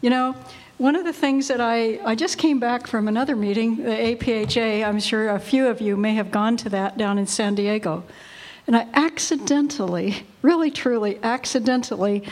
You 0.00 0.10
know, 0.10 0.34
one 0.78 0.96
of 0.96 1.04
the 1.04 1.12
things 1.12 1.46
that 1.46 1.60
I, 1.60 2.00
I 2.04 2.16
just 2.16 2.38
came 2.38 2.58
back 2.58 2.88
from 2.88 3.06
another 3.06 3.36
meeting, 3.36 3.76
the 3.76 3.90
APHA, 3.90 4.84
I'm 4.84 4.98
sure 4.98 5.30
a 5.30 5.38
few 5.38 5.68
of 5.68 5.80
you 5.80 5.96
may 5.96 6.14
have 6.14 6.32
gone 6.32 6.56
to 6.56 6.68
that 6.70 6.98
down 6.98 7.18
in 7.18 7.26
San 7.28 7.54
Diego. 7.54 8.02
And 8.66 8.76
I 8.76 8.88
accidentally, 8.94 10.26
really 10.42 10.72
truly 10.72 11.20
accidentally, 11.22 12.24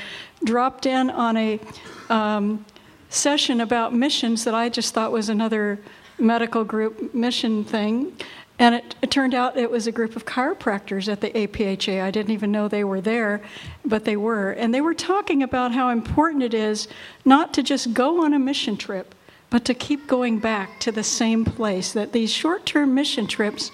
dropped 0.42 0.84
in 0.84 1.10
on 1.10 1.36
a 1.36 1.60
um, 2.08 2.66
session 3.08 3.60
about 3.60 3.94
missions 3.94 4.42
that 4.42 4.54
I 4.56 4.68
just 4.68 4.94
thought 4.94 5.12
was 5.12 5.28
another 5.28 5.78
medical 6.18 6.64
group 6.64 7.14
mission 7.14 7.64
thing. 7.64 8.16
And 8.60 8.74
it, 8.74 8.94
it, 9.00 9.10
turned 9.10 9.34
out 9.34 9.56
it 9.56 9.70
was 9.70 9.86
a 9.86 9.92
group 9.92 10.16
of 10.16 10.26
chiropractors 10.26 11.10
at 11.10 11.22
the 11.22 11.30
APHA. 11.30 12.02
I 12.02 12.10
didn't 12.10 12.32
even 12.32 12.52
know 12.52 12.68
they 12.68 12.84
were 12.84 13.00
there, 13.00 13.40
but 13.86 14.04
they 14.04 14.18
were. 14.18 14.50
And 14.50 14.74
they 14.74 14.82
were 14.82 14.92
talking 14.92 15.42
about 15.42 15.72
how 15.72 15.88
important 15.88 16.42
it 16.42 16.52
is 16.52 16.86
not 17.24 17.54
to 17.54 17.62
just 17.62 17.94
go 17.94 18.22
on 18.22 18.34
a 18.34 18.38
mission 18.38 18.76
trip, 18.76 19.14
but 19.48 19.64
to 19.64 19.72
keep 19.72 20.06
going 20.06 20.40
back 20.40 20.78
to 20.80 20.92
the 20.92 21.02
same 21.02 21.42
place. 21.42 21.92
That 21.92 22.12
these 22.12 22.30
short 22.30 22.66
term 22.66 22.94
mission 22.94 23.26
trips 23.26 23.72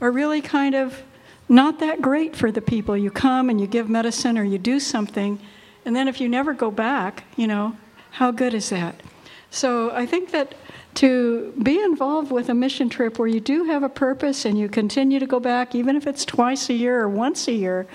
are 0.00 0.10
really 0.10 0.40
kind 0.40 0.74
of 0.74 1.02
not 1.46 1.78
that 1.80 2.00
great 2.00 2.34
for 2.34 2.50
the 2.50 2.62
people. 2.62 2.96
You 2.96 3.10
come 3.10 3.50
and 3.50 3.60
you 3.60 3.66
give 3.66 3.90
medicine 3.90 4.38
or 4.38 4.44
you 4.44 4.56
do 4.56 4.80
something, 4.80 5.38
and 5.84 5.94
then 5.94 6.08
if 6.08 6.18
you 6.18 6.30
never 6.30 6.54
go 6.54 6.70
back, 6.70 7.24
you 7.36 7.46
know, 7.46 7.76
how 8.12 8.30
good 8.30 8.54
is 8.54 8.70
that? 8.70 9.02
So 9.50 9.90
I 9.90 10.06
think 10.06 10.30
that 10.30 10.54
to 10.94 11.52
be 11.62 11.80
involved 11.80 12.30
with 12.30 12.48
a 12.48 12.54
mission 12.54 12.88
trip 12.88 13.18
where 13.18 13.28
you 13.28 13.40
do 13.40 13.64
have 13.64 13.82
a 13.82 13.88
purpose 13.88 14.44
and 14.44 14.58
you 14.58 14.68
continue 14.68 15.18
to 15.18 15.26
go 15.26 15.40
back, 15.40 15.74
even 15.74 15.96
if 15.96 16.06
it's 16.06 16.24
twice 16.24 16.68
a 16.70 16.74
year 16.74 17.00
or 17.00 17.08
once 17.08 17.48
a 17.48 17.52
year, 17.52 17.86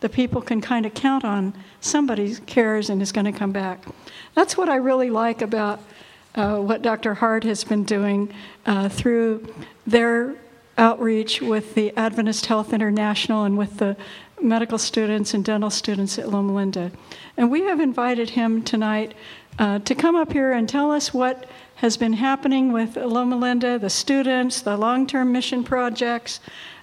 the 0.00 0.08
people 0.08 0.40
can 0.40 0.60
kind 0.60 0.86
of 0.86 0.94
count 0.94 1.24
on 1.24 1.54
somebody 1.80 2.34
cares 2.46 2.90
and 2.90 3.02
is 3.02 3.12
going 3.12 3.24
to 3.24 3.32
come 3.32 3.52
back. 3.52 3.84
That's 4.34 4.56
what 4.56 4.68
I 4.68 4.76
really 4.76 5.10
like 5.10 5.42
about 5.42 5.80
uh, 6.34 6.58
what 6.58 6.82
Dr. 6.82 7.14
Hart 7.14 7.44
has 7.44 7.64
been 7.64 7.84
doing 7.84 8.32
uh, 8.66 8.88
through 8.88 9.52
their 9.86 10.34
outreach 10.76 11.40
with 11.42 11.74
the 11.74 11.96
Adventist 11.96 12.46
Health 12.46 12.72
International 12.72 13.44
and 13.44 13.58
with 13.58 13.78
the 13.78 13.96
medical 14.40 14.78
students 14.78 15.34
and 15.34 15.44
dental 15.44 15.70
students 15.70 16.18
at 16.18 16.28
Loma 16.28 16.54
Linda. 16.54 16.92
And 17.36 17.50
we 17.50 17.62
have 17.62 17.80
invited 17.80 18.30
him 18.30 18.62
tonight 18.62 19.14
uh, 19.58 19.80
to 19.80 19.94
come 19.94 20.14
up 20.14 20.32
here 20.32 20.52
and 20.52 20.68
tell 20.68 20.92
us 20.92 21.12
what 21.12 21.48
has 21.78 21.96
been 21.96 22.12
happening 22.12 22.72
with 22.72 22.96
Loma 22.96 23.36
Linda, 23.36 23.78
the 23.78 23.88
students, 23.88 24.62
the 24.62 24.76
long 24.76 25.06
term 25.06 25.30
mission 25.30 25.62
projects, 25.62 26.40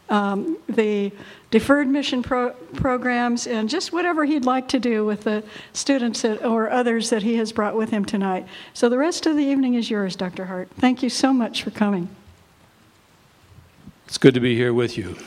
um, 0.07 0.57
the 0.69 1.11
deferred 1.51 1.89
mission 1.89 2.23
pro- 2.23 2.53
programs, 2.75 3.45
and 3.45 3.67
just 3.67 3.91
whatever 3.91 4.23
he'd 4.23 4.45
like 4.45 4.69
to 4.69 4.79
do 4.79 5.05
with 5.05 5.25
the 5.25 5.43
students 5.73 6.21
that, 6.21 6.45
or 6.45 6.69
others 6.69 7.09
that 7.09 7.23
he 7.23 7.35
has 7.35 7.51
brought 7.51 7.75
with 7.75 7.89
him 7.89 8.05
tonight. 8.05 8.47
So 8.73 8.87
the 8.87 8.97
rest 8.97 9.25
of 9.25 9.35
the 9.35 9.43
evening 9.43 9.73
is 9.73 9.89
yours, 9.89 10.15
Dr. 10.15 10.45
Hart. 10.45 10.69
Thank 10.79 11.03
you 11.03 11.09
so 11.09 11.33
much 11.33 11.63
for 11.63 11.71
coming. 11.71 12.07
It's 14.07 14.17
good 14.17 14.33
to 14.35 14.39
be 14.39 14.55
here 14.55 14.73
with 14.73 14.97
you. 14.97 15.17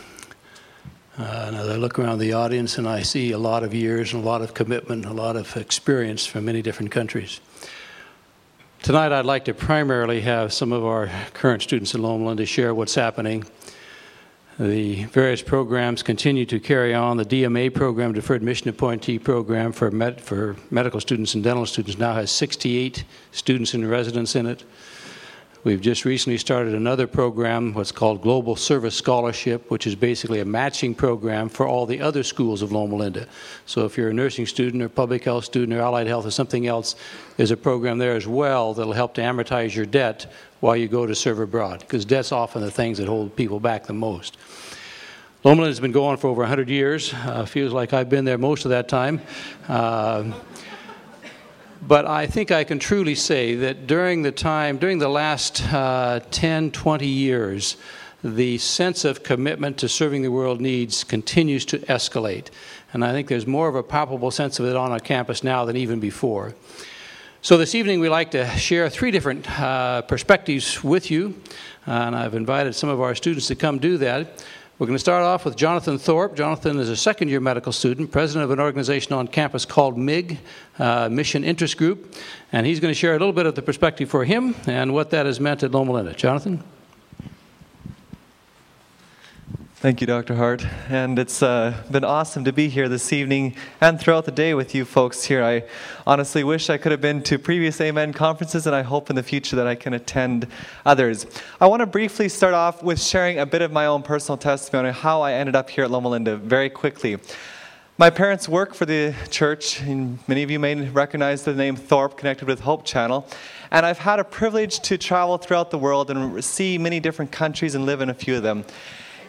Uh, 1.18 1.44
and 1.48 1.56
as 1.56 1.68
I 1.68 1.76
look 1.76 1.98
around 1.98 2.20
the 2.20 2.32
audience 2.32 2.78
and 2.78 2.88
I 2.88 3.02
see 3.02 3.32
a 3.32 3.38
lot 3.38 3.64
of 3.64 3.74
years 3.74 4.14
and 4.14 4.22
a 4.22 4.26
lot 4.26 4.40
of 4.40 4.54
commitment, 4.54 5.04
a 5.04 5.12
lot 5.12 5.36
of 5.36 5.58
experience 5.58 6.24
from 6.24 6.46
many 6.46 6.62
different 6.62 6.90
countries. 6.90 7.40
Tonight, 8.82 9.12
I'd 9.12 9.26
like 9.26 9.44
to 9.46 9.54
primarily 9.54 10.20
have 10.20 10.52
some 10.52 10.72
of 10.72 10.84
our 10.84 11.10
current 11.34 11.62
students 11.62 11.94
in 11.94 12.02
Loma 12.02 12.26
Linda 12.26 12.46
share 12.46 12.72
what's 12.74 12.94
happening. 12.94 13.44
The 14.58 15.04
various 15.06 15.42
programs 15.42 16.02
continue 16.02 16.46
to 16.46 16.60
carry 16.60 16.94
on. 16.94 17.16
The 17.16 17.24
DMA 17.24 17.74
program, 17.74 18.12
Deferred 18.12 18.42
Mission 18.42 18.68
Appointee 18.68 19.18
Program 19.18 19.72
for, 19.72 19.90
med- 19.90 20.20
for 20.20 20.56
medical 20.70 21.00
students 21.00 21.34
and 21.34 21.42
dental 21.42 21.66
students, 21.66 21.98
now 21.98 22.14
has 22.14 22.30
68 22.30 23.04
students 23.32 23.74
in 23.74 23.86
residence 23.86 24.36
in 24.36 24.46
it. 24.46 24.64
We've 25.64 25.80
just 25.80 26.04
recently 26.04 26.38
started 26.38 26.72
another 26.72 27.08
program, 27.08 27.74
what's 27.74 27.90
called 27.90 28.22
Global 28.22 28.54
Service 28.54 28.94
Scholarship, 28.94 29.68
which 29.72 29.88
is 29.88 29.96
basically 29.96 30.38
a 30.38 30.44
matching 30.44 30.94
program 30.94 31.48
for 31.48 31.66
all 31.66 31.84
the 31.84 32.00
other 32.00 32.22
schools 32.22 32.62
of 32.62 32.70
Loma 32.70 32.94
Linda. 32.94 33.26
So 33.66 33.84
if 33.84 33.96
you're 33.96 34.10
a 34.10 34.14
nursing 34.14 34.46
student 34.46 34.84
or 34.84 34.88
public 34.88 35.24
health 35.24 35.44
student 35.44 35.76
or 35.76 35.82
allied 35.82 36.06
health 36.06 36.26
or 36.26 36.30
something 36.30 36.68
else, 36.68 36.94
there's 37.36 37.50
a 37.50 37.56
program 37.56 37.98
there 37.98 38.14
as 38.14 38.24
well 38.24 38.72
that'll 38.72 38.92
help 38.92 39.14
to 39.14 39.20
amortize 39.20 39.74
your 39.74 39.84
debt 39.84 40.32
while 40.60 40.76
you 40.76 40.86
go 40.86 41.06
to 41.06 41.14
serve 41.14 41.40
abroad, 41.40 41.80
because 41.80 42.04
debt's 42.04 42.30
often 42.30 42.62
the 42.62 42.70
things 42.70 42.98
that 42.98 43.08
hold 43.08 43.34
people 43.34 43.58
back 43.58 43.84
the 43.84 43.92
most. 43.92 44.38
Loma 45.42 45.62
Linda 45.62 45.70
has 45.70 45.80
been 45.80 45.90
going 45.90 46.18
for 46.18 46.28
over 46.28 46.42
100 46.42 46.68
years. 46.68 47.12
Uh, 47.12 47.44
feels 47.44 47.72
like 47.72 47.92
I've 47.92 48.08
been 48.08 48.24
there 48.24 48.38
most 48.38 48.64
of 48.64 48.70
that 48.70 48.88
time. 48.88 49.20
Uh, 49.66 50.32
but 51.88 52.04
I 52.04 52.26
think 52.26 52.50
I 52.50 52.64
can 52.64 52.78
truly 52.78 53.14
say 53.14 53.54
that 53.54 53.86
during 53.86 54.20
the 54.20 54.30
time, 54.30 54.76
during 54.76 54.98
the 54.98 55.08
last 55.08 55.62
uh, 55.72 56.20
10, 56.30 56.70
20 56.70 57.06
years, 57.06 57.78
the 58.22 58.58
sense 58.58 59.06
of 59.06 59.22
commitment 59.22 59.78
to 59.78 59.88
serving 59.88 60.20
the 60.20 60.30
world 60.30 60.60
needs 60.60 61.02
continues 61.02 61.64
to 61.64 61.78
escalate. 61.78 62.48
And 62.92 63.02
I 63.02 63.12
think 63.12 63.28
there's 63.28 63.46
more 63.46 63.68
of 63.68 63.74
a 63.74 63.82
palpable 63.82 64.30
sense 64.30 64.60
of 64.60 64.66
it 64.66 64.76
on 64.76 64.92
our 64.92 65.00
campus 65.00 65.42
now 65.42 65.64
than 65.64 65.78
even 65.78 65.98
before. 65.98 66.54
So 67.40 67.56
this 67.56 67.74
evening 67.74 68.00
we 68.00 68.10
like 68.10 68.32
to 68.32 68.46
share 68.58 68.90
three 68.90 69.10
different 69.10 69.48
uh, 69.58 70.02
perspectives 70.02 70.84
with 70.84 71.10
you, 71.10 71.40
and 71.86 72.14
I've 72.14 72.34
invited 72.34 72.74
some 72.74 72.90
of 72.90 73.00
our 73.00 73.14
students 73.14 73.46
to 73.46 73.54
come 73.54 73.78
do 73.78 73.96
that. 73.98 74.44
We're 74.78 74.86
going 74.86 74.94
to 74.94 75.00
start 75.00 75.24
off 75.24 75.44
with 75.44 75.56
Jonathan 75.56 75.98
Thorpe. 75.98 76.36
Jonathan 76.36 76.78
is 76.78 76.88
a 76.88 76.96
second 76.96 77.30
year 77.30 77.40
medical 77.40 77.72
student, 77.72 78.12
president 78.12 78.44
of 78.44 78.52
an 78.52 78.60
organization 78.60 79.12
on 79.12 79.26
campus 79.26 79.64
called 79.64 79.98
MIG, 79.98 80.38
uh, 80.78 81.08
Mission 81.08 81.42
Interest 81.42 81.76
Group, 81.76 82.14
and 82.52 82.64
he's 82.64 82.78
going 82.78 82.92
to 82.92 82.94
share 82.94 83.16
a 83.16 83.18
little 83.18 83.32
bit 83.32 83.44
of 83.44 83.56
the 83.56 83.62
perspective 83.62 84.08
for 84.08 84.24
him 84.24 84.54
and 84.68 84.94
what 84.94 85.10
that 85.10 85.26
has 85.26 85.40
meant 85.40 85.64
at 85.64 85.72
Loma 85.72 85.94
Linda. 85.94 86.12
Jonathan? 86.12 86.62
Thank 89.80 90.00
you, 90.00 90.08
Dr. 90.08 90.34
Hart. 90.34 90.66
And 90.88 91.20
it's 91.20 91.40
uh, 91.40 91.72
been 91.88 92.02
awesome 92.02 92.44
to 92.46 92.52
be 92.52 92.68
here 92.68 92.88
this 92.88 93.12
evening 93.12 93.54
and 93.80 94.00
throughout 94.00 94.24
the 94.24 94.32
day 94.32 94.52
with 94.52 94.74
you 94.74 94.84
folks 94.84 95.22
here. 95.22 95.44
I 95.44 95.62
honestly 96.04 96.42
wish 96.42 96.68
I 96.68 96.78
could 96.78 96.90
have 96.90 97.00
been 97.00 97.22
to 97.22 97.38
previous 97.38 97.80
Amen 97.80 98.12
conferences, 98.12 98.66
and 98.66 98.74
I 98.74 98.82
hope 98.82 99.08
in 99.08 99.14
the 99.14 99.22
future 99.22 99.54
that 99.54 99.68
I 99.68 99.76
can 99.76 99.94
attend 99.94 100.48
others. 100.84 101.26
I 101.60 101.68
want 101.68 101.78
to 101.78 101.86
briefly 101.86 102.28
start 102.28 102.54
off 102.54 102.82
with 102.82 103.00
sharing 103.00 103.38
a 103.38 103.46
bit 103.46 103.62
of 103.62 103.70
my 103.70 103.86
own 103.86 104.02
personal 104.02 104.36
testimony 104.36 104.88
on 104.88 104.94
how 104.94 105.20
I 105.20 105.34
ended 105.34 105.54
up 105.54 105.70
here 105.70 105.84
at 105.84 105.92
Loma 105.92 106.08
Linda 106.08 106.36
very 106.36 106.70
quickly. 106.70 107.16
My 107.98 108.10
parents 108.10 108.48
work 108.48 108.74
for 108.74 108.84
the 108.84 109.14
church, 109.30 109.80
and 109.82 110.18
many 110.26 110.42
of 110.42 110.50
you 110.50 110.58
may 110.58 110.74
recognize 110.88 111.44
the 111.44 111.54
name 111.54 111.76
Thorpe, 111.76 112.16
connected 112.16 112.48
with 112.48 112.58
Hope 112.58 112.84
Channel. 112.84 113.28
And 113.70 113.86
I've 113.86 113.98
had 113.98 114.18
a 114.18 114.24
privilege 114.24 114.80
to 114.80 114.98
travel 114.98 115.38
throughout 115.38 115.70
the 115.70 115.78
world 115.78 116.10
and 116.10 116.44
see 116.44 116.78
many 116.78 116.98
different 116.98 117.30
countries 117.30 117.76
and 117.76 117.86
live 117.86 118.00
in 118.00 118.10
a 118.10 118.14
few 118.14 118.36
of 118.36 118.42
them. 118.42 118.64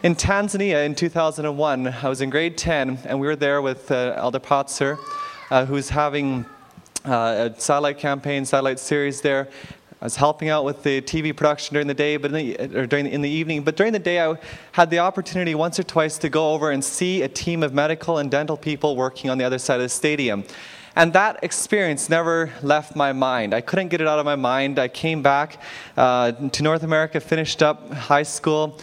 In 0.02 0.14
Tanzania 0.14 0.86
in 0.86 0.94
2001, 0.94 1.86
I 1.86 2.08
was 2.08 2.22
in 2.22 2.30
grade 2.30 2.56
10, 2.56 3.00
and 3.04 3.20
we 3.20 3.26
were 3.26 3.36
there 3.36 3.60
with 3.60 3.90
uh, 3.90 4.14
Elder 4.16 4.40
Potzer, 4.40 4.98
uh, 5.50 5.66
who's 5.66 5.90
having 5.90 6.46
uh, 7.04 7.50
a 7.54 7.60
satellite 7.60 7.98
campaign, 7.98 8.46
satellite 8.46 8.78
series 8.78 9.20
there. 9.20 9.46
I 10.00 10.06
was 10.06 10.16
helping 10.16 10.48
out 10.48 10.64
with 10.64 10.82
the 10.82 11.02
TV 11.02 11.36
production 11.36 11.74
during 11.74 11.86
the 11.86 11.92
day, 11.92 12.16
but 12.16 12.32
in 12.32 12.34
the, 12.34 12.78
or 12.78 12.86
during 12.86 13.04
the, 13.04 13.12
in 13.12 13.20
the 13.20 13.28
evening. 13.28 13.62
But 13.62 13.76
during 13.76 13.92
the 13.92 13.98
day, 13.98 14.24
I 14.24 14.36
had 14.72 14.88
the 14.88 15.00
opportunity 15.00 15.54
once 15.54 15.78
or 15.78 15.82
twice 15.82 16.16
to 16.16 16.30
go 16.30 16.54
over 16.54 16.70
and 16.70 16.82
see 16.82 17.20
a 17.20 17.28
team 17.28 17.62
of 17.62 17.74
medical 17.74 18.16
and 18.16 18.30
dental 18.30 18.56
people 18.56 18.96
working 18.96 19.28
on 19.28 19.36
the 19.36 19.44
other 19.44 19.58
side 19.58 19.74
of 19.74 19.82
the 19.82 19.90
stadium. 19.90 20.44
And 20.96 21.12
that 21.12 21.44
experience 21.44 22.08
never 22.08 22.50
left 22.62 22.96
my 22.96 23.12
mind. 23.12 23.52
I 23.52 23.60
couldn't 23.60 23.88
get 23.88 24.00
it 24.00 24.08
out 24.08 24.18
of 24.18 24.24
my 24.24 24.34
mind. 24.34 24.78
I 24.78 24.88
came 24.88 25.20
back 25.20 25.60
uh, 25.98 26.32
to 26.32 26.62
North 26.62 26.84
America, 26.84 27.20
finished 27.20 27.62
up 27.62 27.92
high 27.92 28.22
school 28.22 28.80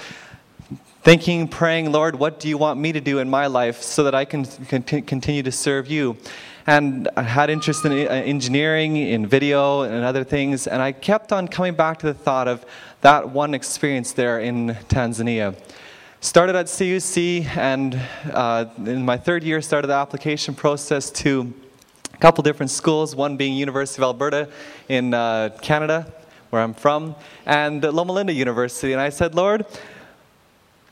thinking, 1.07 1.47
praying, 1.47 1.89
Lord, 1.89 2.17
what 2.17 2.37
do 2.37 2.49
you 2.49 2.57
want 2.57 2.81
me 2.81 2.91
to 2.91 2.99
do 2.99 3.19
in 3.19 3.29
my 3.29 3.47
life 3.47 3.81
so 3.81 4.03
that 4.03 4.13
I 4.13 4.25
can 4.25 4.43
continue 4.43 5.41
to 5.41 5.53
serve 5.53 5.87
you? 5.87 6.17
And 6.65 7.07
I 7.15 7.21
had 7.21 7.49
interest 7.49 7.85
in 7.85 7.93
uh, 7.93 8.11
engineering, 8.11 8.97
in 8.97 9.25
video, 9.25 9.83
and 9.83 10.03
other 10.03 10.25
things, 10.25 10.67
and 10.67 10.81
I 10.81 10.91
kept 10.91 11.31
on 11.31 11.47
coming 11.47 11.75
back 11.75 11.99
to 11.99 12.07
the 12.07 12.13
thought 12.13 12.49
of 12.49 12.65
that 12.99 13.29
one 13.29 13.53
experience 13.53 14.11
there 14.11 14.41
in 14.41 14.75
Tanzania. 14.89 15.55
Started 16.19 16.57
at 16.57 16.65
CUC, 16.65 17.55
and 17.55 17.97
uh, 18.33 18.65
in 18.79 19.05
my 19.05 19.15
third 19.15 19.45
year, 19.45 19.61
started 19.61 19.87
the 19.87 19.93
application 19.93 20.53
process 20.55 21.09
to 21.11 21.53
a 22.13 22.17
couple 22.17 22.41
different 22.41 22.69
schools, 22.69 23.15
one 23.15 23.37
being 23.37 23.53
University 23.53 24.01
of 24.01 24.03
Alberta 24.03 24.49
in 24.89 25.13
uh, 25.13 25.57
Canada, 25.61 26.11
where 26.49 26.61
I'm 26.61 26.73
from, 26.73 27.15
and 27.45 27.81
Loma 27.81 28.11
Linda 28.11 28.33
University. 28.33 28.91
And 28.91 28.99
I 28.99 29.07
said, 29.07 29.35
Lord, 29.35 29.65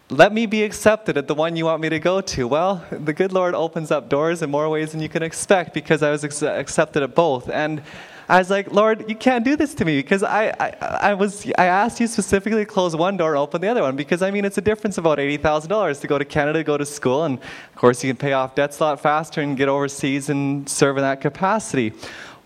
let 0.10 0.32
me 0.32 0.46
be 0.46 0.63
accepted 0.63 1.18
at 1.18 1.28
the 1.28 1.34
one 1.34 1.56
you 1.56 1.65
want 1.65 1.82
me 1.82 1.89
to 1.89 2.00
go 2.00 2.22
to. 2.22 2.48
Well, 2.48 2.86
the 2.91 3.13
good 3.13 3.34
Lord 3.34 3.56
opens 3.56 3.89
up 3.89 4.08
doors 4.08 4.44
in 4.44 4.52
more 4.52 4.70
ways 4.70 4.91
than 4.91 5.02
you 5.02 5.10
can 5.10 5.24
expect 5.24 5.74
because 5.74 6.04
I 6.04 6.12
was 6.12 6.24
ex- 6.24 6.44
accepted 6.44 7.02
at 7.02 7.15
both. 7.15 7.50
And 7.50 7.82
I 8.30 8.38
was 8.38 8.52
like, 8.52 8.72
Lord, 8.72 9.10
you 9.10 9.15
can't 9.15 9.44
do 9.44 9.56
this 9.56 9.74
to 9.76 9.86
me 9.86 9.98
because 10.00 10.22
I, 10.22 10.50
I, 10.60 10.70
I, 11.10 11.13
was, 11.15 11.52
I 11.58 11.65
asked 11.65 12.00
you 12.00 12.06
specifically 12.06 12.65
to 12.65 12.65
close 12.65 12.96
one 12.96 13.18
door, 13.18 13.32
and 13.32 13.39
open 13.39 13.62
the 13.62 13.68
other 13.68 13.82
one 13.82 13.96
because 13.96 14.22
I 14.22 14.30
mean, 14.30 14.46
it's 14.46 14.60
a 14.60 14.62
difference 14.62 15.00
of 15.00 15.06
about 15.06 15.18
$80,000 15.18 16.02
to 16.02 16.08
go 16.08 16.20
to 16.20 16.26
Canada, 16.26 16.63
go 16.63 16.78
to 16.78 16.86
school, 16.86 17.24
and 17.24 17.39
of 17.39 17.76
course, 17.76 18.04
you 18.04 18.10
can 18.12 18.18
pay 18.18 18.34
off 18.34 18.54
debts 18.54 18.80
a 18.80 18.84
lot 18.84 19.00
faster 19.00 19.41
and 19.41 19.58
get 19.58 19.70
overseas 19.70 20.30
and 20.30 20.70
serve 20.70 20.98
in 20.98 21.04
that 21.04 21.22
capacity. 21.22 21.94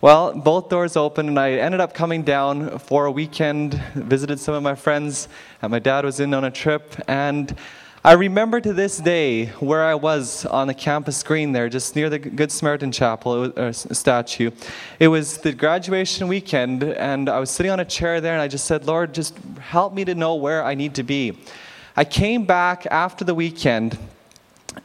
Well, 0.02 0.32
both 0.32 0.70
doors 0.70 0.96
opened, 0.96 1.28
and 1.28 1.38
I 1.38 1.50
ended 1.52 1.82
up 1.82 1.92
coming 1.92 2.22
down 2.22 2.78
for 2.78 3.04
a 3.04 3.10
weekend, 3.10 3.74
visited 3.94 4.40
some 4.40 4.54
of 4.54 4.62
my 4.62 4.74
friends, 4.74 5.28
and 5.60 5.70
my 5.70 5.78
dad 5.78 6.06
was 6.06 6.20
in 6.20 6.32
on 6.32 6.42
a 6.44 6.50
trip, 6.50 6.94
and 7.06 7.54
I 8.02 8.12
remember 8.12 8.62
to 8.62 8.72
this 8.72 8.96
day 8.96 9.48
where 9.60 9.84
I 9.84 9.94
was 9.94 10.46
on 10.46 10.68
the 10.68 10.72
campus 10.72 11.22
green 11.22 11.52
there, 11.52 11.68
just 11.68 11.94
near 11.96 12.08
the 12.08 12.18
Good 12.18 12.50
Samaritan 12.50 12.92
Chapel 12.92 13.52
uh, 13.54 13.72
statue. 13.72 14.52
It 14.98 15.08
was 15.08 15.36
the 15.36 15.52
graduation 15.52 16.28
weekend, 16.28 16.82
and 16.82 17.28
I 17.28 17.38
was 17.38 17.50
sitting 17.50 17.70
on 17.70 17.80
a 17.80 17.84
chair 17.84 18.22
there, 18.22 18.32
and 18.32 18.40
I 18.40 18.48
just 18.48 18.64
said, 18.64 18.86
Lord, 18.86 19.12
just 19.12 19.36
help 19.58 19.92
me 19.92 20.06
to 20.06 20.14
know 20.14 20.34
where 20.34 20.64
I 20.64 20.74
need 20.74 20.94
to 20.94 21.02
be. 21.02 21.36
I 21.94 22.04
came 22.04 22.46
back 22.46 22.86
after 22.86 23.22
the 23.22 23.34
weekend 23.34 23.98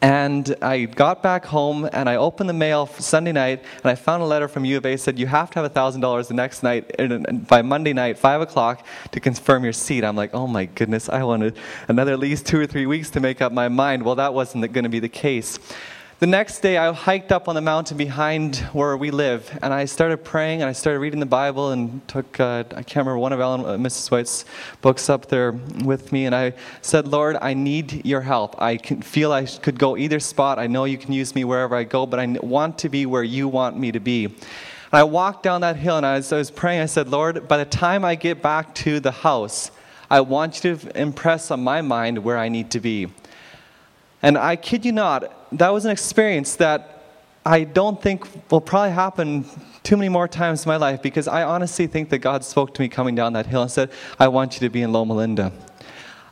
and 0.02 0.56
I 0.62 0.86
got 0.86 1.22
back 1.22 1.46
home 1.46 1.88
and 1.92 2.10
I 2.10 2.16
opened 2.16 2.50
the 2.50 2.54
mail 2.54 2.88
Sunday 2.88 3.32
night 3.32 3.64
and 3.84 3.92
I 3.92 3.96
found 3.96 4.24
a 4.24 4.26
letter 4.26 4.48
from 4.48 4.66
U 4.66 4.78
of 4.78 4.86
A 4.86 4.98
said 4.98 5.20
you 5.20 5.28
have 5.28 5.52
to 5.52 5.62
have 5.62 5.74
$1,000 5.74 6.28
the 6.28 6.34
next 6.34 6.64
night 6.64 7.48
by 7.48 7.62
Monday 7.62 7.94
night, 7.94 8.18
5 8.18 8.42
o'clock, 8.42 8.86
to 9.12 9.20
confirm 9.20 9.64
your 9.64 9.74
seat. 9.74 10.04
I'm 10.04 10.16
like, 10.16 10.34
oh 10.34 10.48
my 10.48 10.66
goodness, 10.66 11.10
I 11.10 11.24
wanted 11.24 11.58
another 11.88 12.14
at 12.14 12.20
least 12.20 12.46
two 12.46 12.60
or 12.60 12.66
three 12.66 12.86
weeks 12.86 13.10
to 13.12 13.20
make 13.20 13.42
up 13.42 13.52
my 13.52 13.70
mind. 13.70 14.04
Well, 14.04 14.16
that 14.16 14.34
wasn't 14.34 14.72
going 14.74 14.84
to 14.84 14.90
be 14.90 15.00
the 15.00 15.10
case. 15.10 15.60
The 16.18 16.28
next 16.28 16.62
day, 16.62 16.78
I 16.78 16.94
hiked 16.94 17.34
up 17.34 17.50
on 17.50 17.56
the 17.56 17.62
mountain 17.62 17.98
behind 17.98 18.56
where 18.72 18.96
we 18.96 19.12
live, 19.12 19.52
and 19.62 19.74
I 19.74 19.84
started 19.84 20.24
praying, 20.24 20.62
and 20.62 20.70
I 20.70 20.72
started 20.72 21.00
reading 21.00 21.20
the 21.20 21.26
Bible, 21.26 21.72
and 21.72 22.08
took, 22.08 22.40
uh, 22.40 22.64
I 22.70 22.84
can't 22.84 23.06
remember, 23.06 23.18
one 23.18 23.34
of 23.34 23.42
Ellen, 23.42 23.66
uh, 23.66 23.74
Mrs. 23.74 24.10
White's 24.10 24.46
books 24.80 25.10
up 25.10 25.26
there 25.26 25.52
with 25.84 26.14
me, 26.14 26.26
and 26.26 26.34
I 26.34 26.54
said, 26.82 27.06
Lord, 27.06 27.36
I 27.42 27.54
need 27.54 28.06
your 28.06 28.22
help. 28.22 28.56
I 28.62 28.78
feel 28.78 29.34
I 29.34 29.46
could 29.46 29.78
go 29.78 29.98
either 29.98 30.22
spot. 30.22 30.58
I 30.58 30.68
know 30.68 30.86
you 30.86 30.98
can 30.98 31.12
use 31.12 31.36
me 31.36 31.44
wherever 31.44 31.76
I 31.76 31.84
go, 31.84 32.06
but 32.06 32.18
I 32.18 32.28
want 32.42 32.78
to 32.80 32.88
be 32.88 33.06
where 33.06 33.24
you 33.24 33.50
want 33.50 33.78
me 33.78 33.92
to 33.92 34.00
be. 34.00 34.24
And 34.24 34.36
I 34.94 35.04
walked 35.04 35.44
down 35.44 35.60
that 35.62 35.76
hill, 35.76 35.98
and 35.98 36.06
as 36.06 36.32
I 36.32 36.38
was 36.38 36.50
praying, 36.50 36.80
I 36.80 36.86
said, 36.86 37.10
Lord, 37.10 37.46
by 37.50 37.58
the 37.58 37.66
time 37.66 38.06
I 38.06 38.16
get 38.16 38.42
back 38.42 38.74
to 38.76 39.02
the 39.02 39.12
house, 39.12 39.70
I 40.10 40.22
want 40.22 40.64
you 40.64 40.78
to 40.78 40.98
impress 40.98 41.52
on 41.52 41.62
my 41.62 41.82
mind 41.82 42.24
where 42.24 42.38
I 42.38 42.48
need 42.48 42.72
to 42.72 42.80
be. 42.80 43.10
And 44.26 44.40
I 44.40 44.56
kid 44.56 44.84
you 44.86 44.92
not, 44.92 45.32
that 45.56 45.70
was 45.70 45.86
an 45.86 45.92
experience 45.92 46.56
that 46.56 47.04
I 47.46 47.64
don't 47.64 48.02
think 48.02 48.26
will 48.50 48.60
probably 48.60 48.90
happen 48.90 49.46
too 49.84 49.98
many 49.98 50.10
more 50.10 50.28
times 50.28 50.66
in 50.66 50.70
my 50.70 50.78
life 50.78 51.04
because 51.04 51.28
I 51.28 51.44
honestly 51.44 51.86
think 51.86 52.10
that 52.10 52.18
God 52.18 52.44
spoke 52.44 52.74
to 52.74 52.82
me 52.82 52.90
coming 52.90 53.14
down 53.14 53.34
that 53.34 53.46
hill 53.46 53.62
and 53.62 53.70
said, 53.70 53.92
I 54.20 54.30
want 54.30 54.56
you 54.56 54.62
to 54.62 54.70
be 54.72 54.82
in 54.82 54.92
Loma 54.92 55.14
Linda. 55.14 55.52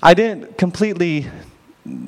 I 0.01 0.15
didn't 0.15 0.57
completely 0.57 1.27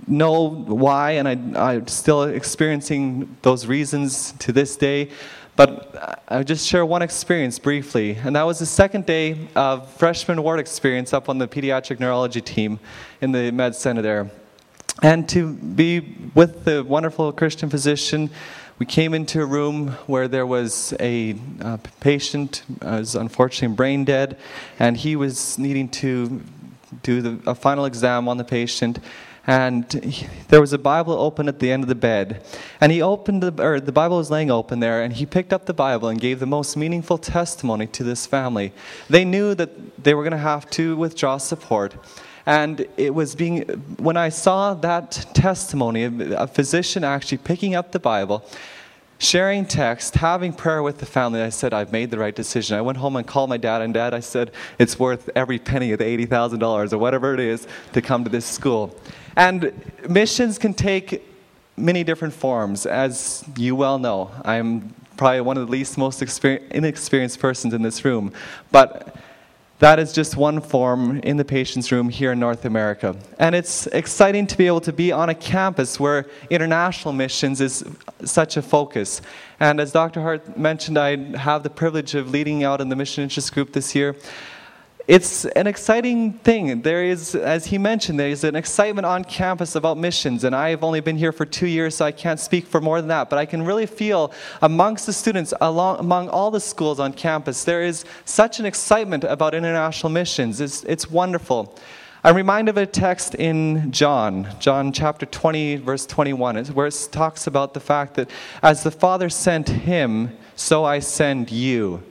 know 0.08 0.50
why, 0.50 1.12
and 1.12 1.28
I, 1.28 1.74
I'm 1.74 1.88
still 1.88 2.24
experiencing 2.24 3.38
those 3.44 3.68
reasons 3.68 4.32
to 4.40 4.52
this 4.52 4.76
day. 4.76 5.12
But 5.56 6.24
I'll 6.28 6.44
just 6.44 6.68
share 6.68 6.84
one 6.84 7.04
experience 7.04 7.60
briefly. 7.60 8.16
And 8.16 8.36
that 8.36 8.44
was 8.44 8.58
the 8.58 8.66
second 8.66 9.06
day 9.06 9.50
of 9.56 9.88
freshman 9.92 10.42
ward 10.42 10.60
experience 10.60 11.14
up 11.14 11.30
on 11.30 11.38
the 11.38 11.48
pediatric 11.48 12.00
neurology 12.00 12.42
team 12.42 12.80
in 13.22 13.32
the 13.32 13.52
med 13.52 13.76
center 13.76 14.02
there. 14.02 14.32
And 15.02 15.28
to 15.30 15.54
be 15.54 16.16
with 16.34 16.64
the 16.64 16.84
wonderful 16.84 17.32
Christian 17.34 17.70
physician, 17.70 18.30
we 18.80 18.86
came 18.86 19.14
into 19.14 19.42
a 19.42 19.46
room 19.46 19.90
where 20.08 20.28
there 20.28 20.46
was 20.46 20.94
a 21.00 21.36
uh, 21.62 21.78
patient, 22.00 22.64
uh, 22.82 22.98
was 23.00 23.16
unfortunately 23.16 23.76
brain 23.76 24.06
dead, 24.06 24.38
and 24.80 24.96
he 24.98 25.16
was 25.16 25.58
needing 25.58 25.90
to 25.90 26.42
do 27.04 27.22
the, 27.22 27.50
a 27.50 27.56
final 27.56 27.86
exam 27.86 28.28
on 28.28 28.38
the 28.38 28.44
patient. 28.44 29.00
And 29.48 29.92
he, 29.92 30.28
there 30.48 30.60
was 30.60 30.74
a 30.74 30.78
Bible 30.78 31.14
open 31.14 31.48
at 31.48 31.60
the 31.60 31.72
end 31.72 31.84
of 31.84 31.90
the 31.90 31.96
bed. 31.96 32.44
And 32.82 32.92
he 32.92 33.02
opened 33.02 33.44
the, 33.44 33.64
or 33.64 33.80
the 33.80 33.92
Bible 33.92 34.18
was 34.18 34.32
laying 34.32 34.50
open 34.50 34.80
there, 34.80 35.04
and 35.04 35.14
he 35.14 35.26
picked 35.26 35.54
up 35.54 35.66
the 35.66 35.74
Bible 35.74 36.08
and 36.08 36.20
gave 36.20 36.40
the 36.40 36.46
most 36.46 36.76
meaningful 36.76 37.18
testimony 37.18 37.88
to 37.88 38.04
this 38.04 38.26
family. 38.26 38.74
They 39.10 39.24
knew 39.24 39.56
that 39.56 40.04
they 40.04 40.14
were 40.14 40.24
going 40.24 40.32
to 40.32 40.38
have 40.38 40.70
to 40.72 40.96
withdraw 40.98 41.38
support. 41.38 41.96
And 42.46 42.88
it 42.96 43.14
was 43.14 43.36
being, 43.36 43.62
when 43.98 44.18
I 44.18 44.30
saw 44.30 44.74
that 44.76 45.12
testimony, 45.34 46.04
a 46.04 46.48
physician 46.48 47.04
actually 47.04 47.40
picking 47.40 47.74
up 47.74 47.92
the 47.92 48.00
Bible, 48.00 48.46
sharing 49.18 49.66
text, 49.66 50.16
having 50.16 50.54
prayer 50.54 50.84
with 50.84 51.00
the 51.00 51.06
family, 51.06 51.42
I 51.42 51.50
said, 51.50 51.74
I've 51.74 51.92
made 51.92 52.12
the 52.12 52.20
right 52.20 52.36
decision. 52.36 52.78
I 52.78 52.82
went 52.82 52.98
home 52.98 53.16
and 53.16 53.26
called 53.26 53.50
my 53.50 53.58
dad, 53.58 53.82
and 53.82 53.94
dad, 53.94 54.14
I 54.14 54.20
said, 54.20 54.52
it's 54.78 55.00
worth 55.00 55.30
every 55.36 55.58
penny 55.58 55.92
of 55.94 56.00
the 56.00 56.06
$80,000 56.06 56.94
or 56.94 56.98
whatever 56.98 57.34
it 57.34 57.40
is 57.40 57.68
to 57.94 58.02
come 58.02 58.24
to 58.24 58.30
this 58.30 58.46
school. 58.46 58.96
And 59.36 59.74
missions 60.08 60.60
can 60.60 60.74
take 60.74 61.24
many 61.78 62.04
different 62.04 62.34
forms, 62.34 62.86
as 62.86 63.44
you 63.58 63.76
well 63.76 63.98
know. 63.98 64.32
I'm 64.44 64.94
probably 65.18 65.42
one 65.42 65.58
of 65.58 65.66
the 65.66 65.72
least 65.72 65.98
most 65.98 66.22
inexperienced 66.22 67.40
persons 67.40 67.74
in 67.74 67.82
this 67.82 68.06
room. 68.06 68.34
But 68.72 69.16
that 69.80 70.00
is 70.00 70.14
just 70.14 70.38
one 70.38 70.62
form 70.62 71.20
in 71.20 71.36
the 71.36 71.44
patient's 71.44 71.92
room 71.92 72.08
here 72.08 72.32
in 72.32 72.40
North 72.40 72.64
America. 72.64 73.16
And 73.40 73.54
it's 73.54 73.88
exciting 73.88 74.48
to 74.48 74.58
be 74.58 74.68
able 74.68 74.80
to 74.82 74.94
be 74.94 75.12
on 75.12 75.30
a 75.30 75.36
campus 75.36 76.00
where 76.00 76.28
international 76.50 77.14
missions 77.14 77.60
is 77.60 77.84
such 78.24 78.56
a 78.56 78.62
focus. 78.62 79.22
And 79.60 79.82
as 79.82 79.92
Dr. 79.92 80.22
Hart 80.22 80.58
mentioned, 80.58 80.98
I 80.98 81.38
have 81.38 81.64
the 81.64 81.70
privilege 81.70 82.16
of 82.16 82.30
leading 82.30 82.64
out 82.64 82.80
in 82.80 82.88
the 82.88 82.96
mission 82.96 83.24
interest 83.24 83.54
group 83.54 83.74
this 83.74 83.94
year. 83.94 84.16
It's 85.08 85.46
an 85.46 85.68
exciting 85.68 86.34
thing. 86.34 86.82
There 86.82 87.04
is, 87.04 87.36
as 87.36 87.68
he 87.68 87.78
mentioned, 87.78 88.20
there 88.20 88.30
is 88.30 88.44
an 88.44 88.56
excitement 88.56 89.06
on 89.06 89.24
campus 89.24 89.76
about 89.76 89.98
missions, 89.98 90.44
and 90.44 90.56
I've 90.56 90.84
only 90.84 91.00
been 91.00 91.18
here 91.18 91.32
for 91.32 91.46
two 91.46 91.68
years, 91.68 91.98
so 91.98 92.06
I 92.06 92.12
can't 92.12 92.40
speak 92.40 92.66
for 92.66 92.82
more 92.82 93.00
than 93.00 93.10
that. 93.10 93.30
But 93.30 93.38
I 93.38 93.46
can 93.46 93.62
really 93.64 93.86
feel 93.86 94.32
amongst 94.64 95.06
the 95.06 95.14
students, 95.14 95.54
along, 95.62 96.00
among 96.00 96.30
all 96.30 96.50
the 96.50 96.60
schools 96.60 97.00
on 97.00 97.14
campus, 97.14 97.64
there 97.64 97.84
is 97.84 98.04
such 98.26 98.60
an 98.60 98.66
excitement 98.66 99.24
about 99.24 99.54
international 99.54 100.10
missions. 100.10 100.60
It's, 100.60 100.84
it's 100.86 101.10
wonderful. 101.10 101.78
I'm 102.24 102.36
reminded 102.36 102.72
of 102.72 102.78
a 102.78 102.88
text 102.88 103.36
in 103.36 103.92
John, 103.92 104.48
John 104.60 104.92
chapter 104.92 105.28
20, 105.28 105.76
verse 105.76 106.08
21, 106.08 106.66
where 106.68 106.88
it 106.88 107.10
talks 107.12 107.46
about 107.46 107.76
the 107.76 107.80
fact 107.80 108.16
that 108.16 108.32
as 108.64 108.82
the 108.82 108.90
Father 108.90 109.30
sent 109.30 109.70
him, 109.70 110.36
so 110.56 110.84
I 110.84 110.98
send 110.98 111.52
you. 111.52 112.02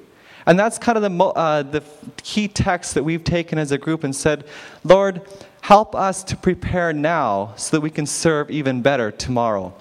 And 0.46 0.58
that's 0.58 0.78
kind 0.78 0.98
of 0.98 1.02
the, 1.02 1.24
uh, 1.24 1.62
the 1.62 1.82
key 2.22 2.48
text 2.48 2.94
that 2.94 3.02
we've 3.02 3.24
taken 3.24 3.58
as 3.58 3.72
a 3.72 3.78
group 3.78 4.04
and 4.04 4.14
said, 4.14 4.44
Lord, 4.84 5.22
help 5.62 5.94
us 5.94 6.22
to 6.24 6.36
prepare 6.36 6.92
now 6.92 7.54
so 7.56 7.76
that 7.76 7.80
we 7.80 7.90
can 7.90 8.06
serve 8.06 8.50
even 8.50 8.82
better 8.82 9.10
tomorrow. 9.10 9.74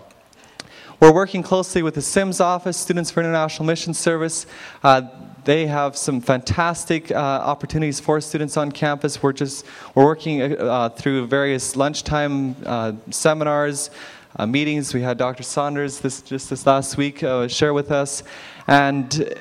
We're 0.99 1.11
working 1.11 1.43
closely 1.43 1.83
with 1.83 1.95
the 1.95 2.01
SIMS 2.01 2.39
office, 2.39 2.77
Students 2.77 3.11
for 3.11 3.19
International 3.19 3.65
Mission 3.65 3.93
Service. 3.93 4.45
Uh, 4.81 5.01
they 5.43 5.67
have 5.67 5.97
some 5.97 6.21
fantastic 6.21 7.11
uh, 7.11 7.15
opportunities 7.15 7.99
for 7.99 8.21
students 8.21 8.55
on 8.55 8.71
campus. 8.71 9.21
We're 9.21 9.33
just 9.33 9.65
we're 9.93 10.05
working 10.05 10.57
uh, 10.57 10.87
through 10.89 11.27
various 11.27 11.75
lunchtime 11.75 12.55
uh, 12.65 12.93
seminars, 13.11 13.89
uh, 14.37 14.45
meetings. 14.45 14.93
We 14.93 15.01
had 15.01 15.17
Dr. 15.17 15.43
Saunders 15.43 15.99
this 15.99 16.21
just 16.21 16.49
this 16.49 16.65
last 16.65 16.95
week 16.95 17.21
uh, 17.21 17.49
share 17.49 17.73
with 17.73 17.91
us, 17.91 18.23
and 18.67 19.35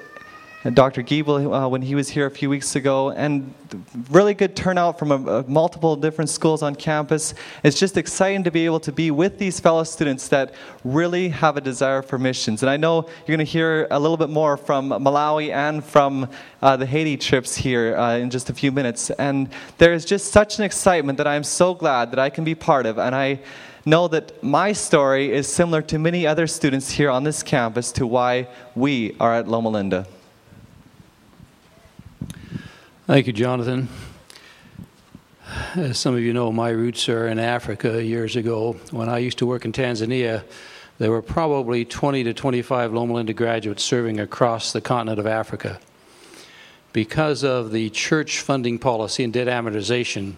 Dr. 0.71 1.03
Giebel 1.03 1.53
uh, 1.53 1.69
when 1.69 1.83
he 1.83 1.97
was 1.97 2.09
here 2.09 2.27
a 2.27 2.31
few 2.31 2.49
weeks 2.49 2.77
ago, 2.77 3.11
and 3.11 3.53
really 4.11 4.33
good 4.33 4.55
turnout 4.55 4.97
from 4.97 5.11
a, 5.11 5.39
a 5.39 5.49
multiple 5.49 5.97
different 5.97 6.31
schools 6.31 6.63
on 6.63 6.77
campus. 6.77 7.35
It's 7.65 7.81
just 7.81 7.97
exciting 7.97 8.45
to 8.45 8.53
be 8.53 8.65
able 8.65 8.79
to 8.81 8.93
be 8.93 9.11
with 9.11 9.39
these 9.39 9.59
fellow 9.59 9.83
students 9.83 10.29
that 10.29 10.55
really 10.85 11.31
have 11.31 11.57
a 11.57 11.61
desire 11.61 12.01
for 12.01 12.17
missions. 12.17 12.63
And 12.63 12.71
I 12.71 12.77
know 12.77 13.03
you're 13.27 13.37
going 13.37 13.45
to 13.45 13.45
hear 13.45 13.89
a 13.91 13.99
little 13.99 14.17
bit 14.17 14.31
more 14.31 14.57
from 14.57 14.91
Malawi 14.91 15.53
and 15.53 15.85
from 15.85 16.29
uh, 16.63 16.77
the 16.77 16.87
Haiti 16.87 17.17
trips 17.17 17.57
here 17.57 17.97
uh, 17.97 18.19
in 18.19 18.31
just 18.31 18.49
a 18.49 18.55
few 18.55 18.71
minutes. 18.71 19.11
And 19.11 19.49
there 19.79 19.93
is 19.93 20.05
just 20.05 20.31
such 20.31 20.59
an 20.59 20.65
excitement 20.65 21.19
that 21.19 21.27
I'm 21.27 21.45
so 21.45 21.75
glad 21.75 22.13
that 22.13 22.21
I 22.21 22.31
can 22.31 22.45
be 22.45 22.55
part 22.55 22.87
of. 22.87 22.99
And 22.99 23.17
I 23.17 23.41
know 23.85 24.07
that 24.07 24.41
my 24.45 24.73
story 24.73 25.33
is 25.33 25.49
similar 25.49 25.83
to 25.83 25.99
many 25.99 26.25
other 26.25 26.47
students 26.47 26.93
here 26.93 27.11
on 27.11 27.25
this 27.25 27.43
campus 27.43 27.91
to 27.93 28.07
why 28.07 28.47
we 28.77 29.17
are 29.19 29.35
at 29.35 29.49
Loma 29.49 29.69
Linda. 29.69 30.07
Thank 33.05 33.27
you, 33.27 33.33
Jonathan. 33.33 33.89
As 35.75 35.99
some 35.99 36.15
of 36.15 36.21
you 36.21 36.33
know, 36.33 36.53
my 36.53 36.69
roots 36.69 37.09
are 37.09 37.27
in 37.27 37.41
Africa 37.41 38.03
years 38.03 38.37
ago. 38.37 38.77
When 38.93 39.09
I 39.09 39.19
used 39.19 39.39
to 39.39 39.47
work 39.47 39.65
in 39.65 39.73
Tanzania, 39.73 40.45
there 40.99 41.11
were 41.11 41.21
probably 41.21 41.85
20 41.85 42.23
to 42.23 42.33
25 42.33 42.93
Loma 42.93 43.15
Linda 43.15 43.33
graduates 43.33 43.83
serving 43.83 44.21
across 44.21 44.73
the 44.73 44.81
continent 44.81 45.19
of 45.19 45.27
Africa. 45.27 45.81
Because 46.93 47.43
of 47.43 47.73
the 47.73 47.91
church 47.91 48.39
funding 48.39 48.79
policy 48.79 49.25
and 49.25 49.33
debt 49.33 49.49
amortization, 49.49 50.35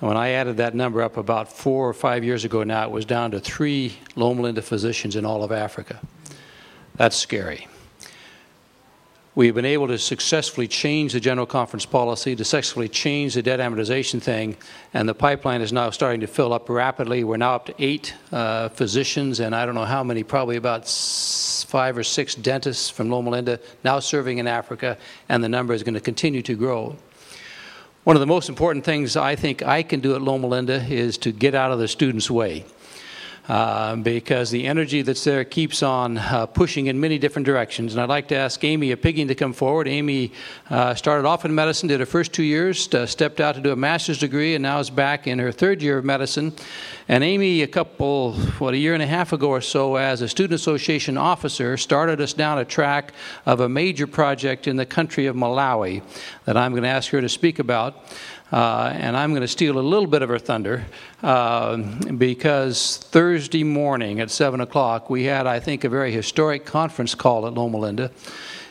when 0.00 0.16
I 0.16 0.30
added 0.30 0.56
that 0.56 0.74
number 0.74 1.00
up 1.00 1.16
about 1.16 1.52
four 1.52 1.88
or 1.88 1.94
five 1.94 2.24
years 2.24 2.44
ago 2.44 2.64
now, 2.64 2.82
it 2.82 2.90
was 2.90 3.04
down 3.04 3.30
to 3.30 3.38
three 3.38 3.98
Loma 4.16 4.42
Linda 4.42 4.62
physicians 4.62 5.14
in 5.14 5.24
all 5.24 5.44
of 5.44 5.52
Africa. 5.52 6.00
That's 6.96 7.14
scary. 7.14 7.68
We've 9.36 9.54
been 9.54 9.64
able 9.64 9.88
to 9.88 9.98
successfully 9.98 10.68
change 10.68 11.12
the 11.12 11.18
general 11.18 11.44
conference 11.44 11.84
policy, 11.84 12.36
to 12.36 12.44
successfully 12.44 12.88
change 12.88 13.34
the 13.34 13.42
debt 13.42 13.58
amortization 13.58 14.22
thing, 14.22 14.56
and 14.92 15.08
the 15.08 15.14
pipeline 15.14 15.60
is 15.60 15.72
now 15.72 15.90
starting 15.90 16.20
to 16.20 16.28
fill 16.28 16.52
up 16.52 16.68
rapidly. 16.68 17.24
We're 17.24 17.38
now 17.38 17.56
up 17.56 17.66
to 17.66 17.74
eight 17.80 18.14
uh, 18.30 18.68
physicians, 18.68 19.40
and 19.40 19.52
I 19.52 19.66
don't 19.66 19.74
know 19.74 19.86
how 19.86 20.04
many, 20.04 20.22
probably 20.22 20.54
about 20.54 20.86
five 20.86 21.98
or 21.98 22.04
six 22.04 22.36
dentists 22.36 22.88
from 22.90 23.10
Loma 23.10 23.30
Linda 23.30 23.58
now 23.82 23.98
serving 23.98 24.38
in 24.38 24.46
Africa, 24.46 24.96
and 25.28 25.42
the 25.42 25.48
number 25.48 25.74
is 25.74 25.82
going 25.82 25.94
to 25.94 26.00
continue 26.00 26.42
to 26.42 26.54
grow. 26.54 26.96
One 28.04 28.14
of 28.14 28.20
the 28.20 28.26
most 28.26 28.48
important 28.48 28.84
things 28.84 29.16
I 29.16 29.34
think 29.34 29.64
I 29.64 29.82
can 29.82 29.98
do 29.98 30.14
at 30.14 30.22
Loma 30.22 30.46
Linda 30.46 30.80
is 30.84 31.18
to 31.18 31.32
get 31.32 31.56
out 31.56 31.72
of 31.72 31.80
the 31.80 31.88
student's 31.88 32.30
way. 32.30 32.66
Uh, 33.46 33.94
because 33.96 34.50
the 34.50 34.66
energy 34.66 35.02
that's 35.02 35.22
there 35.22 35.44
keeps 35.44 35.82
on 35.82 36.16
uh, 36.16 36.46
pushing 36.46 36.86
in 36.86 36.98
many 36.98 37.18
different 37.18 37.44
directions. 37.44 37.92
And 37.92 38.00
I'd 38.00 38.08
like 38.08 38.28
to 38.28 38.34
ask 38.34 38.64
Amy 38.64 38.88
Apigging 38.88 39.28
to 39.28 39.34
come 39.34 39.52
forward. 39.52 39.86
Amy 39.86 40.32
uh, 40.70 40.94
started 40.94 41.26
off 41.26 41.44
in 41.44 41.54
medicine, 41.54 41.88
did 41.88 42.00
her 42.00 42.06
first 42.06 42.32
two 42.32 42.42
years, 42.42 42.88
uh, 42.94 43.04
stepped 43.04 43.40
out 43.40 43.54
to 43.56 43.60
do 43.60 43.70
a 43.70 43.76
master's 43.76 44.18
degree, 44.18 44.54
and 44.54 44.62
now 44.62 44.78
is 44.78 44.88
back 44.88 45.26
in 45.26 45.38
her 45.38 45.52
third 45.52 45.82
year 45.82 45.98
of 45.98 46.06
medicine. 46.06 46.54
And 47.06 47.22
Amy, 47.22 47.60
a 47.60 47.66
couple, 47.66 48.32
what, 48.32 48.72
a 48.72 48.78
year 48.78 48.94
and 48.94 49.02
a 49.02 49.06
half 49.06 49.34
ago 49.34 49.50
or 49.50 49.60
so, 49.60 49.96
as 49.96 50.22
a 50.22 50.28
student 50.28 50.54
association 50.54 51.18
officer, 51.18 51.76
started 51.76 52.22
us 52.22 52.32
down 52.32 52.58
a 52.58 52.64
track 52.64 53.12
of 53.44 53.60
a 53.60 53.68
major 53.68 54.06
project 54.06 54.66
in 54.66 54.76
the 54.76 54.86
country 54.86 55.26
of 55.26 55.36
Malawi 55.36 56.02
that 56.46 56.56
I'm 56.56 56.72
going 56.72 56.84
to 56.84 56.88
ask 56.88 57.10
her 57.10 57.20
to 57.20 57.28
speak 57.28 57.58
about. 57.58 58.06
Uh, 58.54 58.92
and 58.94 59.16
I'm 59.16 59.30
going 59.30 59.40
to 59.40 59.48
steal 59.48 59.80
a 59.80 59.80
little 59.80 60.06
bit 60.06 60.22
of 60.22 60.28
her 60.28 60.38
thunder 60.38 60.84
uh, 61.24 61.76
because 61.76 62.98
Thursday 62.98 63.64
morning 63.64 64.20
at 64.20 64.30
7 64.30 64.60
o'clock, 64.60 65.10
we 65.10 65.24
had, 65.24 65.48
I 65.48 65.58
think, 65.58 65.82
a 65.82 65.88
very 65.88 66.12
historic 66.12 66.64
conference 66.64 67.16
call 67.16 67.48
at 67.48 67.54
Loma 67.54 67.78
Linda 67.78 68.12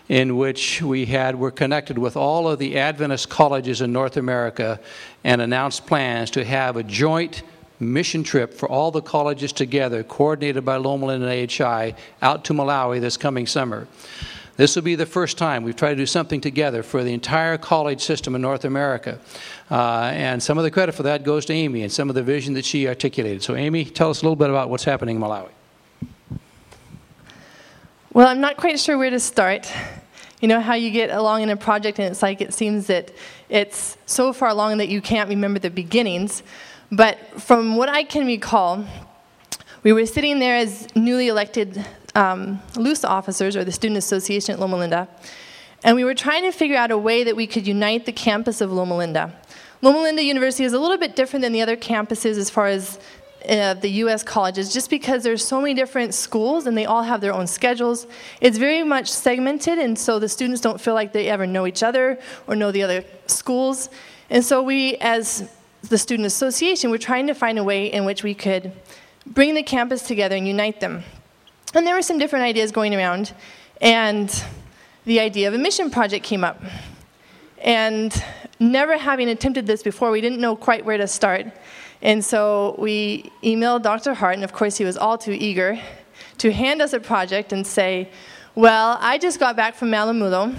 in 0.08 0.38
which 0.38 0.82
we 0.82 1.08
had 1.08 1.38
were 1.38 1.52
connected 1.52 1.98
with 1.98 2.16
all 2.16 2.48
of 2.48 2.60
the 2.60 2.80
Adventist 2.80 3.30
colleges 3.30 3.82
in 3.82 3.92
North 3.92 4.16
America 4.16 4.80
and 5.26 5.42
announced 5.42 5.86
plans 5.86 6.32
to 6.32 6.46
have 6.46 6.78
a 6.78 6.84
joint 6.84 7.44
mission 7.82 8.24
trip 8.24 8.54
for 8.54 8.70
all 8.70 8.90
the 8.90 9.02
colleges 9.02 9.52
together, 9.52 10.02
coordinated 10.02 10.64
by 10.64 10.78
Loma 10.78 11.08
Linda 11.08 11.28
and 11.28 11.62
AHI, 11.62 11.94
out 12.22 12.46
to 12.46 12.54
Malawi 12.54 13.02
this 13.02 13.18
coming 13.18 13.46
summer. 13.46 13.90
This 14.56 14.76
will 14.76 14.84
be 14.84 14.94
the 14.96 15.08
first 15.08 15.40
time 15.40 15.64
we've 15.64 15.76
tried 15.76 15.92
to 15.92 15.96
do 15.96 16.06
something 16.06 16.40
together 16.40 16.84
for 16.84 17.04
the 17.04 17.12
entire 17.12 17.58
college 17.58 18.02
system 18.02 18.36
in 18.36 18.42
North 18.42 18.66
America. 18.66 19.20
Uh, 19.72 20.12
and 20.14 20.44
some 20.44 20.58
of 20.58 20.64
the 20.64 20.72
credit 20.72 20.94
for 20.94 21.04
that 21.04 21.24
goes 21.24 21.46
to 21.46 21.54
Amy 21.54 21.84
and 21.84 21.92
some 21.92 22.10
of 22.10 22.16
the 22.16 22.24
vision 22.24 22.54
that 22.54 22.66
she 22.66 22.88
articulated. 22.88 23.42
So, 23.42 23.56
Amy, 23.56 23.86
tell 23.86 24.10
us 24.10 24.22
a 24.22 24.26
little 24.26 24.36
bit 24.36 24.50
about 24.50 24.70
what's 24.70 24.84
happening 24.84 25.16
in 25.16 25.22
Malawi. 25.22 25.50
Well, 28.12 28.28
I'm 28.28 28.42
not 28.42 28.58
quite 28.58 28.80
sure 28.80 28.98
where 28.98 29.10
to 29.10 29.20
start. 29.20 29.72
You 30.40 30.48
know 30.48 30.60
how 30.60 30.74
you 30.74 30.92
get 30.92 31.10
along 31.10 31.42
in 31.42 31.50
a 31.50 31.58
project 31.58 32.00
and 32.00 32.10
it's 32.10 32.22
like 32.22 32.42
it 32.42 32.54
seems 32.54 32.88
that 32.88 33.12
it's 33.50 33.98
so 34.06 34.34
far 34.34 34.50
along 34.50 34.78
that 34.80 34.90
you 34.90 35.02
can't 35.02 35.30
remember 35.30 35.60
the 35.60 35.70
beginnings. 35.70 36.44
But 36.92 37.18
from 37.42 37.76
what 37.76 37.90
I 37.90 38.04
can 38.04 38.28
recall, 38.28 38.86
we 39.82 39.94
were 39.94 40.06
sitting 40.06 40.40
there 40.40 40.58
as 40.58 40.94
newly 40.96 41.28
elected 41.28 41.84
um, 42.14 42.62
LUSA 42.76 43.08
officers, 43.08 43.56
or 43.56 43.64
the 43.64 43.72
Student 43.72 43.98
Association 43.98 44.54
at 44.54 44.60
Loma 44.60 44.78
Linda, 44.78 45.08
and 45.84 45.96
we 45.96 46.04
were 46.04 46.14
trying 46.14 46.44
to 46.44 46.52
figure 46.52 46.78
out 46.78 46.92
a 46.92 46.98
way 46.98 47.24
that 47.24 47.36
we 47.36 47.48
could 47.48 47.68
unite 47.68 48.06
the 48.06 48.12
campus 48.12 48.62
of 48.62 48.72
Loma 48.72 48.96
Linda. 48.96 49.34
Loma 49.84 50.02
Linda 50.02 50.24
University 50.24 50.64
is 50.64 50.72
a 50.72 50.80
little 50.80 50.98
bit 50.98 51.14
different 51.14 51.42
than 51.42 51.52
the 51.52 51.62
other 51.62 51.76
campuses 51.76 52.38
as 52.38 52.50
far 52.50 52.68
as 52.68 53.00
uh, 53.50 53.74
the 53.74 53.90
U.S. 53.90 54.24
colleges, 54.24 54.74
just 54.74 54.90
because 54.90 55.24
there's 55.24 55.46
so 55.46 55.60
many 55.60 55.74
different 55.74 56.14
schools 56.14 56.68
and 56.68 56.78
they 56.78 56.86
all 56.86 57.04
have 57.04 57.20
their 57.20 57.34
own 57.34 57.46
schedules. 57.48 58.08
It's 58.40 58.58
very 58.58 58.84
much 58.84 59.12
segmented, 59.12 59.80
and 59.80 60.00
so 60.00 60.20
the 60.20 60.30
students 60.30 60.62
don't 60.62 60.80
feel 60.80 60.94
like 60.94 61.12
they 61.12 61.28
ever 61.28 61.46
know 61.46 61.68
each 61.68 61.84
other 61.84 62.18
or 62.48 62.56
know 62.56 62.72
the 62.72 62.82
other 62.82 63.04
schools. 63.28 63.90
And 64.30 64.42
so 64.42 64.64
we, 64.64 64.96
as 65.02 65.52
the 65.82 65.98
Student 65.98 66.28
Association, 66.28 66.90
we're 66.90 66.98
trying 66.98 67.28
to 67.28 67.34
find 67.34 67.60
a 67.60 67.64
way 67.66 67.92
in 67.92 68.06
which 68.06 68.24
we 68.24 68.34
could 68.34 68.72
bring 69.26 69.54
the 69.54 69.64
campus 69.64 70.04
together 70.04 70.38
and 70.38 70.48
unite 70.48 70.80
them. 70.80 71.04
And 71.74 71.86
there 71.86 71.96
were 71.96 72.02
some 72.02 72.20
different 72.20 72.46
ideas 72.46 72.72
going 72.72 72.96
around, 72.96 73.34
and 73.82 74.34
the 75.04 75.20
idea 75.20 75.50
of 75.50 75.54
a 75.54 75.58
mission 75.58 75.92
project 75.92 76.24
came 76.24 76.46
up. 76.46 76.64
And 77.58 78.14
never 78.72 78.98
having 78.98 79.30
attempted 79.30 79.68
this 79.68 79.84
before, 79.84 80.12
we 80.12 80.22
didn't 80.22 80.40
know 80.40 80.56
quite 80.56 80.86
where 80.86 80.98
to 80.98 81.08
start. 81.08 81.48
And 82.02 82.24
so 82.24 82.76
we 82.78 83.32
emailed 83.44 83.84
Dr. 83.84 84.14
Hart, 84.14 84.36
and 84.36 84.44
of 84.44 84.54
course, 84.54 84.78
he 84.78 84.86
was 84.86 84.98
all 84.98 85.18
too 85.18 85.32
eager 85.32 85.80
to 86.40 86.52
hand 86.52 86.82
us 86.82 86.94
a 86.94 87.00
project 87.00 87.54
and 87.54 87.66
say, 87.66 88.10
Well, 88.56 88.98
I 89.00 89.18
just 89.18 89.40
got 89.40 89.56
back 89.56 89.76
from 89.76 89.90
Malamulo. 89.90 90.56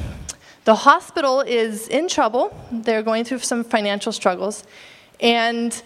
The 0.64 0.74
hospital 0.74 1.42
is 1.42 1.88
in 1.88 2.08
trouble, 2.08 2.56
they're 2.72 3.02
going 3.02 3.24
through 3.24 3.40
some 3.40 3.62
financial 3.62 4.12
struggles, 4.12 4.64
and 5.20 5.82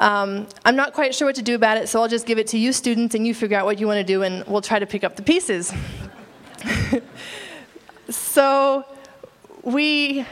um, 0.00 0.48
I'm 0.64 0.74
not 0.74 0.94
quite 0.94 1.14
sure 1.14 1.28
what 1.28 1.36
to 1.36 1.42
do 1.42 1.54
about 1.54 1.76
it, 1.76 1.88
so 1.88 2.00
I'll 2.00 2.08
just 2.08 2.26
give 2.26 2.38
it 2.38 2.48
to 2.48 2.58
you 2.58 2.72
students 2.72 3.14
and 3.14 3.24
you 3.24 3.34
figure 3.34 3.56
out 3.56 3.66
what 3.66 3.78
you 3.78 3.86
want 3.86 3.98
to 3.98 4.04
do 4.04 4.22
and 4.22 4.44
we'll 4.48 4.60
try 4.60 4.80
to 4.80 4.86
pick 4.86 5.04
up 5.04 5.14
the 5.14 5.22
pieces. 5.22 5.72
so 8.10 8.84
we, 9.62 10.26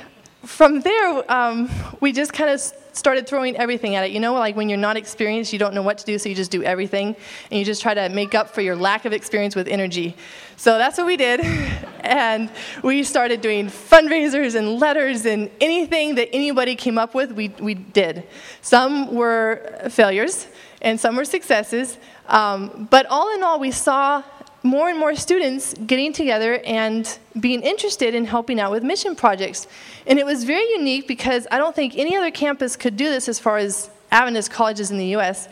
from 0.44 0.80
there, 0.80 1.32
um, 1.32 1.68
we 2.00 2.12
just 2.12 2.32
kind 2.32 2.50
of 2.50 2.60
started 2.92 3.26
throwing 3.26 3.56
everything 3.56 3.94
at 3.94 4.04
it. 4.04 4.10
You 4.10 4.20
know, 4.20 4.34
like 4.34 4.56
when 4.56 4.68
you're 4.68 4.78
not 4.78 4.96
experienced, 4.96 5.52
you 5.52 5.58
don't 5.58 5.74
know 5.74 5.82
what 5.82 5.98
to 5.98 6.04
do, 6.04 6.18
so 6.18 6.28
you 6.28 6.34
just 6.34 6.50
do 6.50 6.62
everything, 6.62 7.14
and 7.50 7.58
you 7.58 7.64
just 7.64 7.82
try 7.82 7.94
to 7.94 8.08
make 8.08 8.34
up 8.34 8.50
for 8.50 8.60
your 8.60 8.76
lack 8.76 9.04
of 9.04 9.12
experience 9.12 9.54
with 9.54 9.68
energy. 9.68 10.16
So 10.56 10.78
that's 10.78 10.98
what 10.98 11.06
we 11.06 11.16
did. 11.16 11.40
and 12.00 12.50
we 12.82 13.02
started 13.02 13.40
doing 13.40 13.66
fundraisers 13.66 14.54
and 14.54 14.80
letters 14.80 15.26
and 15.26 15.50
anything 15.60 16.14
that 16.16 16.28
anybody 16.32 16.74
came 16.74 16.98
up 16.98 17.14
with, 17.14 17.32
we, 17.32 17.48
we 17.60 17.74
did. 17.74 18.24
Some 18.62 19.14
were 19.14 19.88
failures 19.90 20.46
and 20.82 20.98
some 20.98 21.16
were 21.16 21.26
successes, 21.26 21.98
um, 22.28 22.88
but 22.90 23.06
all 23.06 23.34
in 23.34 23.42
all, 23.42 23.60
we 23.60 23.70
saw 23.70 24.22
more 24.62 24.88
and 24.88 24.98
more 24.98 25.14
students 25.14 25.74
getting 25.86 26.12
together 26.12 26.60
and 26.66 27.18
being 27.38 27.62
interested 27.62 28.14
in 28.14 28.26
helping 28.26 28.60
out 28.60 28.70
with 28.70 28.82
mission 28.82 29.16
projects. 29.16 29.66
And 30.06 30.18
it 30.18 30.26
was 30.26 30.44
very 30.44 30.68
unique 30.72 31.08
because 31.08 31.46
I 31.50 31.58
don't 31.58 31.74
think 31.74 31.96
any 31.96 32.16
other 32.16 32.30
campus 32.30 32.76
could 32.76 32.96
do 32.96 33.04
this 33.06 33.28
as 33.28 33.38
far 33.38 33.58
as 33.58 33.90
Adventist 34.10 34.50
colleges 34.50 34.90
in 34.90 34.98
the 34.98 35.16
US. 35.16 35.48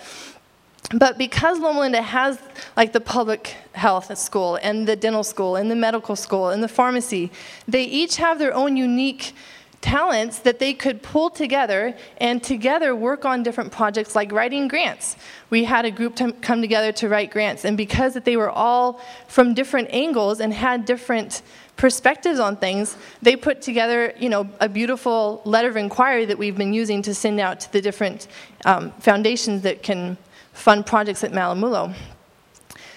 But 0.94 1.18
because 1.18 1.59
Loma 1.59 1.80
Linda 1.80 2.00
has 2.00 2.38
like 2.76 2.92
the 2.92 3.00
public 3.00 3.56
health 3.72 4.16
school 4.16 4.59
and 4.62 4.88
the 4.88 4.96
dental 4.96 5.22
school 5.22 5.56
and 5.56 5.70
the 5.70 5.76
medical 5.76 6.16
school 6.16 6.48
and 6.48 6.62
the 6.62 6.68
pharmacy, 6.68 7.30
they 7.66 7.84
each 7.84 8.16
have 8.16 8.38
their 8.38 8.54
own 8.54 8.76
unique 8.76 9.34
talents 9.80 10.40
that 10.40 10.58
they 10.58 10.74
could 10.74 11.02
pull 11.02 11.30
together 11.30 11.94
and 12.18 12.42
together 12.42 12.94
work 12.96 13.24
on 13.24 13.42
different 13.42 13.70
projects 13.70 14.16
like 14.16 14.32
writing 14.32 14.68
grants. 14.68 15.16
We 15.50 15.64
had 15.64 15.84
a 15.84 15.90
group 15.90 16.16
to 16.16 16.32
come 16.32 16.60
together 16.60 16.92
to 16.92 17.08
write 17.08 17.30
grants, 17.30 17.64
and 17.64 17.76
because 17.76 18.14
that 18.14 18.24
they 18.24 18.36
were 18.36 18.50
all 18.50 19.00
from 19.28 19.54
different 19.54 19.88
angles 19.90 20.40
and 20.40 20.52
had 20.52 20.84
different 20.84 21.42
perspectives 21.76 22.40
on 22.40 22.56
things, 22.56 22.96
they 23.22 23.36
put 23.36 23.62
together, 23.62 24.12
you 24.18 24.28
know, 24.28 24.48
a 24.60 24.68
beautiful 24.68 25.40
letter 25.44 25.68
of 25.68 25.76
inquiry 25.76 26.24
that 26.24 26.36
we've 26.36 26.56
been 26.56 26.72
using 26.72 27.00
to 27.02 27.14
send 27.14 27.38
out 27.38 27.60
to 27.60 27.72
the 27.72 27.80
different 27.80 28.26
um, 28.64 28.90
foundations 28.98 29.62
that 29.62 29.82
can 29.82 30.18
fund 30.52 30.84
projects 30.84 31.22
at 31.22 31.30
Malamulo. 31.30 31.94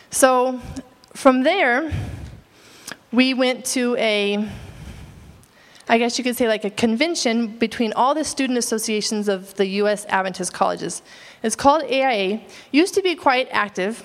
So 0.09 0.59
from 1.13 1.43
there, 1.43 1.93
we 3.11 3.36
went 3.36 3.65
to 3.67 3.95
a, 3.97 4.49
I 5.92 5.98
guess 5.98 6.18
you 6.18 6.24
could 6.24 6.38
say 6.38 6.48
like 6.48 6.64
a 6.64 6.70
convention 6.70 7.48
between 7.48 7.92
all 7.92 8.16
the 8.16 8.24
student 8.24 8.58
associations 8.58 9.28
of 9.28 9.54
the 9.56 9.68
U.S. 9.84 10.06
Adventist 10.06 10.54
colleges. 10.54 11.02
It's 11.44 11.58
called 11.58 11.84
AIA. 11.84 12.39
Used 12.72 12.94
to 12.94 13.02
be 13.02 13.14
quite 13.14 13.50
active, 13.52 14.02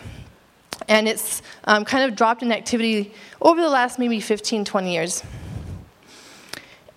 and 0.89 1.07
it's 1.07 1.43
um, 1.63 1.85
kind 1.85 2.03
of 2.03 2.17
dropped 2.17 2.43
in 2.43 2.51
activity 2.51 3.15
over 3.41 3.61
the 3.61 3.69
last 3.69 4.01
maybe 4.01 4.19
15, 4.19 4.65
20 4.65 4.93
years. 4.93 5.23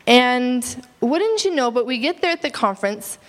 And 0.07 0.87
wouldn't 1.01 1.45
you 1.45 1.53
know, 1.53 1.69
but 1.69 1.85
we 1.85 1.99
get 1.99 2.23
there 2.23 2.31
at 2.31 2.41
the 2.41 2.49
conference, 2.49 3.19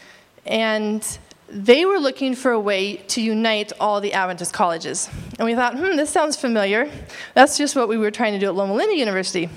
and 0.46 1.06
they 1.50 1.84
were 1.84 1.98
looking 1.98 2.34
for 2.34 2.52
a 2.52 2.60
way 2.60 2.96
to 3.08 3.20
unite 3.20 3.70
all 3.78 4.00
the 4.00 4.14
Adventist 4.14 4.54
colleges. 4.54 5.10
And 5.38 5.44
we 5.44 5.54
thought, 5.54 5.74
hmm, 5.74 5.96
this 5.96 6.08
sounds 6.08 6.38
familiar. 6.38 6.90
That's 7.34 7.58
just 7.58 7.76
what 7.76 7.86
we 7.86 7.98
were 7.98 8.10
trying 8.10 8.32
to 8.32 8.38
do 8.38 8.46
at 8.46 8.54
Loma 8.54 8.72
Linda 8.72 8.96
University. 8.96 9.50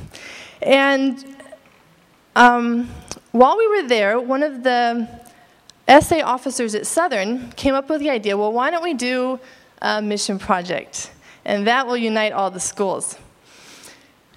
And 0.62 1.34
um, 2.36 2.89
while 3.31 3.57
we 3.57 3.67
were 3.67 3.88
there, 3.88 4.19
one 4.19 4.43
of 4.43 4.63
the 4.63 5.07
SA 5.88 6.21
officers 6.23 6.75
at 6.75 6.88
Southern 6.88 7.51
came 7.51 7.75
up 7.75 7.89
with 7.89 7.99
the 7.99 8.09
idea 8.09 8.38
well, 8.38 8.51
why 8.51 8.71
don't 8.71 8.84
we 8.84 8.93
do 8.93 9.39
a 9.81 10.01
mission 10.01 10.39
project? 10.39 11.11
And 11.45 11.67
that 11.67 11.86
will 11.86 11.97
unite 11.97 12.31
all 12.31 12.49
the 12.49 12.59
schools. 12.59 13.17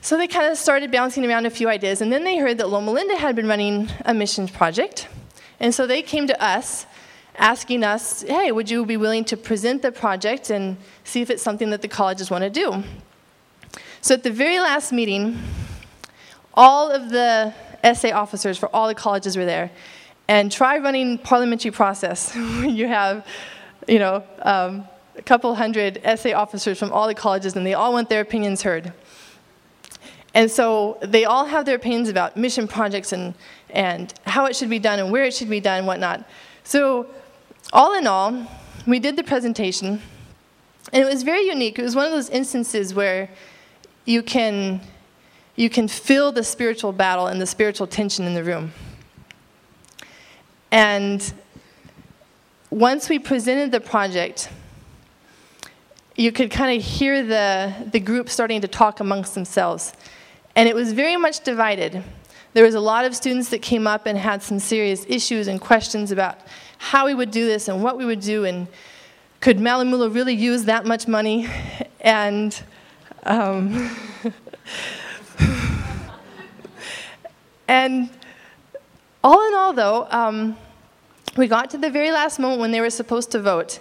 So 0.01 0.17
they 0.17 0.29
kind 0.29 0.51
of 0.51 0.59
started 0.59 0.93
bouncing 0.93 1.25
around 1.25 1.47
a 1.47 1.51
few 1.51 1.69
ideas, 1.69 2.01
and 2.01 2.13
then 2.13 2.23
they 2.25 2.39
heard 2.39 2.59
that 2.59 2.69
Loma 2.69 2.93
Linda 2.93 3.17
had 3.17 3.35
been 3.35 3.49
running 3.49 3.89
a 4.05 4.15
missions 4.15 4.51
project. 4.51 5.09
And 5.59 5.75
so 5.75 5.87
they 5.87 6.03
came 6.03 6.27
to 6.27 6.43
us 6.43 6.87
asking 7.37 7.83
us, 7.83 8.23
hey, 8.23 8.53
would 8.53 8.71
you 8.71 8.87
be 8.87 8.97
willing 8.97 9.25
to 9.25 9.37
present 9.37 9.83
the 9.83 9.93
project 9.93 10.51
and 10.51 10.77
see 11.05 11.23
if 11.23 11.31
it's 11.31 11.43
something 11.43 11.71
that 11.71 11.83
the 11.83 11.89
colleges 11.89 12.31
want 12.31 12.45
to 12.45 12.51
do? 12.51 12.85
So 14.01 14.15
at 14.15 14.23
the 14.23 14.31
very 14.31 14.61
last 14.61 14.93
meeting, 14.93 15.39
all 16.55 16.91
of 16.91 17.11
the 17.11 17.53
SA 17.95 18.11
officers 18.11 18.59
for 18.59 18.75
all 18.75 18.89
the 18.89 18.95
colleges 18.95 19.37
were 19.37 19.45
there. 19.45 19.71
And 20.29 20.51
try 20.51 20.79
running 20.79 21.19
parliamentary 21.19 21.71
process. 21.71 22.35
you 22.37 22.89
have, 22.89 23.27
you 23.87 23.99
know, 23.99 24.25
um, 24.43 24.89
a 25.17 25.23
couple 25.23 25.55
hundred 25.55 26.01
SA 26.17 26.33
officers 26.33 26.79
from 26.79 26.93
all 26.93 27.07
the 27.07 27.15
colleges, 27.15 27.57
and 27.57 27.65
they 27.65 27.75
all 27.75 27.93
want 27.93 28.09
their 28.09 28.21
opinions 28.21 28.63
heard. 28.63 28.93
And 30.35 30.51
so 30.51 30.99
they 31.01 31.25
all 31.25 31.47
have 31.47 31.65
their 31.65 31.77
opinions 31.77 32.09
about 32.09 32.37
mission 32.37 32.69
projects 32.69 33.13
and, 33.13 33.35
and 33.71 34.13
how 34.27 34.45
it 34.47 34.55
should 34.55 34.69
be 34.69 34.79
done 34.79 34.99
and 34.99 35.11
where 35.11 35.25
it 35.25 35.33
should 35.33 35.49
be 35.49 35.61
done 35.61 35.79
and 35.79 35.87
whatnot. 35.87 36.29
So 36.63 37.07
all 37.73 37.97
in 37.97 38.07
all, 38.07 38.47
we 38.87 38.99
did 38.99 39.17
the 39.17 39.25
presentation, 39.25 40.03
and 40.93 41.03
it 41.03 41.07
was 41.07 41.23
very 41.23 41.47
unique. 41.47 41.79
It 41.79 41.83
was 41.83 41.97
one 41.97 42.05
of 42.05 42.13
those 42.13 42.29
instances 42.29 42.95
where 42.95 43.31
you 44.05 44.23
can, 44.23 44.81
you 45.57 45.71
can 45.71 45.89
feel 45.89 46.31
the 46.31 46.45
spiritual 46.45 46.93
battle 46.93 47.27
and 47.27 47.41
the 47.41 47.47
spiritual 47.47 47.87
tension 47.87 48.27
in 48.27 48.35
the 48.35 48.45
room. 48.45 48.73
And 50.71 51.33
once 52.71 53.09
we 53.09 53.19
presented 53.19 53.73
the 53.73 53.81
project, 53.81 54.51
you 56.15 56.33
could 56.33 56.51
kind 56.51 56.79
of 56.79 56.85
hear 56.85 57.25
the, 57.25 57.73
the 57.93 58.01
group 58.01 58.29
starting 58.29 58.61
to 58.61 58.69
talk 58.69 59.01
amongst 59.01 59.35
themselves. 59.35 59.93
And 60.55 60.69
it 60.69 60.75
was 60.75 60.93
very 60.93 61.17
much 61.17 61.41
divided. 61.41 62.03
There 62.55 62.65
was 62.65 62.75
a 62.75 62.81
lot 62.81 63.05
of 63.05 63.15
students 63.15 63.51
that 63.51 63.61
came 63.61 63.87
up 63.87 64.07
and 64.07 64.17
had 64.17 64.43
some 64.43 64.59
serious 64.59 65.05
issues 65.09 65.47
and 65.47 65.61
questions 65.61 66.11
about 66.11 66.39
how 66.79 67.07
we 67.07 67.15
would 67.15 67.31
do 67.31 67.47
this 67.47 67.69
and 67.69 67.83
what 67.83 67.97
we 67.97 68.05
would 68.05 68.21
do, 68.21 68.45
and 68.45 68.67
could 69.41 69.59
Malamulo 69.59 70.13
really 70.15 70.35
use 70.35 70.65
that 70.65 70.87
much 70.87 71.07
money? 71.07 71.49
And 72.01 72.63
um, 73.25 73.97
and 77.69 78.11
all 79.23 79.47
in 79.47 79.55
all, 79.55 79.73
though, 79.73 80.07
um, 80.11 80.57
we 81.37 81.47
got 81.47 81.71
to 81.71 81.79
the 81.79 81.91
very 81.91 82.11
last 82.11 82.39
moment 82.39 82.61
when 82.61 82.71
they 82.71 82.81
were 82.81 82.91
supposed 82.91 83.31
to 83.33 83.41
vote. 83.41 83.81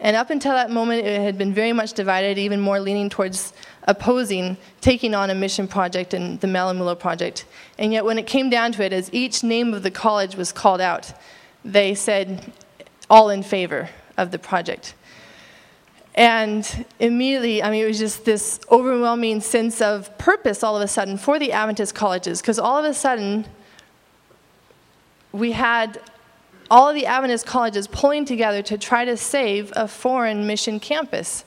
And 0.00 0.16
up 0.16 0.30
until 0.30 0.52
that 0.52 0.70
moment, 0.70 1.06
it 1.06 1.20
had 1.20 1.38
been 1.38 1.54
very 1.54 1.72
much 1.72 1.92
divided, 1.92 2.38
even 2.38 2.60
more 2.60 2.80
leaning 2.80 3.08
towards 3.08 3.52
opposing 3.84 4.56
taking 4.80 5.14
on 5.14 5.30
a 5.30 5.34
mission 5.34 5.68
project 5.68 6.14
and 6.14 6.40
the 6.40 6.46
Malamulo 6.46 6.98
project. 6.98 7.44
And 7.78 7.92
yet, 7.92 8.04
when 8.04 8.18
it 8.18 8.26
came 8.26 8.50
down 8.50 8.72
to 8.72 8.84
it, 8.84 8.92
as 8.92 9.12
each 9.12 9.42
name 9.42 9.72
of 9.74 9.82
the 9.82 9.90
college 9.90 10.36
was 10.36 10.52
called 10.52 10.80
out, 10.80 11.12
they 11.64 11.94
said 11.94 12.52
all 13.08 13.30
in 13.30 13.42
favor 13.42 13.88
of 14.16 14.30
the 14.30 14.38
project. 14.38 14.94
And 16.14 16.86
immediately, 17.00 17.62
I 17.62 17.70
mean, 17.70 17.82
it 17.82 17.88
was 17.88 17.98
just 17.98 18.24
this 18.24 18.60
overwhelming 18.70 19.40
sense 19.40 19.80
of 19.80 20.16
purpose 20.16 20.62
all 20.62 20.76
of 20.76 20.82
a 20.82 20.88
sudden 20.88 21.18
for 21.18 21.38
the 21.38 21.52
Adventist 21.52 21.94
colleges, 21.94 22.40
because 22.40 22.58
all 22.58 22.78
of 22.78 22.84
a 22.84 22.94
sudden, 22.94 23.46
we 25.32 25.52
had 25.52 26.00
all 26.70 26.88
of 26.88 26.94
the 26.94 27.06
Adventist 27.06 27.46
colleges 27.46 27.88
pulling 27.88 28.24
together 28.24 28.62
to 28.62 28.78
try 28.78 29.04
to 29.04 29.16
save 29.16 29.72
a 29.74 29.88
foreign 29.88 30.46
mission 30.46 30.78
campus. 30.78 31.44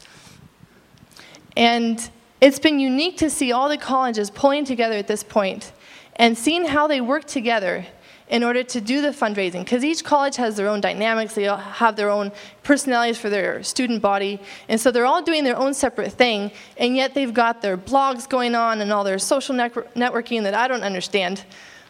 And 1.56 2.10
it's 2.42 2.60
been 2.60 2.80
unique 2.80 3.18
to 3.18 3.30
see 3.30 3.52
all 3.52 3.70
the 3.70 3.78
colleges 3.78 4.30
pulling 4.30 4.66
together 4.66 4.96
at 4.96 5.08
this 5.08 5.24
point 5.24 5.72
and 6.18 6.38
seeing 6.38 6.66
how 6.66 6.88
they 6.88 7.00
work 7.00 7.26
together 7.26 7.86
in 8.30 8.44
order 8.44 8.62
to 8.62 8.82
do 8.82 9.02
the 9.02 9.10
fundraising 9.10 9.64
because 9.64 9.84
each 9.84 10.04
college 10.04 10.36
has 10.36 10.56
their 10.56 10.68
own 10.68 10.82
dynamics 10.82 11.36
they 11.36 11.48
all 11.48 11.58
have 11.58 11.96
their 11.96 12.10
own 12.10 12.32
personalities 12.64 13.18
for 13.18 13.30
their 13.30 13.64
student 13.64 14.02
body 14.02 14.40
and 14.68 14.80
so 14.80 14.92
they're 14.92 15.06
all 15.06 15.22
doing 15.22 15.44
their 15.44 15.58
own 15.58 15.74
separate 15.74 16.12
thing 16.12 16.52
and 16.78 16.96
yet 16.96 17.14
they've 17.14 17.34
got 17.34 17.62
their 17.62 17.78
blogs 17.78 18.28
going 18.28 18.54
on 18.54 18.82
and 18.82 18.92
all 18.92 19.04
their 19.04 19.20
social 19.20 19.56
networking 19.56 20.44
that 20.44 20.54
i 20.54 20.68
don't 20.68 20.84
understand. 20.84 21.44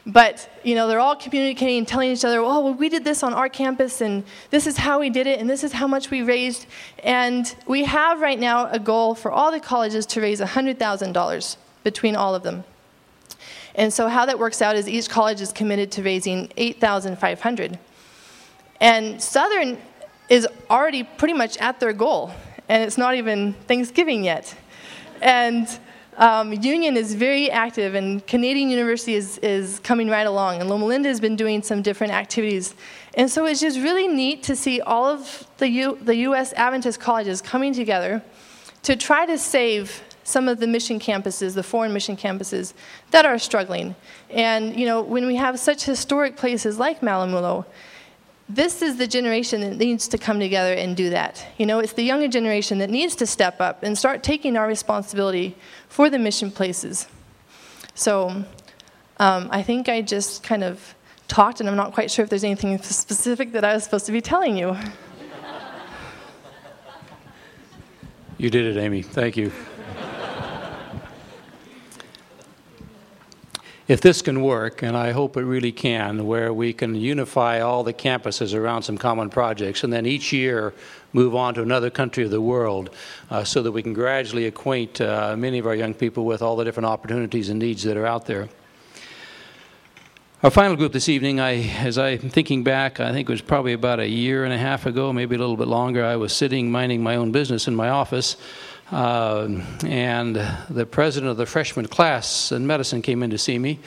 But 0.06 0.50
you 0.64 0.74
know 0.74 0.88
they're 0.88 1.02
all 1.02 1.18
communicating 1.18 1.86
telling 1.86 2.12
each 2.12 2.24
other 2.24 2.40
oh 2.40 2.62
well 2.62 2.74
we 2.74 2.88
did 2.88 3.04
this 3.04 3.24
on 3.24 3.34
our 3.34 3.50
campus 3.50 4.00
and 4.00 4.24
this 4.52 4.66
is 4.66 4.78
how 4.78 5.02
we 5.02 5.10
did 5.10 5.28
it 5.28 5.42
and 5.42 5.50
this 5.50 5.66
is 5.66 5.74
how 5.74 5.86
much 5.86 6.10
we 6.10 6.22
raised 6.22 6.66
and 7.04 7.54
we 7.68 7.84
have 7.84 8.22
right 8.22 8.40
now 8.40 8.70
a 8.72 8.80
goal 8.80 9.16
for 9.16 9.32
all 9.32 9.52
the 9.52 9.60
colleges 9.60 10.06
to 10.06 10.22
raise 10.22 10.40
$100000 10.40 11.58
between 11.84 12.16
all 12.16 12.34
of 12.36 12.44
them 12.44 12.64
and 13.78 13.94
so 13.94 14.08
how 14.08 14.26
that 14.26 14.40
works 14.40 14.62
out 14.62 14.76
is 14.76 14.90
each 14.90 15.08
college 15.08 15.40
is 15.40 15.54
committed 15.54 15.92
to 15.94 16.04
raising 16.04 16.52
8,500. 16.58 17.78
And 18.82 19.22
Southern 19.22 19.78
is 20.30 20.48
already 20.70 21.04
pretty 21.04 21.36
much 21.36 21.58
at 21.58 21.80
their 21.80 21.94
goal, 21.94 22.32
and 22.68 22.84
it's 22.84 22.98
not 22.98 23.16
even 23.16 23.54
Thanksgiving 23.68 24.24
yet. 24.24 24.54
And 25.22 25.68
um, 26.18 26.54
Union 26.54 26.98
is 26.98 27.14
very 27.14 27.52
active, 27.52 27.94
and 27.94 28.26
Canadian 28.26 28.70
University 28.70 29.14
is, 29.14 29.38
is 29.40 29.80
coming 29.80 30.10
right 30.10 30.26
along, 30.26 30.60
and 30.60 30.70
Loma 30.70 30.86
Linda 30.86 31.10
has 31.10 31.20
been 31.20 31.36
doing 31.36 31.62
some 31.62 31.84
different 31.84 32.14
activities. 32.14 32.74
And 33.14 33.30
so 33.30 33.46
it's 33.46 33.62
just 33.62 33.80
really 33.80 34.08
neat 34.08 34.42
to 34.44 34.56
see 34.56 34.82
all 34.82 35.06
of 35.06 35.48
the, 35.58 35.70
U, 35.70 36.00
the 36.02 36.16
U.S. 36.16 36.54
Adventist 36.54 37.00
colleges 37.00 37.42
coming 37.42 37.74
together 37.74 38.24
to 38.82 38.96
try 38.96 39.28
to 39.28 39.38
save 39.38 40.02
some 40.28 40.50
of 40.50 40.60
the 40.60 40.68
mission 40.68 41.00
campuses, 41.00 41.54
the 41.54 41.64
foreign 41.64 41.94
mission 41.94 42.18
campuses, 42.18 42.74
that 43.12 43.26
are 43.26 43.40
struggling. 43.40 43.96
And, 44.30 44.78
you 44.78 44.86
know, 44.86 45.02
when 45.02 45.26
we 45.26 45.38
have 45.38 45.58
such 45.58 45.86
historic 45.86 46.36
places 46.36 46.78
like 46.78 47.00
Malamulo, 47.00 47.66
this 48.50 48.82
is 48.82 48.98
the 48.98 49.08
generation 49.08 49.62
that 49.62 49.78
needs 49.78 50.10
to 50.10 50.18
come 50.18 50.38
together 50.38 50.74
and 50.74 50.98
do 50.98 51.10
that. 51.12 51.48
You 51.58 51.66
know, 51.66 51.80
it's 51.80 51.94
the 51.94 52.04
younger 52.04 52.28
generation 52.28 52.80
that 52.80 52.90
needs 52.90 53.16
to 53.16 53.26
step 53.26 53.62
up 53.62 53.84
and 53.84 53.98
start 53.98 54.22
taking 54.22 54.58
our 54.58 54.68
responsibility 54.68 55.56
for 55.88 56.10
the 56.10 56.20
mission 56.20 56.52
places. 56.52 57.08
So 57.96 58.44
um, 59.20 59.48
I 59.50 59.64
think 59.64 59.88
I 59.88 60.02
just 60.02 60.44
kind 60.44 60.64
of 60.64 60.94
talked, 61.30 61.62
and 61.62 61.70
I'm 61.70 61.78
not 61.78 61.94
quite 61.94 62.12
sure 62.12 62.24
if 62.24 62.30
there's 62.30 62.44
anything 62.44 62.78
specific 62.82 63.54
that 63.54 63.64
I 63.64 63.74
was 63.74 63.86
supposed 63.86 64.06
to 64.08 64.12
be 64.12 64.20
telling 64.20 64.58
you. 64.58 64.76
You 68.38 68.50
did 68.50 68.76
it, 68.76 68.80
Amy. 68.80 69.02
Thank 69.04 69.38
you. 69.38 69.54
If 73.88 74.02
this 74.02 74.22
can 74.22 74.42
work, 74.42 74.82
and 74.82 74.98
I 74.98 75.12
hope 75.12 75.38
it 75.38 75.44
really 75.44 75.72
can, 75.72 76.28
where 76.28 76.52
we 76.54 76.74
can 76.74 76.94
unify 76.94 77.62
all 77.62 77.84
the 77.84 77.94
campuses 77.94 78.54
around 78.54 78.84
some 78.84 78.98
common 78.98 79.30
projects, 79.30 79.84
and 79.84 79.94
then 79.94 80.06
each 80.06 80.34
year 80.34 80.74
move 81.14 81.36
on 81.36 81.54
to 81.54 81.62
another 81.62 81.90
country 81.90 82.26
of 82.26 82.32
the 82.32 82.42
world 82.42 82.90
uh, 83.30 83.44
so 83.44 83.64
that 83.64 83.72
we 83.72 83.82
can 83.82 83.94
gradually 83.94 84.46
acquaint 84.46 85.00
uh, 85.00 85.36
many 85.38 85.58
of 85.58 85.66
our 85.66 85.76
young 85.76 85.94
people 85.94 86.26
with 86.26 86.42
all 86.42 86.58
the 86.58 86.66
different 86.66 86.86
opportunities 86.86 87.48
and 87.50 87.60
needs 87.60 87.84
that 87.84 87.96
are 87.96 88.06
out 88.06 88.26
there. 88.26 88.50
Our 90.44 90.52
final 90.52 90.76
group 90.76 90.92
this 90.92 91.10
evening, 91.10 91.40
I, 91.40 91.64
as 91.80 91.98
I'm 91.98 92.30
thinking 92.30 92.64
back, 92.64 93.00
I 93.00 93.12
think 93.12 93.28
it 93.28 93.32
was 93.32 93.42
probably 93.42 93.74
about 93.74 94.00
a 94.00 94.08
year 94.08 94.44
and 94.44 94.54
a 94.54 94.58
half 94.58 94.86
ago, 94.86 95.12
maybe 95.12 95.36
a 95.36 95.40
little 95.40 95.58
bit 95.58 95.68
longer. 95.68 96.06
I 96.06 96.16
was 96.16 96.32
sitting 96.32 96.70
minding 96.70 97.02
my 97.02 97.16
own 97.16 97.32
business 97.32 97.68
in 97.68 97.76
my 97.76 97.90
office, 97.90 98.38
uh, 98.92 99.48
and 99.86 100.36
the 100.70 100.86
president 100.86 101.30
of 101.30 101.38
the 101.38 101.46
freshman 101.46 101.88
class 101.88 102.52
in 102.52 102.66
medicine 102.66 103.02
came 103.02 103.22
in 103.24 103.30
to 103.30 103.38
see 103.38 103.60
me, 103.60 103.80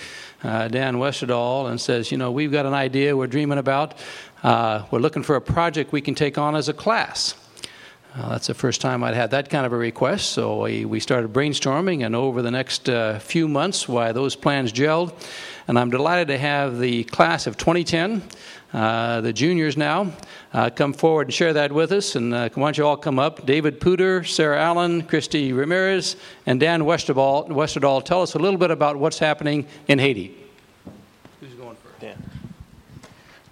uh, 0.44 0.68
Dan 0.68 0.96
Westerdahl, 0.96 1.70
and 1.70 1.80
says, 1.80 2.12
"You 2.12 2.18
know, 2.18 2.30
we've 2.30 2.52
got 2.52 2.66
an 2.66 2.74
idea 2.74 3.16
we're 3.16 3.26
dreaming 3.26 3.58
about. 3.58 3.94
Uh, 4.42 4.84
we're 4.90 4.98
looking 4.98 5.22
for 5.22 5.36
a 5.36 5.40
project 5.40 5.92
we 5.92 6.00
can 6.00 6.14
take 6.14 6.36
on 6.38 6.54
as 6.54 6.68
a 6.68 6.74
class." 6.74 7.34
Uh, 8.14 8.30
that's 8.30 8.48
the 8.48 8.54
first 8.54 8.80
time 8.80 9.04
I'd 9.04 9.14
had 9.14 9.30
that 9.30 9.50
kind 9.50 9.64
of 9.64 9.72
a 9.72 9.76
request, 9.76 10.30
so 10.30 10.64
we, 10.64 10.84
we 10.84 10.98
started 10.98 11.32
brainstorming, 11.32 12.04
and 12.04 12.16
over 12.16 12.42
the 12.42 12.50
next 12.50 12.88
uh, 12.88 13.20
few 13.20 13.46
months, 13.46 13.88
why 13.88 14.10
those 14.10 14.34
plans 14.34 14.72
gelled, 14.72 15.12
and 15.68 15.78
I'm 15.78 15.90
delighted 15.90 16.26
to 16.28 16.38
have 16.38 16.80
the 16.80 17.04
class 17.04 17.46
of 17.46 17.56
2010, 17.56 18.22
uh, 18.72 19.20
the 19.20 19.32
juniors 19.32 19.76
now, 19.76 20.12
uh, 20.52 20.70
come 20.70 20.92
forward 20.92 21.28
and 21.28 21.34
share 21.34 21.52
that 21.52 21.72
with 21.72 21.92
us. 21.92 22.16
And 22.16 22.32
uh, 22.32 22.48
why 22.54 22.66
don't 22.66 22.78
you 22.78 22.86
all 22.86 22.96
come 22.96 23.18
up? 23.18 23.44
David 23.44 23.80
Puder, 23.80 24.26
Sarah 24.26 24.60
Allen, 24.60 25.02
Christy 25.02 25.52
Ramirez, 25.52 26.16
and 26.46 26.60
Dan 26.60 26.82
Westerdahl. 26.82 27.48
Westerdahl, 27.48 28.04
tell 28.04 28.22
us 28.22 28.34
a 28.34 28.38
little 28.38 28.58
bit 28.58 28.70
about 28.70 28.96
what's 28.96 29.18
happening 29.18 29.66
in 29.88 29.98
Haiti. 29.98 30.39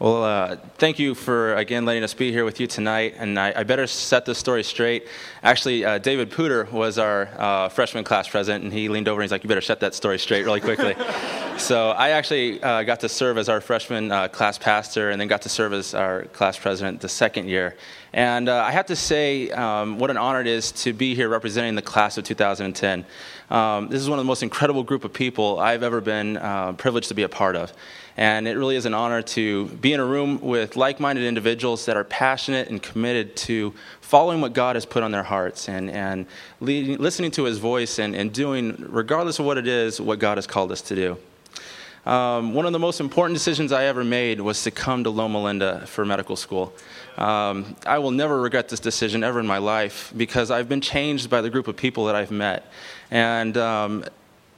Well, 0.01 0.23
uh, 0.23 0.57
thank 0.77 1.01
you 1.01 1.17
for 1.17 1.57
again 1.57 1.85
letting 1.85 2.05
us 2.05 2.15
be 2.15 2.31
here 2.31 2.45
with 2.45 2.61
you 2.61 2.69
tonight. 2.69 3.17
And 3.19 3.37
I, 3.37 3.53
I 3.57 3.65
better 3.65 3.89
set 3.89 4.25
this 4.25 4.39
story 4.39 4.63
straight. 4.63 5.09
Actually, 5.43 5.85
uh, 5.85 5.99
David 5.99 6.31
Puder 6.31 6.71
was 6.71 6.99
our 6.99 7.29
uh, 7.37 7.69
freshman 7.69 8.05
class 8.05 8.29
president, 8.29 8.63
and 8.63 8.73
he 8.73 8.89
leaned 8.89 9.09
over 9.09 9.21
and 9.21 9.25
he's 9.25 9.33
like, 9.33 9.43
"You 9.43 9.49
better 9.49 9.61
set 9.61 9.81
that 9.81 9.97
story 9.97 10.21
straight 10.21 10.45
really 10.45 10.61
quickly." 10.61 10.95
so 11.59 11.91
I 11.91 12.11
actually 12.11 12.63
uh, 12.63 12.85
got 12.85 13.01
to 13.01 13.09
serve 13.09 13.39
as 13.39 13.49
our 13.49 13.61
freshman 13.61 14.13
uh, 14.13 14.29
class 14.29 14.57
pastor, 14.57 15.11
and 15.11 15.21
then 15.21 15.27
got 15.27 15.43
to 15.43 15.49
serve 15.49 15.73
as 15.73 15.95
our 15.95 16.27
class 16.27 16.57
president 16.57 17.01
the 17.01 17.09
second 17.09 17.49
year. 17.49 17.75
And 18.13 18.49
uh, 18.49 18.63
I 18.63 18.71
have 18.71 18.87
to 18.87 18.97
say, 18.97 19.51
um, 19.51 19.99
what 19.99 20.11
an 20.11 20.17
honor 20.17 20.41
it 20.41 20.47
is 20.47 20.71
to 20.73 20.93
be 20.93 21.17
here 21.17 21.29
representing 21.29 21.75
the 21.75 21.83
class 21.83 22.17
of 22.17 22.25
2010. 22.25 23.05
Um, 23.51 23.89
this 23.89 24.01
is 24.01 24.09
one 24.09 24.19
of 24.19 24.25
the 24.25 24.29
most 24.29 24.45
incredible 24.45 24.85
group 24.85 25.05
of 25.05 25.13
people 25.13 25.59
I've 25.59 25.83
ever 25.83 26.01
been 26.01 26.37
privileged 26.77 27.09
to 27.09 27.15
be 27.15 27.25
a 27.25 27.29
part 27.29 27.57
of. 27.57 27.73
And 28.19 28.49
it 28.49 28.57
really 28.57 28.75
is 28.75 28.85
an 28.85 28.95
honor 28.95 29.23
to 29.23 29.67
be 29.67 29.93
in 29.93 30.01
a 30.01 30.05
room 30.05 30.41
with 30.41 30.77
like 30.77 30.99
minded 30.99 31.25
individuals 31.25 31.87
that 31.87 31.97
are 31.97 32.03
passionate 32.03 32.69
and 32.69 32.83
committed 32.83 33.37
to 33.37 33.73
following 34.01 34.41
what 34.41 34.55
God 34.55 34.75
has 34.75 34.85
put 34.85 35.05
on 35.05 35.13
their 35.13 35.23
hearts 35.23 35.69
and, 35.69 35.89
and 35.89 36.27
leading, 36.61 36.99
listening 36.99 37.31
to 37.31 37.45
His 37.45 37.59
voice 37.59 38.01
and, 38.01 38.17
and 38.17 38.33
doing, 38.33 38.75
regardless 38.89 39.39
of 39.39 39.47
what 39.47 39.57
it 39.57 39.69
is, 39.69 40.01
what 40.01 40.19
God 40.19 40.37
has 40.37 40.49
called 40.49 40.73
us 40.73 40.83
to 40.83 40.97
do. 40.97 42.11
Um, 42.11 42.55
one 42.55 42.67
of 42.67 42.73
the 42.73 42.81
most 42.81 42.99
important 42.99 43.37
decisions 43.37 43.71
I 43.71 43.85
ever 43.85 44.03
made 44.03 44.41
was 44.41 44.65
to 44.65 44.73
come 44.73 45.05
to 45.05 45.11
Loma 45.11 45.41
Linda 45.41 45.87
for 45.87 46.05
medical 46.05 46.35
school. 46.35 46.75
Um, 47.19 47.77
I 47.87 47.99
will 47.99 48.11
never 48.11 48.41
regret 48.41 48.69
this 48.69 48.81
decision 48.81 49.23
ever 49.23 49.39
in 49.39 49.47
my 49.47 49.59
life 49.59 50.13
because 50.17 50.51
I've 50.51 50.69
been 50.69 50.81
changed 50.81 51.31
by 51.31 51.41
the 51.41 51.51
group 51.51 51.69
of 51.69 51.77
people 51.77 52.07
that 52.07 52.17
I've 52.17 52.33
met. 52.33 52.73
And 53.13 53.57
um, 53.57 54.05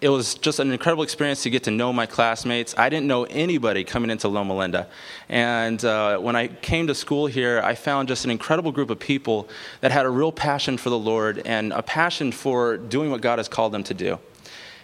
it 0.01 0.09
was 0.09 0.35
just 0.35 0.61
an 0.61 0.73
incredible 0.73 1.03
experience 1.03 1.43
to 1.43 1.51
get 1.51 1.65
to 1.65 1.71
know 1.71 1.93
my 1.93 2.07
classmates. 2.07 2.75
I 2.79 2.89
didn't 2.89 3.07
know 3.07 3.25
anybody 3.25 3.85
coming 3.85 4.11
into 4.11 4.29
Loma 4.29 4.57
Linda. 4.57 4.89
And 5.29 5.85
uh, 5.85 6.19
when 6.19 6.37
I 6.37 6.49
came 6.49 6.87
to 6.87 6.95
school 6.95 7.27
here, 7.27 7.61
I 7.63 7.75
found 7.75 8.09
just 8.09 8.25
an 8.25 8.31
incredible 8.31 8.73
group 8.73 8.89
of 8.89 8.99
people 8.99 9.49
that 9.83 9.93
had 9.93 10.07
a 10.07 10.11
real 10.11 10.33
passion 10.33 10.79
for 10.79 10.89
the 10.89 10.99
Lord 10.99 11.43
and 11.45 11.73
a 11.75 11.83
passion 11.83 12.33
for 12.33 12.79
doing 12.79 13.11
what 13.11 13.21
God 13.21 13.39
has 13.39 13.49
called 13.49 13.73
them 13.73 13.85
to 13.85 13.95
do. 13.95 14.19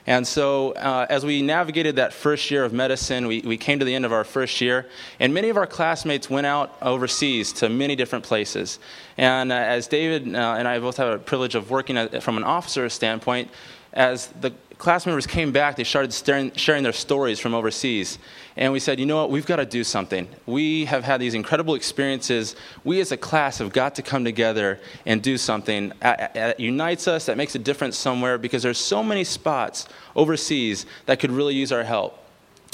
And 0.09 0.25
so, 0.25 0.71
uh, 0.73 1.07
as 1.11 1.27
we 1.27 1.43
navigated 1.43 1.97
that 1.97 2.13
first 2.13 2.49
year 2.51 2.63
of 2.63 2.73
medicine, 2.73 3.27
we, 3.27 3.41
we 3.41 3.57
came 3.57 3.81
to 3.81 3.85
the 3.85 3.93
end 3.93 4.05
of 4.05 4.13
our 4.13 4.23
first 4.23 4.61
year, 4.61 4.87
and 5.19 5.35
many 5.35 5.49
of 5.49 5.57
our 5.57 5.67
classmates 5.67 6.31
went 6.31 6.47
out 6.47 6.77
overseas 6.81 7.53
to 7.55 7.69
many 7.69 7.97
different 7.97 8.25
places. 8.25 8.79
And 9.19 9.51
uh, 9.51 9.57
as 9.57 9.89
David 9.89 10.33
uh, 10.33 10.55
and 10.59 10.69
I 10.69 10.79
both 10.79 10.99
have 10.99 11.13
a 11.13 11.19
privilege 11.19 11.57
of 11.57 11.71
working 11.71 11.97
at, 11.97 12.23
from 12.23 12.37
an 12.37 12.45
officer 12.45 12.89
standpoint, 12.89 13.51
as 13.95 14.29
the 14.41 14.53
class 14.79 15.07
members 15.07 15.27
came 15.27 15.53
back, 15.53 15.77
they 15.77 15.85
started 15.85 16.13
staring, 16.13 16.53
sharing 16.53 16.83
their 16.83 16.93
stories 16.93 17.41
from 17.41 17.55
overseas. 17.55 18.19
And 18.57 18.73
we 18.73 18.81
said, 18.81 19.01
you 19.01 19.07
know 19.07 19.17
what, 19.17 19.31
we've 19.31 19.47
got 19.47 19.57
to 19.57 19.67
do 19.67 19.85
something. 19.85 20.29
We 20.47 20.85
have 20.87 21.05
had 21.05 21.21
these 21.21 21.35
incredible 21.35 21.75
experiences. 21.75 22.57
We 22.85 23.01
as 23.01 23.13
a 23.13 23.17
class 23.17 23.59
have 23.59 23.73
got 23.73 23.95
to 23.97 24.03
come 24.03 24.25
together 24.25 24.81
and 25.05 25.23
do 25.23 25.39
something 25.39 25.93
that 26.01 26.61
unites 26.61 27.09
us, 27.09 27.27
that 27.27 27.37
makes 27.37 27.55
a 27.55 27.59
difference 27.59 27.97
somewhere, 27.97 28.39
because 28.39 28.63
there's 28.63 28.79
so 28.79 29.03
many 29.03 29.25
spots 29.25 29.89
overseas 30.15 30.87
that 31.07 31.21
could 31.21 31.31
really 31.31 31.55
use 31.55 31.73
our 31.73 31.85
help. 31.85 32.23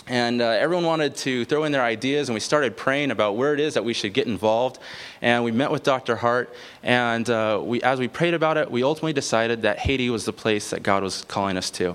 And 0.09 0.42
uh, 0.42 0.46
everyone 0.46 0.84
wanted 0.84 1.14
to 1.16 1.44
throw 1.44 1.64
in 1.64 1.70
their 1.70 1.84
ideas, 1.84 2.28
and 2.28 2.34
we 2.34 2.40
started 2.40 2.76
praying 2.76 3.12
about 3.12 3.36
where 3.36 3.55
it 3.55 3.61
is 3.61 3.74
that 3.74 3.84
we 3.84 3.94
should 3.94 4.12
get 4.12 4.26
involved. 4.26 4.80
And 5.20 5.44
we 5.44 5.53
met 5.53 5.70
with 5.70 5.84
Dr. 5.84 6.16
Hart, 6.16 6.55
and 6.82 7.28
uh, 7.30 7.61
we, 7.62 7.80
as 7.82 8.00
we 8.00 8.09
prayed 8.09 8.34
about 8.34 8.57
it, 8.57 8.70
we 8.70 8.82
ultimately 8.82 9.12
decided 9.12 9.62
that 9.62 9.78
Haiti 9.78 10.11
was 10.11 10.24
the 10.24 10.32
place 10.32 10.70
that 10.70 10.82
God 10.82 11.05
was 11.05 11.22
calling 11.22 11.57
us 11.57 11.70
to. 11.72 11.94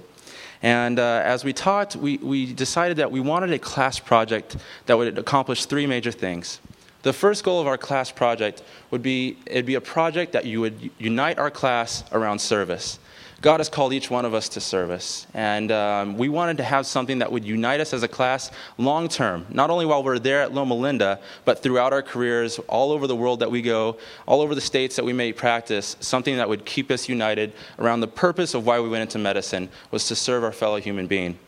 And 0.62 1.00
uh, 1.00 1.22
as 1.24 1.44
we 1.44 1.54
talked, 1.54 1.96
we, 1.96 2.18
we 2.18 2.54
decided 2.54 2.98
that 2.98 3.12
we 3.12 3.20
wanted 3.20 3.52
a 3.52 3.60
class 3.60 4.00
project 4.00 4.56
that 4.86 4.98
would 4.98 5.18
accomplish 5.18 5.66
three 5.66 5.86
major 5.86 6.12
things. 6.12 6.60
The 7.08 7.14
first 7.14 7.46
goal 7.46 7.62
of 7.62 7.68
our 7.68 7.78
class 7.78 8.12
project 8.12 8.64
would 8.92 9.02
be 9.02 9.38
it'd 9.46 9.66
be 9.66 9.76
a 9.76 9.82
project 9.82 10.34
that 10.34 10.44
you 10.44 10.60
would 10.60 10.90
unite 11.00 11.40
our 11.40 11.50
class 11.50 12.04
around 12.12 12.40
service. 12.40 13.00
God 13.40 13.62
has 13.62 13.70
called 13.70 13.94
each 13.94 14.12
one 14.12 14.26
of 14.26 14.34
us 14.34 14.50
to 14.50 14.60
service. 14.60 15.26
And 15.34 15.72
um, 15.72 16.18
we 16.18 16.28
wanted 16.28 16.58
to 16.58 16.66
have 16.66 16.86
something 16.86 17.20
that 17.20 17.32
would 17.32 17.46
unite 17.46 17.80
us 17.80 17.94
as 17.94 18.04
a 18.04 18.10
class 18.10 18.52
long 18.78 19.08
term, 19.08 19.46
not 19.50 19.70
only 19.70 19.86
while 19.86 20.04
we're 20.04 20.20
there 20.20 20.42
at 20.42 20.54
Loma 20.54 20.74
Linda, 20.74 21.22
but 21.46 21.64
throughout 21.64 21.94
our 21.94 22.02
careers, 22.02 22.60
all 22.68 22.92
over 22.92 23.08
the 23.08 23.16
world 23.16 23.40
that 23.40 23.52
we 23.52 23.62
go, 23.62 23.96
all 24.26 24.42
over 24.42 24.54
the 24.54 24.60
states 24.60 24.98
that 24.98 25.06
we 25.06 25.14
may 25.14 25.32
practice, 25.32 25.96
something 26.02 26.36
that 26.36 26.50
would 26.50 26.66
keep 26.66 26.92
us 26.92 27.08
united 27.08 27.54
around 27.80 28.02
the 28.02 28.08
purpose 28.10 28.54
of 28.54 28.66
why 28.66 28.82
we 28.82 28.90
went 28.90 29.04
into 29.04 29.18
medicine 29.18 29.70
was 29.92 30.10
to 30.10 30.14
serve 30.14 30.44
our 30.44 30.52
fellow 30.52 30.76
human 30.76 31.08
being 31.08 31.40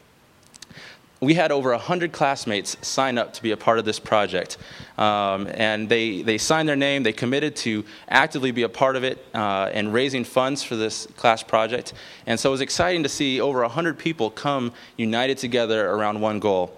we 1.22 1.34
had 1.34 1.52
over 1.52 1.72
100 1.72 2.12
classmates 2.12 2.78
sign 2.82 3.18
up 3.18 3.34
to 3.34 3.44
be 3.44 3.52
a 3.52 3.58
part 3.58 3.78
of 3.78 3.86
this 3.86 4.00
project. 4.00 4.58
Um, 4.98 5.48
and 5.54 5.90
they, 5.90 6.22
they 6.22 6.38
signed 6.38 6.70
their 6.70 6.76
name, 6.76 7.04
they 7.04 7.14
committed 7.14 7.56
to 7.58 7.84
actively 8.08 8.52
be 8.52 8.64
a 8.64 8.70
part 8.70 8.96
of 8.96 9.04
it 9.04 9.26
uh, 9.34 9.70
and 9.74 9.94
raising 9.94 10.24
funds 10.24 10.64
for 10.64 10.76
this 10.76 11.08
class 11.18 11.44
project. 11.44 11.94
And 12.26 12.40
so 12.40 12.50
it 12.50 12.52
was 12.52 12.62
exciting 12.62 13.04
to 13.04 13.10
see 13.10 13.42
over 13.42 13.62
100 13.62 13.98
people 13.98 14.30
come 14.30 14.72
united 14.98 15.38
together 15.38 15.90
around 15.90 16.22
one 16.22 16.40
goal. 16.40 16.74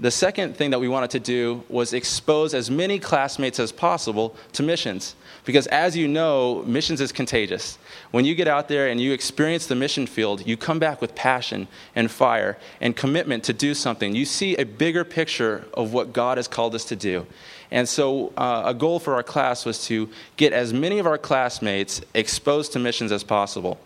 The 0.00 0.10
second 0.10 0.56
thing 0.56 0.70
that 0.70 0.80
we 0.80 0.88
wanted 0.88 1.10
to 1.10 1.20
do 1.20 1.62
was 1.68 1.92
expose 1.92 2.52
as 2.52 2.68
many 2.68 2.98
classmates 2.98 3.60
as 3.60 3.70
possible 3.70 4.34
to 4.52 4.64
missions. 4.64 5.14
Because 5.44 5.68
as 5.68 5.96
you 5.96 6.08
know, 6.08 6.64
missions 6.66 7.00
is 7.00 7.12
contagious. 7.12 7.78
When 8.14 8.24
you 8.24 8.36
get 8.36 8.46
out 8.46 8.68
there 8.68 8.86
and 8.86 9.00
you 9.00 9.12
experience 9.12 9.66
the 9.66 9.74
mission 9.74 10.06
field, 10.06 10.46
you 10.46 10.56
come 10.56 10.78
back 10.78 11.00
with 11.00 11.16
passion 11.16 11.66
and 11.96 12.08
fire 12.08 12.56
and 12.80 12.94
commitment 12.94 13.42
to 13.42 13.52
do 13.52 13.74
something. 13.74 14.14
You 14.14 14.24
see 14.24 14.54
a 14.54 14.62
bigger 14.62 15.02
picture 15.02 15.64
of 15.74 15.92
what 15.92 16.12
God 16.12 16.38
has 16.38 16.46
called 16.46 16.76
us 16.76 16.84
to 16.84 16.94
do. 16.94 17.26
And 17.72 17.88
so, 17.88 18.32
uh, 18.36 18.62
a 18.66 18.72
goal 18.72 19.00
for 19.00 19.16
our 19.16 19.24
class 19.24 19.64
was 19.64 19.84
to 19.86 20.08
get 20.36 20.52
as 20.52 20.72
many 20.72 21.00
of 21.00 21.08
our 21.08 21.18
classmates 21.18 22.02
exposed 22.14 22.72
to 22.74 22.78
missions 22.78 23.10
as 23.10 23.24
possible 23.24 23.80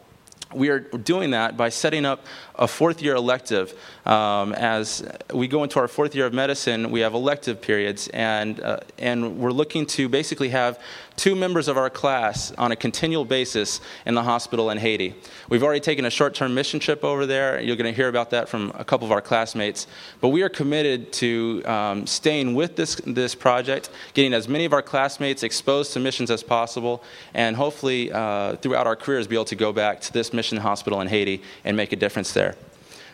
we 0.54 0.68
are 0.70 0.80
doing 0.80 1.30
that 1.32 1.56
by 1.56 1.68
setting 1.68 2.04
up 2.04 2.24
a 2.54 2.66
fourth 2.66 3.02
year 3.02 3.14
elective. 3.14 3.78
Um, 4.06 4.52
as 4.54 5.06
we 5.32 5.46
go 5.46 5.62
into 5.62 5.78
our 5.78 5.88
fourth 5.88 6.14
year 6.14 6.26
of 6.26 6.32
medicine, 6.32 6.90
we 6.90 7.00
have 7.00 7.14
elective 7.14 7.60
periods, 7.60 8.08
and, 8.08 8.60
uh, 8.60 8.80
and 8.98 9.38
we're 9.38 9.52
looking 9.52 9.86
to 9.86 10.08
basically 10.08 10.48
have 10.50 10.80
two 11.18 11.34
members 11.34 11.66
of 11.68 11.76
our 11.76 11.90
class 11.90 12.52
on 12.52 12.72
a 12.72 12.76
continual 12.76 13.24
basis 13.24 13.80
in 14.06 14.14
the 14.14 14.22
hospital 14.22 14.70
in 14.70 14.78
Haiti. 14.78 15.14
We've 15.48 15.64
already 15.64 15.80
taken 15.80 16.04
a 16.04 16.10
short 16.10 16.34
term 16.34 16.54
mission 16.54 16.80
trip 16.80 17.04
over 17.04 17.26
there. 17.26 17.60
You're 17.60 17.76
going 17.76 17.92
to 17.92 17.96
hear 17.96 18.08
about 18.08 18.30
that 18.30 18.48
from 18.48 18.72
a 18.76 18.84
couple 18.84 19.04
of 19.04 19.12
our 19.12 19.20
classmates. 19.20 19.88
But 20.20 20.28
we 20.28 20.42
are 20.42 20.48
committed 20.48 21.12
to 21.14 21.62
um, 21.66 22.06
staying 22.06 22.54
with 22.54 22.76
this, 22.76 22.94
this 23.04 23.34
project, 23.34 23.90
getting 24.14 24.32
as 24.32 24.48
many 24.48 24.64
of 24.64 24.72
our 24.72 24.80
classmates 24.80 25.42
exposed 25.42 25.92
to 25.94 26.00
missions 26.00 26.30
as 26.30 26.42
possible, 26.42 27.02
and 27.34 27.56
hopefully 27.56 28.12
uh, 28.12 28.54
throughout 28.56 28.86
our 28.86 28.96
careers 28.96 29.26
be 29.26 29.34
able 29.34 29.44
to 29.46 29.56
go 29.56 29.72
back 29.72 30.00
to 30.02 30.12
this 30.12 30.32
mission 30.32 30.56
hospital 30.56 31.00
in 31.00 31.08
Haiti 31.08 31.42
and 31.64 31.76
make 31.76 31.92
a 31.92 31.96
difference 31.96 32.32
there. 32.32 32.54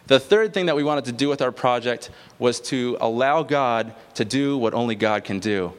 The 0.07 0.21
third 0.21 0.53
thing 0.53 0.67
that 0.67 0.77
we 0.77 0.85
wanted 0.85 1.07
to 1.07 1.13
do 1.13 1.31
with 1.31 1.41
our 1.41 1.53
project 1.53 2.11
was 2.39 2.61
to 2.61 2.99
allow 3.01 3.43
God 3.43 3.95
to 4.15 4.25
do 4.27 4.59
what 4.59 4.75
only 4.75 4.95
God 4.95 5.25
can 5.25 5.39
do. 5.39 5.73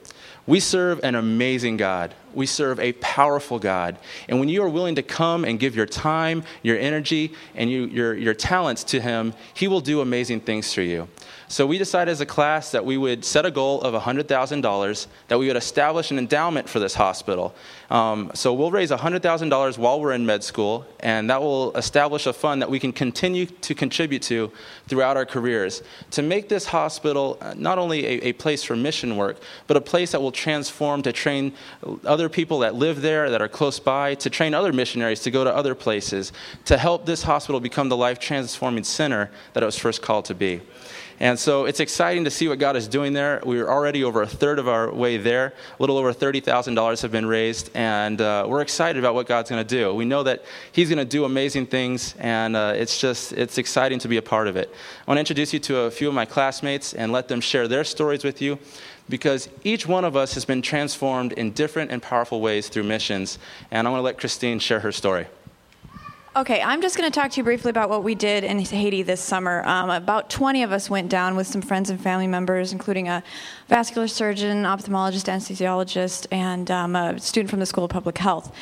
We 0.48 0.60
serve 0.60 1.04
an 1.04 1.16
amazing 1.16 1.78
God. 1.78 2.14
We 2.34 2.46
serve 2.46 2.80
a 2.80 2.94
powerful 2.94 3.58
God. 3.58 3.98
And 4.30 4.40
when 4.40 4.48
you 4.48 4.62
are 4.62 4.70
willing 4.70 4.96
to 4.96 5.04
come 5.04 5.44
and 5.44 5.60
give 5.60 5.76
your 5.76 5.88
time, 5.88 6.44
your 6.62 6.78
energy, 6.78 7.34
and 7.56 7.70
you, 7.70 7.86
your, 7.86 8.14
your 8.14 8.36
talents 8.36 8.84
to 8.86 9.02
Him, 9.02 9.34
He 9.54 9.68
will 9.68 9.82
do 9.82 10.02
amazing 10.02 10.42
things 10.42 10.72
for 10.72 10.82
you. 10.82 11.08
So 11.48 11.68
we 11.68 11.78
decided 11.78 12.12
as 12.12 12.22
a 12.22 12.26
class 12.26 12.72
that 12.72 12.84
we 12.84 12.98
would 12.98 13.24
set 13.24 13.46
a 13.46 13.52
goal 13.52 13.82
of 13.82 13.94
$100,000, 13.94 15.08
that 15.28 15.38
we 15.38 15.48
would 15.48 15.56
establish 15.56 16.10
an 16.10 16.18
endowment 16.18 16.68
for 16.68 16.80
this 16.80 16.96
hospital. 16.96 17.54
Um, 17.92 18.32
so 18.34 18.52
we'll 18.52 18.72
raise 18.72 18.90
$100,000 18.90 19.78
while 19.78 20.02
we're 20.02 20.14
in 20.14 20.26
med 20.26 20.44
school, 20.44 20.88
and 21.02 21.30
that 21.30 21.42
will 21.42 21.76
establish 21.78 22.26
a 22.26 22.34
fund 22.34 22.64
that 22.64 22.70
we 22.70 22.80
can 22.80 22.92
continue 22.92 23.46
to 23.46 23.76
contribute 23.76 24.24
to 24.24 24.52
throughout 24.88 25.18
our 25.18 25.26
careers 25.26 25.84
to 26.12 26.24
make 26.24 26.50
this 26.50 26.66
hospital 26.66 27.38
uh, 27.42 27.54
not 27.56 27.78
only 27.78 28.06
a, 28.06 28.30
a 28.30 28.34
place 28.34 28.64
for 28.64 28.76
mission 28.76 29.16
work, 29.16 29.38
but 29.68 29.78
a 29.78 29.82
place 29.82 30.14
that 30.14 30.22
will 30.22 30.32
transform 30.32 31.04
to 31.04 31.14
train 31.14 31.54
other 32.06 32.28
people 32.28 32.60
that 32.60 32.74
live 32.74 33.02
there, 33.02 33.30
that 33.30 33.42
are 33.42 33.48
close 33.48 33.80
by, 33.80 34.16
to 34.16 34.32
train 34.32 34.56
other 34.56 34.74
missionaries 34.74 35.20
to 35.22 35.30
go 35.30 35.44
to 35.44 35.56
other 35.56 35.76
places, 35.76 36.34
to 36.66 36.76
help 36.76 37.06
this 37.06 37.22
hospital 37.22 37.60
become 37.60 37.88
the 37.90 37.98
life 37.98 38.18
transforming 38.18 38.84
center 38.84 39.30
that 39.54 39.62
it 39.62 39.66
was 39.66 39.78
first 39.78 40.02
called 40.02 40.26
to 40.26 40.34
be. 40.34 40.62
And 41.20 41.40
so 41.40 41.66
it's 41.66 41.80
exciting 41.80 42.26
to 42.26 42.32
see 42.32 42.48
what 42.48 42.60
God 42.60 42.76
is 42.76 42.88
doing 42.88 43.14
there. 43.14 43.42
We're 43.46 43.70
already 43.70 44.04
over 44.04 44.22
a 44.22 44.28
third 44.28 44.60
of 44.60 44.68
our 44.68 44.92
way 44.92 45.18
there. 45.18 45.54
A 45.80 45.82
little 45.82 45.98
over 45.98 46.14
$30,000 46.14 47.02
have 47.02 47.12
been 47.12 47.26
raised, 47.26 47.70
and 47.74 48.20
uh, 48.20 48.46
we're 48.48 48.62
excited 48.62 49.00
about 49.00 49.16
what 49.16 49.26
God's 49.26 49.50
going 49.50 49.66
to 49.66 49.76
do. 49.78 49.94
We 49.94 50.06
know 50.06 50.24
that 50.24 50.44
He's 50.74 50.90
going 50.90 51.00
to 51.00 51.06
do 51.06 51.24
amazing 51.24 51.68
things, 51.68 52.16
and 52.20 52.56
uh, 52.56 52.74
it's 52.76 53.00
just, 53.00 53.32
it's 53.34 53.58
exciting 53.58 54.00
to 54.00 54.08
be 54.08 54.18
a 54.18 54.22
part 54.22 54.48
of 54.48 54.58
it. 54.58 54.70
I 55.08 55.12
want 55.12 55.18
to 55.18 55.22
introduce 55.22 55.54
you 55.54 55.60
to 55.60 55.78
a 55.82 55.92
few 55.92 56.10
of 56.10 56.14
my 56.14 56.26
classmates 56.26 56.94
and 56.94 57.12
let 57.12 57.30
them 57.30 57.40
share 57.40 57.68
their 57.68 57.86
stories 57.86 58.24
with 58.24 58.42
you 58.42 58.60
because 59.08 59.50
each 59.64 59.88
one 59.88 60.04
of 60.04 60.16
us 60.16 60.34
has 60.34 60.46
been 60.46 60.62
transformed 60.62 61.32
in 61.34 61.52
different 61.52 61.92
and 61.92 62.02
powerful 62.02 62.42
ways 62.42 62.70
through 62.70 62.84
missions. 62.84 63.38
And 63.72 63.88
I 63.88 63.92
want 63.92 64.00
to 64.00 64.04
let 64.04 64.18
Christine 64.18 64.60
share 64.60 64.80
her 64.80 64.92
story. 64.92 65.28
Okay, 66.38 66.62
I'm 66.62 66.82
just 66.82 66.98
going 66.98 67.10
to 67.10 67.18
talk 67.18 67.32
to 67.32 67.38
you 67.38 67.46
briefly 67.46 67.70
about 67.70 67.90
what 67.90 68.04
we 68.04 68.14
did 68.14 68.44
in 68.44 68.60
Haiti 68.60 69.04
this 69.04 69.22
summer. 69.22 69.66
Um, 69.66 69.90
about 69.90 70.30
20 70.30 70.64
of 70.64 70.74
us 70.74 70.90
went 70.90 71.08
down 71.08 71.38
with 71.38 71.48
some 71.48 71.62
friends 71.62 71.90
and 71.90 71.98
family 71.98 72.28
members, 72.28 72.74
including 72.74 73.08
a 73.08 73.24
vascular 73.70 74.10
surgeon, 74.10 74.64
ophthalmologist, 74.64 75.32
anesthesiologist, 75.32 76.28
and 76.34 76.70
um, 76.70 76.94
a 76.94 77.18
student 77.20 77.50
from 77.50 77.62
the 77.62 77.66
School 77.66 77.86
of 77.86 77.90
Public 77.90 78.18
Health. 78.18 78.54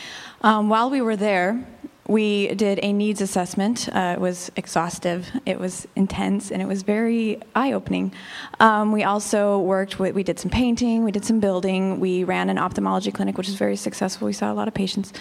Um, 0.41 0.69
while 0.69 0.91
we 0.91 1.01
were 1.01 1.15
there, 1.15 1.65
we 2.07 2.53
did 2.53 2.80
a 2.84 2.93
needs 2.93 3.21
assessment. 3.21 3.89
Uh, 3.91 4.13
it 4.17 4.21
was 4.21 4.51
exhaustive, 4.55 5.32
it 5.47 5.59
was 5.59 5.88
intense, 5.95 6.51
and 6.51 6.61
it 6.61 6.67
was 6.67 6.84
very 6.84 7.39
eye 7.55 7.71
opening. 7.71 8.13
Um, 8.59 8.91
we 8.91 9.03
also 9.03 9.57
worked 9.57 9.97
with, 9.97 10.13
we 10.13 10.21
did 10.21 10.38
some 10.38 10.51
painting, 10.51 11.03
we 11.03 11.11
did 11.11 11.26
some 11.26 11.39
building, 11.39 11.99
we 11.99 12.24
ran 12.24 12.51
an 12.51 12.59
ophthalmology 12.59 13.11
clinic, 13.11 13.36
which 13.36 13.47
was 13.47 13.55
very 13.55 13.78
successful. 13.78 14.28
We 14.28 14.34
saw 14.34 14.51
a 14.51 14.53
lot 14.53 14.67
of 14.67 14.76
patients. 14.76 15.11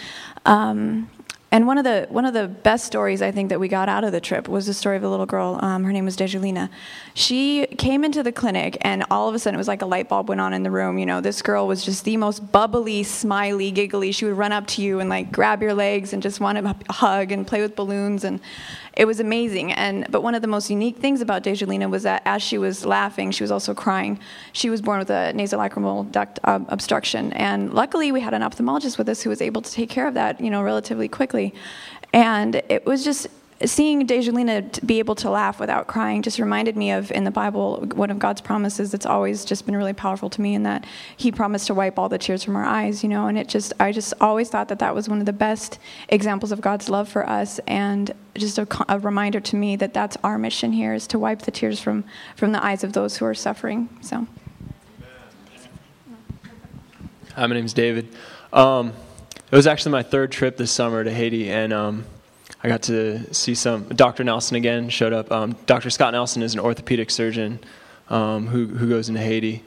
Um, 0.44 1.08
and 1.52 1.66
one 1.66 1.76
of 1.76 1.84
the 1.84 2.06
one 2.08 2.24
of 2.24 2.32
the 2.32 2.48
best 2.48 2.86
stories 2.86 3.20
I 3.20 3.30
think 3.30 3.50
that 3.50 3.60
we 3.60 3.68
got 3.68 3.86
out 3.86 4.04
of 4.04 4.12
the 4.12 4.22
trip 4.22 4.48
was 4.48 4.64
the 4.64 4.72
story 4.72 4.96
of 4.96 5.04
a 5.04 5.08
little 5.08 5.26
girl. 5.26 5.58
Um, 5.60 5.84
her 5.84 5.92
name 5.92 6.06
was 6.06 6.16
Dejulina. 6.16 6.70
She 7.12 7.66
came 7.76 8.04
into 8.04 8.22
the 8.22 8.32
clinic, 8.32 8.78
and 8.80 9.04
all 9.10 9.28
of 9.28 9.34
a 9.34 9.38
sudden 9.38 9.56
it 9.56 9.58
was 9.58 9.68
like 9.68 9.82
a 9.82 9.86
light 9.86 10.08
bulb 10.08 10.30
went 10.30 10.40
on 10.40 10.54
in 10.54 10.62
the 10.62 10.70
room. 10.70 10.98
You 10.98 11.04
know, 11.04 11.20
this 11.20 11.42
girl 11.42 11.66
was 11.66 11.84
just 11.84 12.06
the 12.06 12.16
most 12.16 12.50
bubbly, 12.52 13.02
smiley, 13.02 13.70
giggly. 13.70 14.12
She 14.12 14.24
would 14.24 14.38
run 14.38 14.52
up 14.52 14.66
to 14.68 14.82
you 14.82 14.98
and 14.98 15.10
like 15.10 15.30
grab 15.30 15.60
your 15.60 15.74
legs 15.74 16.14
and 16.14 16.22
just 16.22 16.40
want 16.40 16.56
to 16.56 16.76
hug 16.90 17.30
and 17.30 17.46
play 17.46 17.60
with 17.60 17.76
balloons, 17.76 18.24
and 18.24 18.40
it 18.96 19.04
was 19.04 19.20
amazing. 19.20 19.72
And 19.72 20.06
but 20.10 20.22
one 20.22 20.34
of 20.34 20.40
the 20.40 20.48
most 20.48 20.70
unique 20.70 20.96
things 20.96 21.20
about 21.20 21.42
Dejulina 21.42 21.90
was 21.90 22.04
that 22.04 22.22
as 22.24 22.42
she 22.42 22.56
was 22.56 22.86
laughing, 22.86 23.30
she 23.30 23.44
was 23.44 23.50
also 23.50 23.74
crying. 23.74 24.18
She 24.52 24.70
was 24.70 24.80
born 24.80 25.00
with 25.00 25.10
a 25.10 25.32
nasolacrimal 25.34 26.10
duct 26.10 26.38
uh, 26.44 26.60
obstruction, 26.68 27.34
and 27.34 27.74
luckily 27.74 28.10
we 28.10 28.22
had 28.22 28.32
an 28.32 28.40
ophthalmologist 28.40 28.96
with 28.96 29.10
us 29.10 29.20
who 29.20 29.28
was 29.28 29.42
able 29.42 29.60
to 29.60 29.70
take 29.70 29.90
care 29.90 30.06
of 30.06 30.14
that, 30.14 30.40
you 30.40 30.48
know, 30.48 30.62
relatively 30.62 31.08
quickly. 31.08 31.41
And 32.12 32.56
it 32.68 32.84
was 32.84 33.04
just 33.04 33.28
seeing 33.64 34.06
Dejulina 34.06 34.84
be 34.84 34.98
able 34.98 35.14
to 35.16 35.30
laugh 35.30 35.60
without 35.60 35.86
crying 35.86 36.22
just 36.22 36.38
reminded 36.38 36.76
me 36.76 36.90
of 36.90 37.10
in 37.12 37.24
the 37.24 37.30
Bible 37.30 37.86
one 37.94 38.10
of 38.10 38.18
God's 38.18 38.40
promises 38.40 38.90
that's 38.90 39.06
always 39.06 39.44
just 39.44 39.66
been 39.66 39.76
really 39.76 39.92
powerful 39.92 40.28
to 40.30 40.40
me 40.40 40.54
in 40.54 40.62
that 40.64 40.84
He 41.16 41.30
promised 41.30 41.66
to 41.68 41.74
wipe 41.74 41.98
all 41.98 42.08
the 42.08 42.18
tears 42.18 42.42
from 42.42 42.56
our 42.56 42.64
eyes, 42.64 43.02
you 43.02 43.08
know. 43.08 43.26
And 43.26 43.38
it 43.38 43.48
just 43.48 43.72
I 43.80 43.92
just 43.92 44.14
always 44.20 44.48
thought 44.48 44.68
that 44.68 44.78
that 44.80 44.94
was 44.94 45.08
one 45.08 45.20
of 45.20 45.26
the 45.26 45.32
best 45.32 45.78
examples 46.08 46.52
of 46.52 46.60
God's 46.60 46.88
love 46.88 47.08
for 47.08 47.28
us, 47.28 47.60
and 47.66 48.12
just 48.34 48.58
a, 48.58 48.66
a 48.88 48.98
reminder 48.98 49.40
to 49.40 49.56
me 49.56 49.76
that 49.76 49.94
that's 49.94 50.16
our 50.24 50.38
mission 50.38 50.72
here 50.72 50.94
is 50.94 51.06
to 51.08 51.18
wipe 51.18 51.42
the 51.42 51.50
tears 51.50 51.80
from 51.80 52.04
from 52.36 52.52
the 52.52 52.64
eyes 52.64 52.84
of 52.84 52.92
those 52.92 53.16
who 53.16 53.24
are 53.24 53.34
suffering. 53.34 53.88
So. 54.00 54.26
Hi, 57.34 57.46
my 57.46 57.54
name 57.54 57.64
is 57.64 57.72
David. 57.72 58.08
Um, 58.52 58.92
it 59.52 59.56
was 59.56 59.66
actually 59.66 59.92
my 59.92 60.02
third 60.02 60.32
trip 60.32 60.56
this 60.56 60.72
summer 60.72 61.04
to 61.04 61.12
Haiti, 61.12 61.50
and 61.50 61.74
um, 61.74 62.06
I 62.64 62.68
got 62.68 62.84
to 62.84 63.34
see 63.34 63.54
some. 63.54 63.84
Dr. 63.84 64.24
Nelson 64.24 64.56
again 64.56 64.88
showed 64.88 65.12
up. 65.12 65.30
Um, 65.30 65.56
Dr. 65.66 65.90
Scott 65.90 66.14
Nelson 66.14 66.42
is 66.42 66.54
an 66.54 66.60
orthopedic 66.60 67.10
surgeon 67.10 67.60
um, 68.08 68.46
who, 68.46 68.66
who 68.66 68.88
goes 68.88 69.10
into 69.10 69.20
Haiti, 69.20 69.62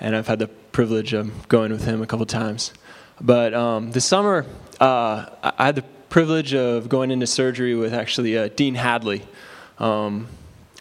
and 0.00 0.16
I've 0.16 0.26
had 0.26 0.40
the 0.40 0.48
privilege 0.48 1.12
of 1.12 1.46
going 1.46 1.70
with 1.70 1.84
him 1.84 2.02
a 2.02 2.08
couple 2.08 2.26
times. 2.26 2.72
But 3.20 3.54
um, 3.54 3.92
this 3.92 4.04
summer, 4.04 4.46
uh, 4.80 5.26
I 5.44 5.66
had 5.66 5.76
the 5.76 5.84
privilege 6.08 6.52
of 6.52 6.88
going 6.88 7.12
into 7.12 7.28
surgery 7.28 7.76
with 7.76 7.94
actually 7.94 8.36
uh, 8.36 8.48
Dean 8.48 8.74
Hadley. 8.74 9.22
Um, 9.78 10.26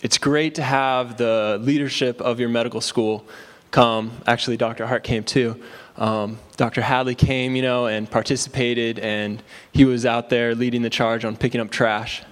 it's 0.02 0.18
great 0.18 0.56
to 0.56 0.64
have 0.64 1.18
the 1.18 1.60
leadership 1.62 2.20
of 2.20 2.40
your 2.40 2.50
medical 2.50 2.82
school 2.82 3.28
come. 3.70 4.12
Actually, 4.26 4.58
Dr. 4.58 4.88
Hart 4.88 5.04
came 5.04 5.24
too. 5.24 5.62
Um, 6.00 6.40
Dr. 6.56 6.82
Hadley 6.82 7.14
came, 7.14 7.58
you 7.58 7.62
know, 7.62 7.88
and 7.88 8.10
participated, 8.10 9.00
and 9.00 9.44
he 9.74 9.84
was 9.84 10.06
out 10.06 10.30
there 10.30 10.56
leading 10.56 10.82
the 10.82 10.90
charge 10.90 11.26
on 11.26 11.36
picking 11.36 11.60
up 11.60 11.70
trash. 11.70 12.24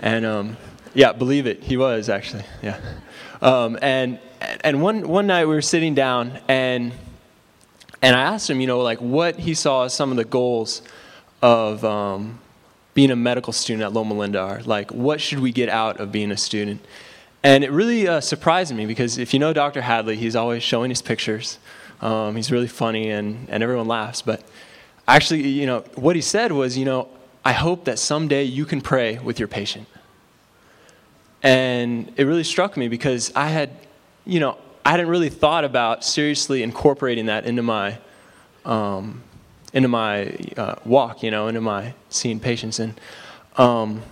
And 0.00 0.26
um, 0.26 0.56
yeah, 0.92 1.12
believe 1.12 1.46
it, 1.46 1.62
he 1.62 1.78
was 1.78 2.10
actually, 2.10 2.44
yeah. 2.62 2.78
Um, 3.40 3.78
and 3.80 4.20
and 4.62 4.82
one 4.82 5.08
one 5.08 5.26
night 5.26 5.46
we 5.46 5.54
were 5.54 5.62
sitting 5.62 5.94
down, 5.94 6.38
and 6.48 6.92
and 8.02 8.14
I 8.14 8.20
asked 8.20 8.50
him, 8.50 8.60
you 8.60 8.66
know, 8.66 8.80
like 8.80 9.00
what 9.00 9.38
he 9.38 9.54
saw 9.54 9.84
as 9.84 9.94
some 9.94 10.10
of 10.10 10.18
the 10.18 10.24
goals 10.24 10.82
of 11.40 11.84
um, 11.84 12.40
being 12.94 13.10
a 13.10 13.16
medical 13.16 13.54
student 13.54 13.84
at 13.84 13.92
Loma 13.92 14.14
Linda 14.14 14.40
are. 14.40 14.62
Like, 14.62 14.90
what 14.92 15.20
should 15.20 15.38
we 15.38 15.50
get 15.50 15.68
out 15.70 15.98
of 15.98 16.12
being 16.12 16.30
a 16.30 16.36
student? 16.36 16.84
And 17.42 17.64
it 17.64 17.72
really 17.72 18.06
uh, 18.06 18.20
surprised 18.20 18.74
me 18.74 18.86
because 18.86 19.18
if 19.18 19.32
you 19.32 19.40
know 19.40 19.52
Dr. 19.52 19.80
Hadley, 19.80 20.16
he's 20.16 20.36
always 20.36 20.62
showing 20.62 20.90
his 20.90 21.02
pictures 21.02 21.58
um, 22.02 22.36
he's 22.36 22.50
really 22.50 22.66
funny 22.66 23.10
and, 23.10 23.48
and 23.48 23.62
everyone 23.62 23.86
laughs. 23.86 24.20
But 24.20 24.42
actually, 25.06 25.48
you 25.48 25.66
know, 25.66 25.80
what 25.94 26.16
he 26.16 26.22
said 26.22 26.52
was, 26.52 26.76
you 26.76 26.84
know, 26.84 27.08
I 27.44 27.52
hope 27.52 27.84
that 27.84 27.98
someday 27.98 28.44
you 28.44 28.64
can 28.64 28.80
pray 28.80 29.18
with 29.18 29.38
your 29.38 29.48
patient. 29.48 29.86
And 31.42 32.12
it 32.16 32.24
really 32.24 32.44
struck 32.44 32.76
me 32.76 32.88
because 32.88 33.32
I 33.34 33.48
had, 33.48 33.70
you 34.24 34.40
know, 34.40 34.58
I 34.84 34.90
hadn't 34.90 35.08
really 35.08 35.28
thought 35.28 35.64
about 35.64 36.04
seriously 36.04 36.62
incorporating 36.62 37.26
that 37.26 37.46
into 37.46 37.62
my, 37.62 37.98
um, 38.64 39.22
into 39.72 39.88
my 39.88 40.36
uh, 40.56 40.74
walk, 40.84 41.22
you 41.22 41.30
know, 41.30 41.48
into 41.48 41.60
my 41.60 41.94
seeing 42.10 42.38
patients. 42.38 42.78
And 42.78 43.00
um, 43.56 44.02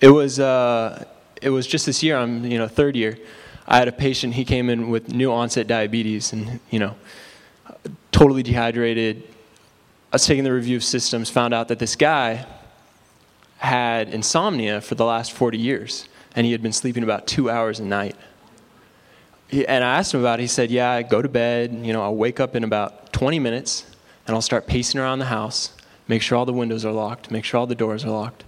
it 0.00 0.08
was, 0.08 0.40
uh, 0.40 1.04
it 1.42 1.50
was 1.50 1.66
just 1.66 1.86
this 1.86 2.02
year. 2.02 2.16
I'm, 2.16 2.44
you 2.44 2.58
know, 2.58 2.68
third 2.68 2.96
year. 2.96 3.18
I 3.70 3.76
had 3.76 3.86
a 3.86 3.92
patient, 3.92 4.32
he 4.32 4.46
came 4.46 4.70
in 4.70 4.88
with 4.88 5.10
new 5.10 5.30
onset 5.30 5.66
diabetes 5.66 6.32
and, 6.32 6.58
you 6.70 6.78
know, 6.78 6.96
totally 8.10 8.42
dehydrated. 8.42 9.22
I 10.10 10.16
was 10.16 10.24
taking 10.24 10.42
the 10.42 10.54
review 10.54 10.78
of 10.78 10.84
systems, 10.84 11.28
found 11.28 11.52
out 11.52 11.68
that 11.68 11.78
this 11.78 11.94
guy 11.94 12.46
had 13.58 14.08
insomnia 14.08 14.80
for 14.80 14.94
the 14.94 15.04
last 15.04 15.32
40 15.32 15.58
years, 15.58 16.08
and 16.34 16.46
he 16.46 16.52
had 16.52 16.62
been 16.62 16.72
sleeping 16.72 17.02
about 17.02 17.26
two 17.26 17.50
hours 17.50 17.78
a 17.78 17.84
night. 17.84 18.16
And 19.52 19.84
I 19.84 19.98
asked 19.98 20.14
him 20.14 20.20
about 20.20 20.38
it. 20.38 20.42
He 20.42 20.48
said, 20.48 20.70
Yeah, 20.70 20.90
I 20.90 21.02
go 21.02 21.20
to 21.20 21.28
bed, 21.28 21.78
you 21.82 21.92
know, 21.92 22.02
I'll 22.02 22.16
wake 22.16 22.40
up 22.40 22.56
in 22.56 22.64
about 22.64 23.12
20 23.12 23.38
minutes, 23.38 23.84
and 24.26 24.34
I'll 24.34 24.42
start 24.42 24.66
pacing 24.66 24.98
around 24.98 25.18
the 25.18 25.26
house, 25.26 25.72
make 26.06 26.22
sure 26.22 26.38
all 26.38 26.46
the 26.46 26.54
windows 26.54 26.86
are 26.86 26.92
locked, 26.92 27.30
make 27.30 27.44
sure 27.44 27.60
all 27.60 27.66
the 27.66 27.74
doors 27.74 28.02
are 28.02 28.10
locked. 28.10 28.47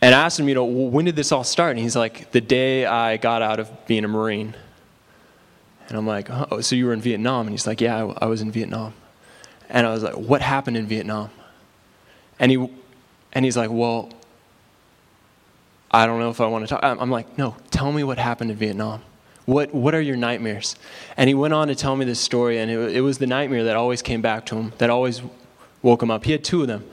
And 0.00 0.14
I 0.14 0.24
asked 0.24 0.38
him, 0.38 0.48
you 0.48 0.54
know, 0.54 0.64
well, 0.64 0.88
when 0.88 1.04
did 1.04 1.16
this 1.16 1.32
all 1.32 1.44
start? 1.44 1.72
And 1.72 1.80
he's 1.80 1.96
like, 1.96 2.30
the 2.30 2.40
day 2.40 2.86
I 2.86 3.16
got 3.16 3.42
out 3.42 3.58
of 3.58 3.70
being 3.86 4.04
a 4.04 4.08
Marine. 4.08 4.54
And 5.88 5.96
I'm 5.96 6.06
like, 6.06 6.28
oh, 6.30 6.60
so 6.60 6.76
you 6.76 6.86
were 6.86 6.92
in 6.92 7.00
Vietnam? 7.00 7.46
And 7.46 7.50
he's 7.50 7.66
like, 7.66 7.80
yeah, 7.80 8.04
I, 8.04 8.24
I 8.24 8.26
was 8.26 8.40
in 8.40 8.50
Vietnam. 8.50 8.94
And 9.68 9.86
I 9.86 9.92
was 9.92 10.02
like, 10.02 10.14
what 10.14 10.40
happened 10.40 10.76
in 10.76 10.86
Vietnam? 10.86 11.30
And, 12.38 12.52
he, 12.52 12.70
and 13.32 13.44
he's 13.44 13.56
like, 13.56 13.70
well, 13.70 14.10
I 15.90 16.06
don't 16.06 16.20
know 16.20 16.30
if 16.30 16.40
I 16.40 16.46
want 16.46 16.68
to 16.68 16.68
talk. 16.68 16.80
I'm 16.82 17.10
like, 17.10 17.38
no, 17.38 17.56
tell 17.70 17.90
me 17.90 18.04
what 18.04 18.18
happened 18.18 18.50
in 18.50 18.56
Vietnam. 18.56 19.02
What, 19.46 19.74
what 19.74 19.94
are 19.94 20.00
your 20.00 20.16
nightmares? 20.16 20.76
And 21.16 21.26
he 21.26 21.34
went 21.34 21.54
on 21.54 21.68
to 21.68 21.74
tell 21.74 21.96
me 21.96 22.04
this 22.04 22.20
story, 22.20 22.58
and 22.58 22.70
it, 22.70 22.96
it 22.96 23.00
was 23.00 23.16
the 23.16 23.26
nightmare 23.26 23.64
that 23.64 23.76
always 23.76 24.02
came 24.02 24.20
back 24.20 24.44
to 24.46 24.56
him, 24.56 24.72
that 24.76 24.90
always 24.90 25.22
woke 25.80 26.02
him 26.02 26.10
up. 26.10 26.24
He 26.24 26.32
had 26.32 26.44
two 26.44 26.60
of 26.60 26.68
them. 26.68 26.84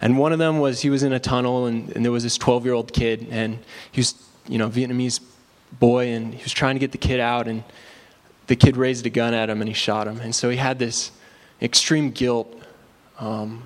And 0.00 0.18
one 0.18 0.32
of 0.32 0.38
them 0.38 0.60
was 0.60 0.80
he 0.80 0.90
was 0.90 1.02
in 1.02 1.12
a 1.12 1.20
tunnel, 1.20 1.66
and, 1.66 1.90
and 1.94 2.04
there 2.04 2.12
was 2.12 2.22
this 2.22 2.38
12 2.38 2.64
year 2.64 2.74
old 2.74 2.92
kid, 2.92 3.26
and 3.30 3.58
he 3.92 4.00
was 4.00 4.14
you 4.48 4.58
know, 4.58 4.68
Vietnamese 4.68 5.20
boy, 5.78 6.08
and 6.08 6.34
he 6.34 6.42
was 6.42 6.52
trying 6.52 6.74
to 6.74 6.80
get 6.80 6.92
the 6.92 6.98
kid 6.98 7.20
out, 7.20 7.46
and 7.46 7.62
the 8.50 8.56
kid 8.56 8.76
raised 8.76 9.06
a 9.06 9.10
gun 9.10 9.32
at 9.32 9.48
him 9.48 9.60
and 9.60 9.68
he 9.68 9.74
shot 9.74 10.08
him. 10.08 10.18
And 10.18 10.34
so 10.34 10.50
he 10.50 10.56
had 10.56 10.80
this 10.80 11.12
extreme 11.62 12.10
guilt 12.10 12.52
um, 13.20 13.62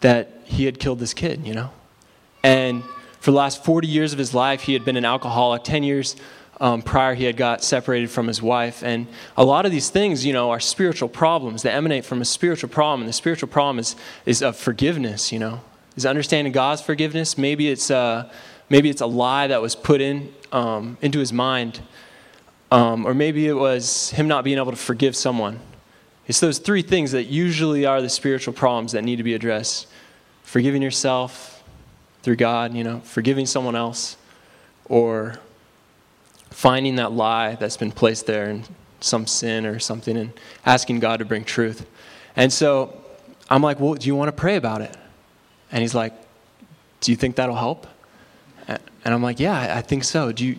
that 0.00 0.42
he 0.44 0.66
had 0.66 0.78
killed 0.78 0.98
this 0.98 1.14
kid, 1.14 1.46
you 1.46 1.54
know? 1.54 1.70
And 2.42 2.82
for 3.20 3.30
the 3.30 3.36
last 3.38 3.64
40 3.64 3.88
years 3.88 4.12
of 4.12 4.18
his 4.18 4.34
life, 4.34 4.60
he 4.62 4.74
had 4.74 4.84
been 4.84 4.98
an 4.98 5.06
alcoholic. 5.06 5.64
10 5.64 5.82
years 5.82 6.14
um, 6.62 6.80
prior, 6.80 7.14
he 7.14 7.24
had 7.24 7.36
got 7.36 7.64
separated 7.64 8.08
from 8.08 8.28
his 8.28 8.40
wife. 8.40 8.84
And 8.84 9.08
a 9.36 9.44
lot 9.44 9.66
of 9.66 9.72
these 9.72 9.90
things, 9.90 10.24
you 10.24 10.32
know, 10.32 10.50
are 10.52 10.60
spiritual 10.60 11.08
problems 11.08 11.62
that 11.64 11.74
emanate 11.74 12.04
from 12.04 12.22
a 12.22 12.24
spiritual 12.24 12.70
problem. 12.70 13.00
And 13.00 13.08
the 13.08 13.12
spiritual 13.12 13.48
problem 13.48 13.80
is, 13.80 13.96
is 14.26 14.42
of 14.42 14.56
forgiveness, 14.56 15.32
you 15.32 15.40
know, 15.40 15.60
is 15.96 16.06
understanding 16.06 16.52
God's 16.52 16.80
forgiveness. 16.80 17.36
Maybe 17.36 17.68
it's, 17.68 17.90
uh, 17.90 18.30
maybe 18.70 18.88
it's 18.88 19.00
a 19.00 19.06
lie 19.06 19.48
that 19.48 19.60
was 19.60 19.74
put 19.74 20.00
in 20.00 20.32
um, 20.52 20.98
into 21.02 21.18
his 21.18 21.32
mind. 21.32 21.80
Um, 22.70 23.06
or 23.06 23.12
maybe 23.12 23.48
it 23.48 23.54
was 23.54 24.10
him 24.10 24.28
not 24.28 24.44
being 24.44 24.58
able 24.58 24.70
to 24.70 24.76
forgive 24.76 25.16
someone. 25.16 25.58
It's 26.28 26.38
those 26.38 26.58
three 26.58 26.82
things 26.82 27.10
that 27.10 27.24
usually 27.24 27.84
are 27.86 28.00
the 28.00 28.08
spiritual 28.08 28.54
problems 28.54 28.92
that 28.92 29.02
need 29.02 29.16
to 29.16 29.24
be 29.24 29.34
addressed 29.34 29.88
forgiving 30.44 30.82
yourself 30.82 31.64
through 32.22 32.36
God, 32.36 32.74
you 32.74 32.84
know, 32.84 33.00
forgiving 33.00 33.46
someone 33.46 33.74
else, 33.74 34.16
or 34.84 35.40
finding 36.52 36.96
that 36.96 37.12
lie 37.12 37.54
that's 37.56 37.76
been 37.76 37.92
placed 37.92 38.26
there 38.26 38.50
and 38.50 38.68
some 39.00 39.26
sin 39.26 39.66
or 39.66 39.78
something 39.78 40.16
and 40.16 40.32
asking 40.64 41.00
God 41.00 41.18
to 41.18 41.24
bring 41.24 41.44
truth. 41.44 41.86
And 42.36 42.52
so 42.52 43.00
I'm 43.50 43.62
like, 43.62 43.80
well, 43.80 43.94
do 43.94 44.06
you 44.06 44.14
want 44.14 44.28
to 44.28 44.32
pray 44.32 44.56
about 44.56 44.80
it? 44.80 44.96
And 45.70 45.82
he's 45.82 45.94
like, 45.94 46.12
do 47.00 47.10
you 47.10 47.16
think 47.16 47.36
that'll 47.36 47.56
help? 47.56 47.86
And 48.68 49.12
I'm 49.12 49.22
like, 49.22 49.40
yeah, 49.40 49.76
I 49.76 49.82
think 49.82 50.04
so. 50.04 50.30
Do 50.30 50.46
you? 50.46 50.58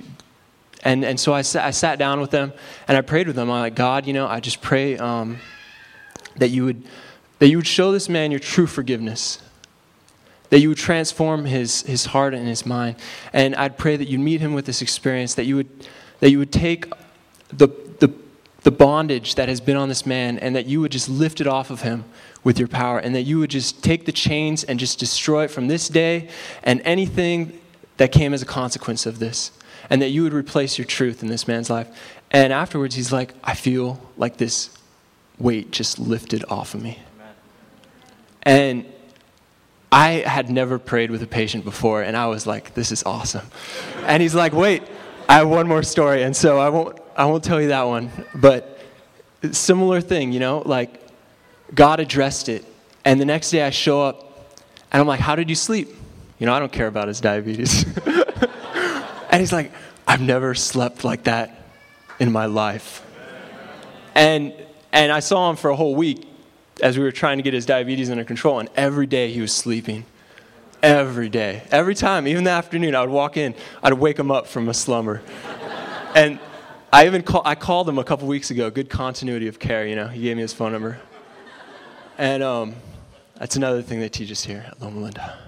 And, 0.84 1.06
and 1.06 1.18
so 1.18 1.34
I, 1.34 1.40
I 1.40 1.72
sat 1.72 1.98
down 1.98 2.20
with 2.20 2.32
them 2.32 2.52
and 2.90 2.98
I 2.98 3.02
prayed 3.02 3.28
with 3.28 3.38
them. 3.38 3.50
I'm 3.50 3.62
like, 3.62 3.76
God, 3.76 4.06
you 4.06 4.12
know, 4.12 4.28
I 4.28 4.42
just 4.42 4.62
pray 4.62 4.98
um, 4.98 5.38
that, 6.36 6.50
you 6.50 6.66
would, 6.66 6.84
that 7.40 7.48
you 7.48 7.56
would 7.56 7.68
show 7.68 7.94
this 7.94 8.10
man 8.10 8.32
your 8.32 8.42
true 8.42 8.68
forgiveness 8.68 9.42
that 10.54 10.60
you 10.60 10.70
would 10.70 10.78
transform 10.78 11.46
his, 11.46 11.82
his 11.82 12.06
heart 12.06 12.36
and 12.36 12.48
his 12.48 12.64
mind. 12.64 12.96
And 13.34 13.56
I'd 13.56 13.76
pray 13.76 13.98
that 13.98 14.08
you'd 14.08 14.20
meet 14.20 14.40
him 14.40 14.54
with 14.54 14.68
this 14.68 14.84
experience, 14.84 15.34
that 15.34 15.46
you 15.46 15.56
would, 15.56 15.88
that 16.20 16.30
you 16.30 16.38
would 16.38 16.52
take 16.52 16.86
the, 17.48 17.70
the, 18.00 18.14
the 18.62 18.70
bondage 18.70 19.34
that 19.34 19.50
has 19.50 19.60
been 19.60 19.76
on 19.76 19.90
this 19.90 20.06
man 20.06 20.38
and 20.38 20.56
that 20.56 20.68
you 20.68 20.80
would 20.80 20.92
just 20.92 21.10
lift 21.10 21.42
it 21.42 21.48
off 21.48 21.72
of 21.72 21.82
him 21.82 22.06
with 22.44 22.60
your 22.60 22.68
power, 22.68 23.00
and 23.00 23.16
that 23.16 23.24
you 23.24 23.40
would 23.40 23.50
just 23.50 23.84
take 23.84 24.06
the 24.06 24.12
chains 24.12 24.64
and 24.64 24.80
just 24.80 25.00
destroy 25.00 25.46
it 25.46 25.48
from 25.50 25.70
this 25.70 25.90
day 25.90 26.30
and 26.62 26.84
anything 26.86 27.60
that 27.98 28.12
came 28.12 28.32
as 28.32 28.44
a 28.44 28.46
consequence 28.46 29.08
of 29.08 29.18
this. 29.18 29.54
And 29.90 30.04
that 30.04 30.10
you 30.10 30.22
would 30.22 30.36
replace 30.36 30.78
your 30.78 30.86
truth 30.86 31.24
in 31.24 31.30
this 31.30 31.48
man's 31.48 31.72
life. 31.72 31.88
And 32.30 32.54
afterwards, 32.54 32.94
he's 32.94 33.12
like, 33.12 33.34
I 33.44 33.56
feel 33.56 34.00
like 34.18 34.38
this 34.38 34.70
weight 35.40 35.72
just 35.72 35.98
lifted 35.98 36.46
off 36.48 36.76
of 36.76 36.84
me. 36.84 37.00
Amen. 38.46 38.86
And 38.86 38.93
I 39.94 40.24
had 40.26 40.50
never 40.50 40.80
prayed 40.80 41.12
with 41.12 41.22
a 41.22 41.28
patient 41.28 41.64
before, 41.64 42.02
and 42.02 42.18
I 42.18 42.26
was 42.26 42.48
like, 42.48 42.74
this 42.74 42.92
is 42.92 43.04
awesome. 43.04 43.46
And 44.08 44.24
he's 44.24 44.34
like, 44.34 44.52
wait, 44.52 44.82
I 45.30 45.36
have 45.36 45.48
one 45.48 45.68
more 45.68 45.84
story. 45.84 46.24
And 46.24 46.36
so 46.36 46.58
I 46.58 46.70
won't, 46.70 47.00
I 47.16 47.26
won't 47.26 47.44
tell 47.44 47.62
you 47.62 47.68
that 47.68 47.84
one. 47.84 48.10
But 48.34 48.80
similar 49.52 50.02
thing, 50.02 50.32
you 50.32 50.40
know, 50.40 50.64
like 50.66 51.00
God 51.76 52.00
addressed 52.00 52.50
it. 52.50 52.66
And 53.06 53.22
the 53.22 53.26
next 53.26 53.52
day 53.52 53.62
I 53.62 53.70
show 53.70 54.02
up, 54.02 54.58
and 54.92 55.00
I'm 55.00 55.06
like, 55.06 55.20
how 55.20 55.36
did 55.36 55.48
you 55.48 55.56
sleep? 55.56 55.90
You 56.40 56.48
know, 56.48 56.56
I 56.56 56.60
don't 56.60 56.72
care 56.72 56.88
about 56.88 57.08
his 57.08 57.22
diabetes. 57.22 57.86
and 59.30 59.40
he's 59.40 59.54
like, 59.54 59.72
I've 60.08 60.22
never 60.22 60.56
slept 60.56 61.04
like 61.04 61.26
that 61.26 61.68
in 62.20 62.32
my 62.32 62.48
life. 62.48 63.06
And, 64.16 64.56
and 64.92 65.12
I 65.12 65.20
saw 65.20 65.52
him 65.52 65.56
for 65.56 65.70
a 65.70 65.76
whole 65.76 65.94
week 65.94 66.28
as 66.82 66.98
we 66.98 67.04
were 67.04 67.12
trying 67.12 67.38
to 67.38 67.44
get 67.44 67.54
his 67.54 67.66
diabetes 67.66 68.10
under 68.10 68.24
control, 68.24 68.60
and 68.60 68.70
every 68.76 69.06
day 69.06 69.32
he 69.32 69.42
was 69.42 69.54
sleeping. 69.54 70.06
Every 70.82 71.30
day. 71.30 71.64
Every 71.72 71.96
time, 71.96 72.28
even 72.28 72.44
the 72.44 72.52
afternoon, 72.52 72.96
I 72.96 73.02
would 73.02 73.10
walk 73.10 73.38
in, 73.38 73.56
I'd 73.82 73.94
wake 73.94 74.20
him 74.20 74.32
up 74.32 74.48
from 74.48 74.68
a 74.68 74.74
slumber. 74.74 75.22
and 76.16 76.40
I 76.92 77.06
even 77.06 77.24
call, 77.24 77.42
I 77.46 77.56
called 77.56 77.88
him 77.88 77.98
a 77.98 78.04
couple 78.04 78.28
weeks 78.28 78.52
ago, 78.52 78.70
good 78.70 78.90
continuity 78.90 79.48
of 79.48 79.60
care, 79.60 79.88
you 79.88 79.96
know. 79.96 80.08
He 80.08 80.22
gave 80.22 80.36
me 80.36 80.42
his 80.42 80.54
phone 80.54 80.72
number. 80.72 81.00
And 82.18 82.44
um, 82.44 82.76
that's 83.36 83.56
another 83.56 83.82
thing 83.82 84.00
they 84.00 84.10
teach 84.10 84.32
us 84.32 84.44
here 84.44 84.66
at 84.68 84.82
Loma 84.82 85.00
Linda. 85.00 85.40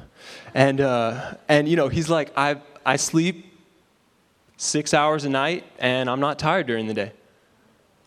And, 0.54 0.82
uh, 0.82 1.36
and 1.48 1.68
you 1.68 1.76
know, 1.76 1.90
he's 1.90 2.10
like, 2.10 2.32
I, 2.38 2.62
I 2.86 2.96
sleep 2.96 3.46
six 4.58 4.94
hours 4.94 5.26
a 5.26 5.30
night, 5.30 5.66
and 5.80 6.10
I'm 6.10 6.20
not 6.20 6.40
tired 6.40 6.66
during 6.66 6.88
the 6.88 6.94
day. 6.94 7.12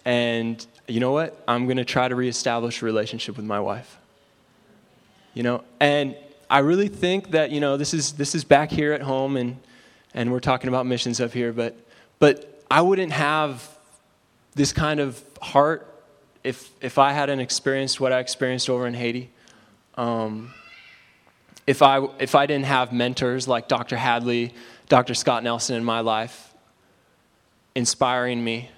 And 0.05 0.67
you 0.89 1.01
know 1.01 1.13
what? 1.13 1.43
I'm 1.47 1.67
going 1.67 1.77
to 1.77 1.85
try 1.85 2.09
to 2.09 2.15
reestablish 2.15 2.83
a 2.83 2.85
relationship 2.85 3.37
with 3.37 3.45
my 3.45 3.61
wife. 3.61 3.99
You 5.35 5.43
know, 5.43 5.63
and 5.79 6.17
I 6.51 6.61
really 6.61 6.89
think 6.89 7.33
that, 7.33 7.51
you 7.51 7.61
know, 7.61 7.77
this 7.77 7.93
is, 7.93 8.13
this 8.13 8.35
is 8.35 8.43
back 8.43 8.71
here 8.71 8.93
at 8.93 9.03
home 9.03 9.37
and, 9.37 9.59
and 10.15 10.33
we're 10.33 10.41
talking 10.41 10.69
about 10.69 10.87
missions 10.87 11.21
up 11.21 11.33
here, 11.33 11.53
but, 11.53 11.79
but 12.19 12.65
I 12.71 12.81
wouldn't 12.81 13.13
have 13.13 13.69
this 14.55 14.73
kind 14.73 14.99
of 14.99 15.23
heart 15.41 15.87
if, 16.43 16.71
if 16.81 16.97
I 16.97 17.13
hadn't 17.13 17.41
experienced 17.41 18.01
what 18.01 18.13
I 18.13 18.19
experienced 18.19 18.71
over 18.71 18.87
in 18.87 18.95
Haiti. 18.95 19.31
Um, 19.97 20.55
if, 21.67 21.83
I, 21.83 22.07
if 22.19 22.35
I 22.35 22.47
didn't 22.47 22.65
have 22.65 22.93
mentors 22.93 23.47
like 23.47 23.69
Dr. 23.69 23.97
Hadley, 23.97 24.55
Dr. 24.89 25.15
Scott 25.15 25.45
Nelson 25.45 25.77
in 25.77 25.85
my 25.85 26.01
life, 26.01 26.55
inspiring 27.75 28.43
me 28.43 28.71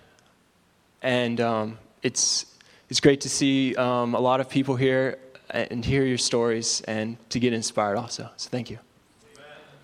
and 1.02 1.40
um, 1.40 1.78
it's, 2.02 2.46
it's 2.88 3.00
great 3.00 3.20
to 3.22 3.28
see 3.28 3.74
um, 3.76 4.14
a 4.14 4.20
lot 4.20 4.40
of 4.40 4.48
people 4.48 4.76
here 4.76 5.18
and 5.50 5.84
hear 5.84 6.04
your 6.04 6.18
stories 6.18 6.80
and 6.82 7.16
to 7.30 7.40
get 7.40 7.52
inspired 7.52 7.96
also. 7.96 8.30
So 8.36 8.50
thank 8.50 8.70
you. 8.70 8.78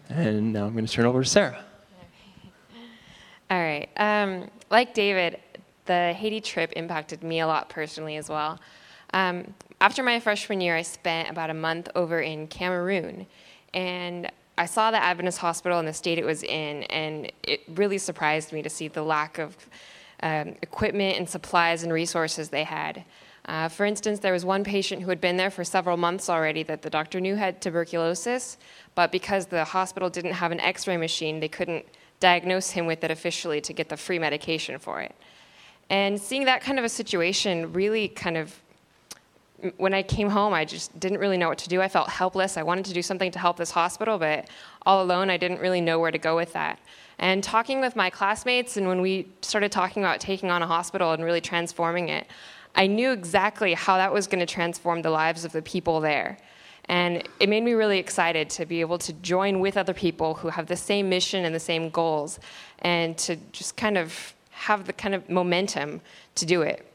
And 0.08 0.52
now 0.52 0.66
I'm 0.66 0.72
going 0.72 0.86
to 0.86 0.92
turn 0.92 1.06
over 1.06 1.22
to 1.22 1.28
Sarah. 1.28 1.64
All 3.50 3.58
right. 3.58 3.88
Um, 3.96 4.50
like 4.70 4.94
David, 4.94 5.40
the 5.86 6.12
Haiti 6.12 6.40
trip 6.40 6.72
impacted 6.76 7.22
me 7.22 7.40
a 7.40 7.46
lot 7.46 7.68
personally 7.68 8.16
as 8.16 8.28
well. 8.28 8.60
Um, 9.12 9.54
after 9.80 10.02
my 10.02 10.20
freshman 10.20 10.60
year, 10.60 10.76
I 10.76 10.82
spent 10.82 11.30
about 11.30 11.50
a 11.50 11.54
month 11.54 11.88
over 11.94 12.20
in 12.20 12.48
Cameroon, 12.48 13.26
and 13.74 14.30
I 14.58 14.66
saw 14.66 14.90
the 14.90 15.02
Adventist 15.02 15.38
hospital 15.38 15.78
and 15.78 15.86
the 15.86 15.92
state 15.92 16.18
it 16.18 16.24
was 16.24 16.42
in, 16.42 16.84
and 16.84 17.30
it 17.42 17.62
really 17.74 17.98
surprised 17.98 18.52
me 18.52 18.62
to 18.62 18.70
see 18.70 18.88
the 18.88 19.02
lack 19.02 19.38
of 19.38 19.56
um, 20.22 20.54
equipment 20.62 21.18
and 21.18 21.28
supplies 21.28 21.82
and 21.82 21.92
resources 21.92 22.48
they 22.48 22.64
had. 22.64 23.04
Uh, 23.46 23.68
for 23.68 23.86
instance, 23.86 24.18
there 24.18 24.32
was 24.32 24.44
one 24.44 24.64
patient 24.64 25.02
who 25.02 25.08
had 25.08 25.20
been 25.20 25.36
there 25.36 25.50
for 25.50 25.62
several 25.62 25.96
months 25.96 26.28
already 26.28 26.62
that 26.64 26.82
the 26.82 26.90
doctor 26.90 27.20
knew 27.20 27.36
had 27.36 27.60
tuberculosis, 27.62 28.58
but 28.94 29.12
because 29.12 29.46
the 29.46 29.64
hospital 29.64 30.10
didn't 30.10 30.32
have 30.32 30.50
an 30.50 30.60
x 30.60 30.88
ray 30.88 30.96
machine, 30.96 31.38
they 31.38 31.48
couldn't 31.48 31.84
diagnose 32.18 32.70
him 32.70 32.86
with 32.86 33.04
it 33.04 33.10
officially 33.10 33.60
to 33.60 33.72
get 33.72 33.88
the 33.88 33.96
free 33.96 34.18
medication 34.18 34.78
for 34.78 35.00
it. 35.00 35.14
And 35.90 36.20
seeing 36.20 36.44
that 36.46 36.60
kind 36.60 36.78
of 36.78 36.84
a 36.84 36.88
situation 36.88 37.72
really 37.72 38.08
kind 38.08 38.36
of 38.36 38.60
when 39.78 39.94
I 39.94 40.02
came 40.02 40.28
home, 40.28 40.52
I 40.52 40.64
just 40.64 40.98
didn't 41.00 41.18
really 41.18 41.38
know 41.38 41.48
what 41.48 41.58
to 41.58 41.68
do. 41.68 41.80
I 41.80 41.88
felt 41.88 42.10
helpless. 42.10 42.56
I 42.56 42.62
wanted 42.62 42.84
to 42.86 42.92
do 42.92 43.02
something 43.02 43.30
to 43.30 43.38
help 43.38 43.56
this 43.56 43.70
hospital, 43.70 44.18
but 44.18 44.48
all 44.84 45.02
alone, 45.02 45.30
I 45.30 45.36
didn't 45.36 45.60
really 45.60 45.80
know 45.80 45.98
where 45.98 46.10
to 46.10 46.18
go 46.18 46.36
with 46.36 46.52
that. 46.52 46.78
And 47.18 47.42
talking 47.42 47.80
with 47.80 47.96
my 47.96 48.10
classmates, 48.10 48.76
and 48.76 48.86
when 48.86 49.00
we 49.00 49.28
started 49.40 49.72
talking 49.72 50.02
about 50.02 50.20
taking 50.20 50.50
on 50.50 50.62
a 50.62 50.66
hospital 50.66 51.12
and 51.12 51.24
really 51.24 51.40
transforming 51.40 52.08
it, 52.08 52.26
I 52.74 52.86
knew 52.86 53.10
exactly 53.10 53.72
how 53.72 53.96
that 53.96 54.12
was 54.12 54.26
going 54.26 54.40
to 54.40 54.46
transform 54.46 55.00
the 55.00 55.10
lives 55.10 55.44
of 55.44 55.52
the 55.52 55.62
people 55.62 56.00
there. 56.00 56.36
And 56.88 57.26
it 57.40 57.48
made 57.48 57.64
me 57.64 57.72
really 57.72 57.98
excited 57.98 58.50
to 58.50 58.66
be 58.66 58.80
able 58.80 58.98
to 58.98 59.12
join 59.14 59.60
with 59.60 59.76
other 59.76 59.94
people 59.94 60.34
who 60.34 60.48
have 60.48 60.66
the 60.66 60.76
same 60.76 61.08
mission 61.08 61.44
and 61.44 61.54
the 61.54 61.60
same 61.60 61.88
goals, 61.88 62.38
and 62.80 63.16
to 63.18 63.36
just 63.50 63.76
kind 63.76 63.96
of 63.96 64.34
have 64.50 64.86
the 64.86 64.92
kind 64.92 65.14
of 65.14 65.28
momentum 65.28 66.00
to 66.34 66.46
do 66.46 66.62
it. 66.62 66.86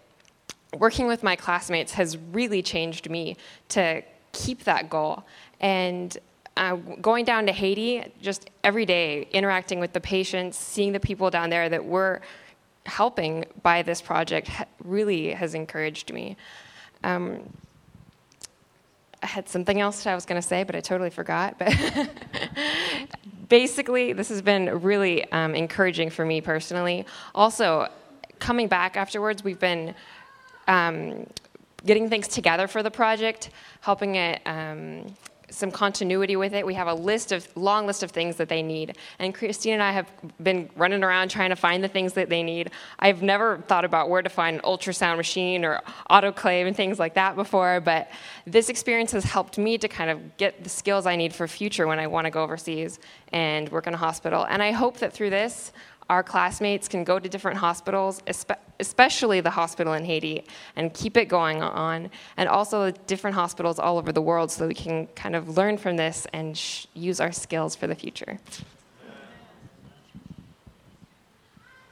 Working 0.78 1.07
with 1.07 1.24
my 1.24 1.36
classmates 1.36 1.93
has 1.93 2.17
really 2.32 2.61
changed 2.61 3.09
me 3.09 3.36
to 3.69 4.03
keep 4.32 4.63
that 4.63 4.89
goal. 4.89 5.26
And 5.59 6.17
uh, 6.58 6.76
going 6.76 7.26
down 7.26 7.45
to 7.45 7.52
Haiti, 7.52 8.04
just 8.22 8.49
every 8.64 8.86
day, 8.86 9.28
interacting 9.32 9.80
with 9.80 9.93
the 9.93 10.02
patients, 10.02 10.58
seeing 10.58 10.91
the 10.91 10.99
people 10.99 11.30
down 11.30 11.49
there 11.49 11.70
that 11.70 11.84
we're 11.84 12.20
helping 12.86 13.45
by 13.64 13.82
this 13.82 14.02
project 14.02 14.49
really 14.84 15.32
has 15.32 15.54
encouraged 15.54 16.12
me. 16.12 16.36
Um, 17.04 17.41
I 19.24 19.28
had 19.28 19.47
something 19.47 19.80
else 19.80 20.04
that 20.04 20.12
I 20.12 20.16
was 20.16 20.26
going 20.26 20.41
to 20.41 20.47
say, 20.47 20.64
but 20.64 20.76
I 20.76 20.82
totally 20.82 21.12
forgot. 21.12 21.58
But 21.60 21.74
basically, 23.49 24.14
this 24.14 24.30
has 24.30 24.41
been 24.41 24.82
really 24.82 25.32
um, 25.32 25.54
encouraging 25.54 26.10
for 26.10 26.26
me 26.26 26.41
personally. 26.41 27.06
Also, 27.36 27.88
coming 28.39 28.68
back 28.68 28.97
afterwards, 28.97 29.43
we've 29.43 29.60
been 29.60 29.93
um, 30.68 31.28
getting 31.86 32.10
things 32.10 32.28
together 32.28 32.68
for 32.68 32.82
the 32.82 32.89
project, 32.89 33.52
helping 33.82 34.16
it 34.16 34.41
um, 34.45 35.06
some 35.52 35.72
continuity 35.72 36.36
with 36.36 36.54
it. 36.54 36.66
We 36.66 36.74
have 36.74 36.88
a 36.88 36.93
list 36.93 37.32
of 37.32 37.47
long 37.56 37.86
list 37.86 38.04
of 38.04 38.12
things 38.12 38.38
that 38.38 38.49
they 38.49 38.64
need, 38.64 38.97
and 39.20 39.36
Christine 39.36 39.74
and 39.74 39.84
I 39.84 39.91
have 39.91 40.10
been 40.41 40.70
running 40.76 41.04
around 41.04 41.30
trying 41.30 41.49
to 41.49 41.56
find 41.56 41.84
the 41.84 41.88
things 41.88 42.14
that 42.14 42.30
they 42.30 42.41
need. 42.41 42.72
I've 42.99 43.22
never 43.22 43.58
thought 43.68 43.86
about 43.86 44.10
where 44.10 44.22
to 44.22 44.30
find 44.30 44.58
an 44.58 44.62
ultrasound 44.64 45.18
machine 45.18 45.66
or 45.66 45.82
autoclave 46.10 46.68
and 46.68 46.76
things 46.76 46.99
like 46.99 47.14
that 47.16 47.36
before, 47.36 47.82
but 47.82 48.10
this 48.45 48.70
experience 48.70 49.12
has 49.12 49.24
helped 49.24 49.58
me 49.58 49.78
to 49.78 49.88
kind 49.88 50.10
of 50.10 50.38
get 50.38 50.64
the 50.64 50.70
skills 50.70 51.06
I 51.06 51.16
need 51.16 51.34
for 51.34 51.47
future 51.47 51.88
when 51.88 51.99
I 51.99 52.08
want 52.08 52.26
to 52.26 52.32
go 52.32 52.43
overseas 52.43 52.99
and 53.32 53.70
work 53.70 53.88
in 53.88 53.93
a 53.93 53.97
hospital. 53.97 54.45
And 54.49 54.64
I 54.64 54.72
hope 54.72 54.97
that 54.97 55.14
through 55.14 55.30
this, 55.30 55.72
our 56.12 56.24
classmates 56.24 56.89
can 56.89 57.05
go 57.05 57.20
to 57.20 57.30
different 57.30 57.57
hospitals, 57.57 58.22
especially 58.82 59.39
the 59.39 59.49
hospital 59.49 59.93
in 59.93 60.03
Haiti, 60.03 60.43
and 60.76 60.93
keep 60.93 61.16
it 61.16 61.30
going 61.30 61.64
on, 61.64 62.12
and 62.36 62.49
also 62.49 62.91
different 63.07 63.34
hospitals 63.34 63.80
all 63.80 63.97
over 63.97 64.12
the 64.12 64.22
world 64.22 64.51
so 64.51 64.64
that 64.64 64.68
we 64.68 64.74
can 64.74 65.07
kind 65.16 65.38
of 65.38 65.55
learn 65.55 65.78
from 65.78 65.95
this 65.95 66.28
and 66.34 66.57
sh- 66.57 66.86
use 66.93 67.22
our 67.22 67.32
skills 67.32 67.78
for 67.78 67.88
the 67.88 67.95
future. 67.95 68.38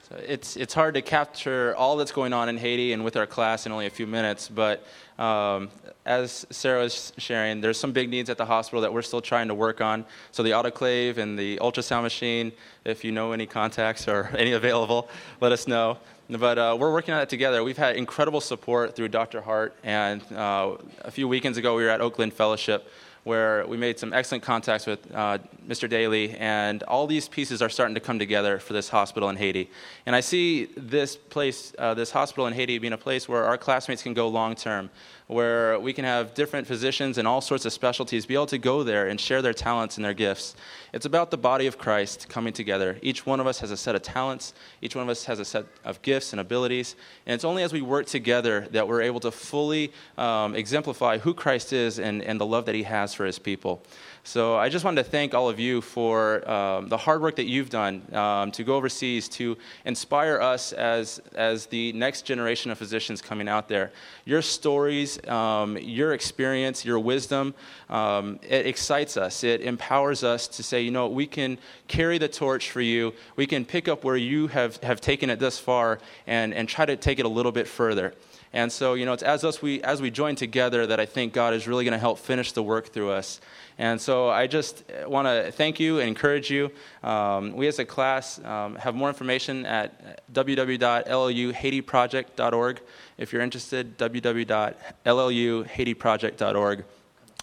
So 0.09 0.15
it's, 0.17 0.57
it's 0.57 0.73
hard 0.73 0.95
to 0.95 1.01
capture 1.01 1.73
all 1.77 1.95
that's 1.95 2.11
going 2.11 2.33
on 2.33 2.49
in 2.49 2.57
Haiti 2.57 2.91
and 2.91 3.05
with 3.05 3.15
our 3.15 3.27
class 3.27 3.65
in 3.65 3.71
only 3.71 3.85
a 3.85 3.89
few 3.89 4.05
minutes, 4.05 4.49
but 4.49 4.85
um, 5.19 5.69
as 6.05 6.47
Sarah 6.49 6.79
was 6.79 7.11
sharing, 7.17 7.59
there's 7.59 7.77
some 7.77 7.91
big 7.91 8.09
needs 8.09 8.29
at 8.29 8.37
the 8.37 8.45
hospital 8.45 8.81
that 8.81 8.91
we're 8.91 9.01
still 9.01 9.21
trying 9.21 9.49
to 9.49 9.53
work 9.53 9.81
on. 9.81 10.05
So 10.31 10.43
the 10.43 10.51
autoclave 10.51 11.17
and 11.17 11.37
the 11.37 11.57
ultrasound 11.57 12.03
machine, 12.03 12.53
if 12.85 13.03
you 13.03 13.11
know 13.11 13.33
any 13.33 13.45
contacts 13.45 14.07
or 14.07 14.31
any 14.37 14.53
available, 14.53 15.09
let 15.41 15.51
us 15.51 15.67
know. 15.67 15.97
But 16.29 16.57
uh, 16.57 16.77
we're 16.79 16.93
working 16.93 17.13
on 17.13 17.21
it 17.21 17.29
together. 17.29 17.63
We've 17.63 17.77
had 17.77 17.97
incredible 17.97 18.39
support 18.39 18.95
through 18.95 19.09
Dr. 19.09 19.41
Hart, 19.41 19.75
and 19.83 20.21
uh, 20.31 20.77
a 21.01 21.11
few 21.11 21.27
weekends 21.27 21.57
ago 21.57 21.75
we 21.75 21.83
were 21.83 21.89
at 21.89 22.01
Oakland 22.01 22.33
Fellowship 22.33 22.87
where 23.23 23.65
we 23.67 23.77
made 23.77 23.99
some 23.99 24.13
excellent 24.13 24.43
contacts 24.43 24.85
with 24.85 24.99
uh, 25.13 25.37
Mr. 25.67 25.89
Daly, 25.89 26.31
and 26.31 26.83
all 26.83 27.07
these 27.07 27.27
pieces 27.27 27.61
are 27.61 27.69
starting 27.69 27.95
to 27.95 28.01
come 28.01 28.19
together 28.19 28.59
for 28.59 28.73
this 28.73 28.89
hospital 28.89 29.29
in 29.29 29.35
Haiti. 29.35 29.69
And 30.05 30.15
I 30.15 30.21
see 30.21 30.65
this 30.77 31.15
place, 31.15 31.73
uh, 31.77 31.93
this 31.93 32.11
hospital 32.11 32.47
in 32.47 32.53
Haiti, 32.53 32.77
being 32.79 32.93
a 32.93 32.97
place 32.97 33.27
where 33.27 33.45
our 33.45 33.57
classmates 33.57 34.01
can 34.01 34.13
go 34.13 34.27
long 34.27 34.55
term, 34.55 34.89
where 35.29 35.79
we 35.79 35.93
can 35.93 36.05
have 36.05 36.33
different 36.33 36.65
physicians 36.65 37.19
and 37.19 37.27
all 37.27 37.39
sorts 37.39 37.63
of 37.63 37.71
specialties 37.71 38.25
be 38.25 38.33
able 38.33 38.47
to 38.47 38.57
go 38.57 38.81
there 38.81 39.09
and 39.09 39.21
share 39.21 39.43
their 39.43 39.53
talents 39.53 39.95
and 39.95 40.03
their 40.03 40.13
gifts. 40.15 40.55
It's 40.91 41.05
about 41.05 41.29
the 41.29 41.37
body 41.37 41.67
of 41.67 41.77
Christ 41.77 42.27
coming 42.29 42.51
together. 42.51 42.97
Each 43.03 43.27
one 43.27 43.39
of 43.39 43.45
us 43.45 43.59
has 43.59 43.69
a 43.69 43.77
set 43.77 43.93
of 43.93 44.01
talents, 44.01 44.55
each 44.81 44.95
one 44.95 45.03
of 45.03 45.09
us 45.09 45.25
has 45.25 45.37
a 45.39 45.45
set 45.45 45.65
of 45.85 46.01
gifts 46.01 46.33
and 46.33 46.39
abilities, 46.39 46.95
and 47.27 47.35
it's 47.35 47.45
only 47.45 47.61
as 47.61 47.71
we 47.71 47.81
work 47.81 48.07
together 48.07 48.67
that 48.71 48.87
we're 48.87 49.03
able 49.03 49.19
to 49.19 49.29
fully 49.29 49.91
um, 50.17 50.55
exemplify 50.55 51.19
who 51.19 51.35
Christ 51.35 51.73
is 51.73 51.99
and, 51.99 52.23
and 52.23 52.41
the 52.41 52.45
love 52.47 52.65
that 52.65 52.73
he 52.73 52.83
has 52.83 53.13
for 53.13 53.25
his 53.25 53.37
people. 53.37 53.83
So 54.23 54.57
I 54.57 54.69
just 54.69 54.85
wanted 54.85 55.03
to 55.03 55.09
thank 55.09 55.33
all 55.33 55.49
of 55.49 55.59
you 55.59 55.81
for 55.81 56.47
um, 56.49 56.89
the 56.89 56.97
hard 56.97 57.21
work 57.21 57.37
that 57.37 57.45
you've 57.45 57.69
done 57.69 58.03
um, 58.13 58.51
to 58.51 58.63
go 58.63 58.75
overseas 58.75 59.27
to 59.29 59.57
inspire 59.85 60.39
us 60.39 60.73
as, 60.73 61.19
as 61.35 61.65
the 61.67 61.93
next 61.93 62.23
generation 62.23 62.69
of 62.69 62.77
physicians 62.77 63.21
coming 63.21 63.47
out 63.47 63.67
there. 63.67 63.91
Your 64.25 64.41
stories, 64.41 65.25
um, 65.27 65.77
your 65.77 66.13
experience, 66.13 66.85
your 66.85 66.99
wisdom, 66.99 67.53
um, 67.89 68.39
it 68.43 68.67
excites 68.67 69.17
us. 69.17 69.43
It 69.43 69.61
empowers 69.61 70.23
us 70.23 70.47
to 70.49 70.63
say, 70.63 70.81
you 70.81 70.91
know, 70.91 71.07
we 71.07 71.25
can 71.25 71.57
carry 71.87 72.17
the 72.17 72.27
torch 72.27 72.71
for 72.71 72.81
you. 72.81 73.13
We 73.35 73.47
can 73.47 73.65
pick 73.65 73.87
up 73.87 74.03
where 74.03 74.17
you 74.17 74.47
have, 74.47 74.77
have 74.83 75.01
taken 75.01 75.29
it 75.29 75.39
thus 75.39 75.57
far 75.57 75.99
and, 76.27 76.53
and 76.53 76.67
try 76.67 76.85
to 76.85 76.95
take 76.95 77.19
it 77.19 77.25
a 77.25 77.29
little 77.29 77.51
bit 77.51 77.67
further. 77.67 78.13
And 78.51 78.71
so, 78.71 78.95
you 78.95 79.05
know, 79.05 79.13
it's 79.13 79.21
as 79.21 79.43
us 79.43 79.61
we 79.61 79.79
as 79.83 80.01
we 80.01 80.09
join 80.09 80.33
together 80.35 80.87
that 80.87 80.99
I 80.99 81.05
think 81.05 81.33
God 81.33 81.53
is 81.53 81.67
really 81.67 81.85
going 81.85 81.91
to 81.91 81.99
help 81.99 82.17
finish 82.17 82.51
the 82.51 82.63
work 82.63 82.87
through 82.87 83.11
us. 83.11 83.39
And 83.77 84.01
so 84.01 84.29
I 84.29 84.47
just 84.47 84.83
want 85.05 85.27
to 85.27 85.51
thank 85.51 85.79
you 85.79 85.99
and 85.99 86.07
encourage 86.09 86.49
you. 86.49 86.71
Um, 87.03 87.53
we 87.53 87.67
as 87.67 87.77
a 87.79 87.85
class 87.85 88.43
um, 88.43 88.75
have 88.75 88.95
more 88.95 89.07
information 89.07 89.65
at 89.65 90.25
www.lluhaitiproject.org. 90.33 92.81
If 93.17 93.31
you're 93.31 93.41
interested, 93.41 93.97
www.lluhaitiproject.org. 93.97 96.83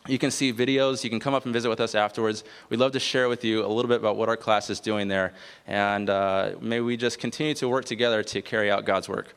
You 0.08 0.18
can 0.18 0.30
see 0.30 0.52
videos. 0.52 1.02
You 1.02 1.10
can 1.10 1.20
come 1.20 1.34
up 1.34 1.46
and 1.46 1.52
visit 1.52 1.68
with 1.68 1.80
us 1.80 1.94
afterwards. 1.94 2.44
We'd 2.68 2.80
love 2.80 2.92
to 2.92 3.00
share 3.00 3.28
with 3.28 3.44
you 3.44 3.64
a 3.64 3.68
little 3.68 3.88
bit 3.88 3.98
about 3.98 4.16
what 4.16 4.28
our 4.28 4.36
class 4.36 4.70
is 4.70 4.80
doing 4.80 5.08
there. 5.08 5.32
And 5.66 6.10
uh, 6.10 6.52
may 6.60 6.80
we 6.80 6.96
just 6.96 7.18
continue 7.18 7.54
to 7.54 7.68
work 7.68 7.84
together 7.84 8.22
to 8.24 8.42
carry 8.42 8.70
out 8.70 8.84
God's 8.84 9.08
work. 9.08 9.34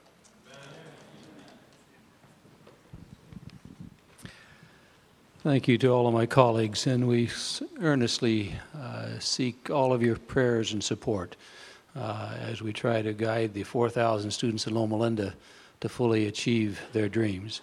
Thank 5.49 5.67
you 5.67 5.79
to 5.79 5.87
all 5.87 6.05
of 6.05 6.13
my 6.13 6.27
colleagues, 6.27 6.85
and 6.85 7.07
we 7.07 7.27
earnestly 7.81 8.53
uh, 8.79 9.17
seek 9.17 9.71
all 9.71 9.91
of 9.91 10.03
your 10.03 10.15
prayers 10.15 10.73
and 10.73 10.83
support 10.83 11.35
uh, 11.95 12.35
as 12.39 12.61
we 12.61 12.71
try 12.71 13.01
to 13.01 13.13
guide 13.13 13.55
the 13.55 13.63
4,000 13.63 14.29
students 14.29 14.67
in 14.67 14.75
Loma 14.75 14.95
Linda 14.95 15.33
to 15.81 15.89
fully 15.89 16.27
achieve 16.27 16.79
their 16.93 17.09
dreams. 17.09 17.61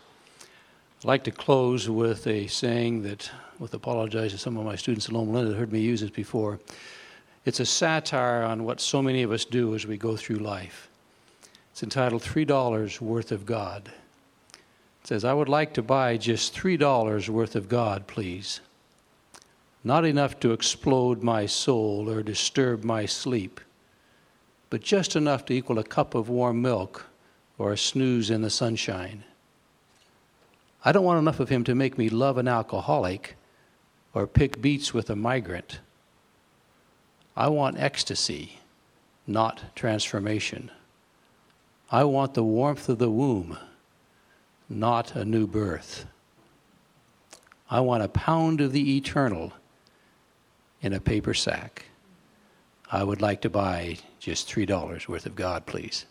I'd 0.99 1.05
like 1.05 1.23
to 1.23 1.31
close 1.31 1.89
with 1.89 2.27
a 2.27 2.49
saying 2.49 3.05
that, 3.05 3.31
with 3.61 3.73
apologize 3.73 4.33
to 4.33 4.39
some 4.39 4.57
of 4.57 4.65
my 4.67 4.75
students 4.75 5.07
in 5.07 5.15
Loma 5.15 5.31
Linda 5.31 5.55
heard 5.55 5.71
me 5.71 5.79
use 5.79 6.01
this 6.01 6.11
before. 6.11 6.59
It's 7.45 7.61
a 7.61 7.67
satire 7.67 8.43
on 8.43 8.65
what 8.65 8.81
so 8.81 9.01
many 9.01 9.23
of 9.23 9.31
us 9.31 9.45
do 9.45 9.77
as 9.77 9.87
we 9.87 9.97
go 9.97 10.17
through 10.17 10.39
life. 10.39 10.89
It's 11.71 11.85
entitled 11.85 12.23
$3 12.23 13.01
Worth 13.01 13.31
of 13.31 13.47
God 13.47 13.93
says, 15.07 15.25
I 15.25 15.35
would 15.35 15.49
like 15.49 15.73
to 15.75 15.83
buy 15.83 16.17
just 16.17 16.53
$3 16.55 17.29
worth 17.29 17.55
of 17.55 17.69
God, 17.69 18.09
please. 18.09 18.61
Not 19.85 20.05
enough 20.05 20.41
to 20.41 20.51
explode 20.51 21.23
my 21.23 21.47
soul 21.47 22.11
or 22.11 22.25
disturb 22.25 22.83
my 22.83 23.07
sleep, 23.07 23.61
but 24.69 24.81
just 24.81 25.15
enough 25.15 25.45
to 25.45 25.55
equal 25.55 25.79
a 25.79 25.85
cup 25.85 26.17
of 26.17 26.29
warm 26.29 26.61
milk 26.61 27.07
or 27.57 27.73
a 27.73 27.79
snooze 27.79 28.31
in 28.31 28.43
the 28.43 28.51
sunshine. 28.51 29.23
I 30.85 30.91
don't 30.91 31.05
want 31.05 31.21
enough 31.21 31.39
of 31.39 31.51
him 31.51 31.63
to 31.65 31.75
make 31.77 31.97
me 31.97 32.09
love 32.09 32.37
an 32.37 32.49
alcoholic 32.49 33.37
or 34.13 34.27
pick 34.27 34.61
beets 34.61 34.93
with 34.93 35.09
a 35.09 35.15
migrant. 35.15 35.79
I 37.37 37.47
want 37.47 37.79
ecstasy, 37.79 38.59
not 39.25 39.77
transformation. 39.77 40.73
I 41.93 42.03
want 42.03 42.35
the 42.35 42.43
warmth 42.43 42.89
of 42.89 42.99
the 42.99 43.11
womb 43.11 43.57
not 44.69 45.15
a 45.15 45.25
new 45.25 45.47
birth. 45.47 46.07
I 47.71 47.81
want 47.81 48.03
a 48.03 48.09
pound 48.09 48.61
of 48.61 48.73
the 48.73 48.97
eternal 48.97 49.53
in 50.81 50.93
a 50.93 51.01
paper 51.01 51.35
sack. 51.35 51.87
I 52.91 53.03
would 53.03 53.21
like 53.21 53.41
to 53.43 53.51
buy 53.51 53.99
just 54.21 54.49
$3 54.49 55.09
worth 55.09 55.27
of 55.27 55.35
God, 55.35 55.67
please. 55.67 56.07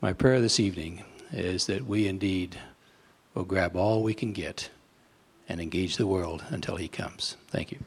My 0.00 0.12
prayer 0.12 0.40
this 0.40 0.60
evening 0.60 1.04
is 1.32 1.66
that 1.66 1.86
we 1.86 2.06
indeed 2.06 2.58
will 3.34 3.44
grab 3.44 3.76
all 3.76 4.02
we 4.02 4.14
can 4.14 4.32
get 4.32 4.70
and 5.48 5.60
engage 5.60 5.96
the 5.96 6.06
world 6.06 6.44
until 6.50 6.76
He 6.76 6.88
comes. 6.88 7.36
Thank 7.48 7.72
you. 7.72 7.78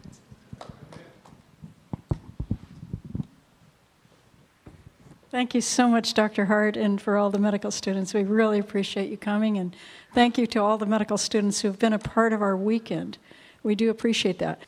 Thank 5.35 5.53
you 5.53 5.59
so 5.59 5.89
much, 5.89 6.13
Dr. 6.13 6.45
Hart, 6.45 6.77
and 6.77 7.01
for 7.01 7.17
all 7.17 7.29
the 7.29 7.39
medical 7.39 7.69
students. 7.69 8.13
We 8.13 8.23
really 8.23 8.57
appreciate 8.57 9.09
you 9.09 9.17
coming, 9.17 9.57
and 9.57 9.75
thank 10.13 10.37
you 10.37 10.47
to 10.47 10.61
all 10.61 10.77
the 10.77 10.85
medical 10.85 11.17
students 11.17 11.59
who 11.59 11.67
have 11.67 11.77
been 11.77 11.91
a 11.91 11.99
part 11.99 12.31
of 12.31 12.41
our 12.41 12.55
weekend. 12.55 13.17
We 13.61 13.75
do 13.75 13.89
appreciate 13.89 14.39
that. 14.39 14.61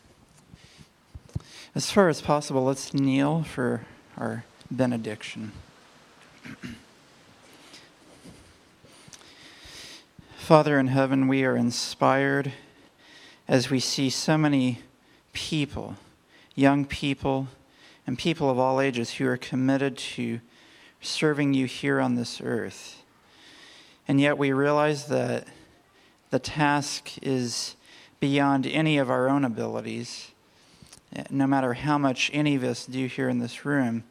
As 1.73 1.89
far 1.89 2.09
as 2.09 2.19
possible, 2.19 2.65
let's 2.65 2.93
kneel 2.93 3.43
for 3.43 3.85
our 4.17 4.43
benediction. 4.69 5.53
Father 10.35 10.77
in 10.77 10.87
heaven, 10.87 11.29
we 11.29 11.45
are 11.45 11.55
inspired 11.55 12.51
as 13.47 13.69
we 13.69 13.79
see 13.79 14.09
so 14.09 14.37
many 14.37 14.79
people, 15.31 15.95
young 16.55 16.83
people, 16.83 17.47
and 18.05 18.17
people 18.17 18.49
of 18.49 18.59
all 18.59 18.81
ages 18.81 19.13
who 19.13 19.27
are 19.27 19.37
committed 19.37 19.97
to 19.97 20.41
serving 21.01 21.53
you 21.53 21.65
here 21.65 21.99
on 21.99 22.15
this 22.15 22.41
earth. 22.41 23.03
And 24.07 24.21
yet 24.21 24.37
we 24.37 24.51
realize 24.51 25.07
that 25.07 25.47
the 26.29 26.39
task 26.39 27.11
is 27.21 27.75
beyond 28.19 28.65
any 28.65 28.97
of 28.97 29.09
our 29.09 29.29
own 29.29 29.45
abilities. 29.45 30.31
No 31.29 31.47
matter 31.47 31.73
how 31.73 31.97
much 31.97 32.29
any 32.33 32.55
of 32.55 32.63
us 32.63 32.85
do 32.85 33.05
here 33.05 33.29
in 33.29 33.39
this 33.39 33.65
room, 33.65 34.03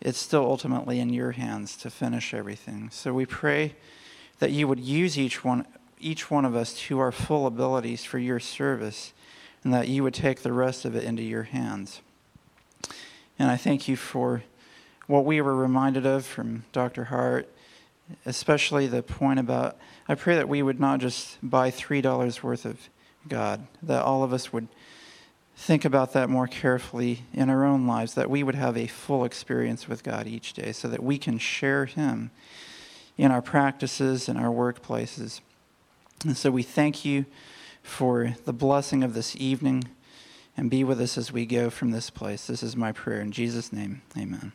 it's 0.00 0.18
still 0.18 0.44
ultimately 0.44 1.00
in 1.00 1.10
your 1.10 1.32
hands 1.32 1.76
to 1.78 1.90
finish 1.90 2.34
everything. 2.34 2.90
So 2.90 3.12
we 3.12 3.26
pray 3.26 3.74
that 4.38 4.50
you 4.50 4.66
would 4.66 4.80
use 4.80 5.18
each 5.18 5.44
one, 5.44 5.66
each 6.00 6.30
one 6.30 6.44
of 6.44 6.56
us 6.56 6.74
to 6.74 6.98
our 6.98 7.12
full 7.12 7.46
abilities 7.46 8.04
for 8.04 8.18
your 8.18 8.40
service, 8.40 9.12
and 9.62 9.72
that 9.72 9.88
you 9.88 10.02
would 10.02 10.14
take 10.14 10.42
the 10.42 10.52
rest 10.52 10.84
of 10.84 10.96
it 10.96 11.04
into 11.04 11.22
your 11.22 11.44
hands. 11.44 12.00
And 13.38 13.50
I 13.50 13.56
thank 13.56 13.86
you 13.86 13.96
for 13.96 14.42
what 15.06 15.24
we 15.24 15.40
were 15.40 15.54
reminded 15.54 16.06
of 16.06 16.24
from 16.24 16.64
Dr. 16.72 17.04
Hart 17.04 17.48
especially 18.26 18.86
the 18.86 19.02
point 19.02 19.38
about, 19.38 19.76
I 20.08 20.14
pray 20.14 20.36
that 20.36 20.48
we 20.48 20.62
would 20.62 20.80
not 20.80 21.00
just 21.00 21.38
buy 21.42 21.70
$3 21.70 22.42
worth 22.42 22.64
of 22.64 22.88
God, 23.28 23.66
that 23.82 24.02
all 24.02 24.22
of 24.22 24.32
us 24.32 24.52
would 24.52 24.68
think 25.56 25.84
about 25.84 26.12
that 26.12 26.28
more 26.28 26.46
carefully 26.46 27.24
in 27.32 27.50
our 27.50 27.64
own 27.64 27.86
lives, 27.86 28.14
that 28.14 28.30
we 28.30 28.42
would 28.42 28.54
have 28.54 28.76
a 28.76 28.86
full 28.86 29.24
experience 29.24 29.88
with 29.88 30.02
God 30.02 30.26
each 30.26 30.54
day 30.54 30.72
so 30.72 30.88
that 30.88 31.02
we 31.02 31.18
can 31.18 31.38
share 31.38 31.84
Him 31.84 32.30
in 33.16 33.30
our 33.30 33.42
practices 33.42 34.28
and 34.28 34.38
our 34.38 34.50
workplaces. 34.50 35.40
And 36.24 36.36
so 36.36 36.50
we 36.50 36.62
thank 36.62 37.04
you 37.04 37.26
for 37.82 38.36
the 38.44 38.52
blessing 38.52 39.04
of 39.04 39.14
this 39.14 39.36
evening 39.36 39.84
and 40.56 40.70
be 40.70 40.84
with 40.84 41.00
us 41.00 41.18
as 41.18 41.32
we 41.32 41.46
go 41.46 41.70
from 41.70 41.90
this 41.90 42.10
place. 42.10 42.46
This 42.46 42.62
is 42.62 42.76
my 42.76 42.92
prayer 42.92 43.20
in 43.20 43.32
Jesus' 43.32 43.72
name. 43.72 44.02
Amen. 44.16 44.52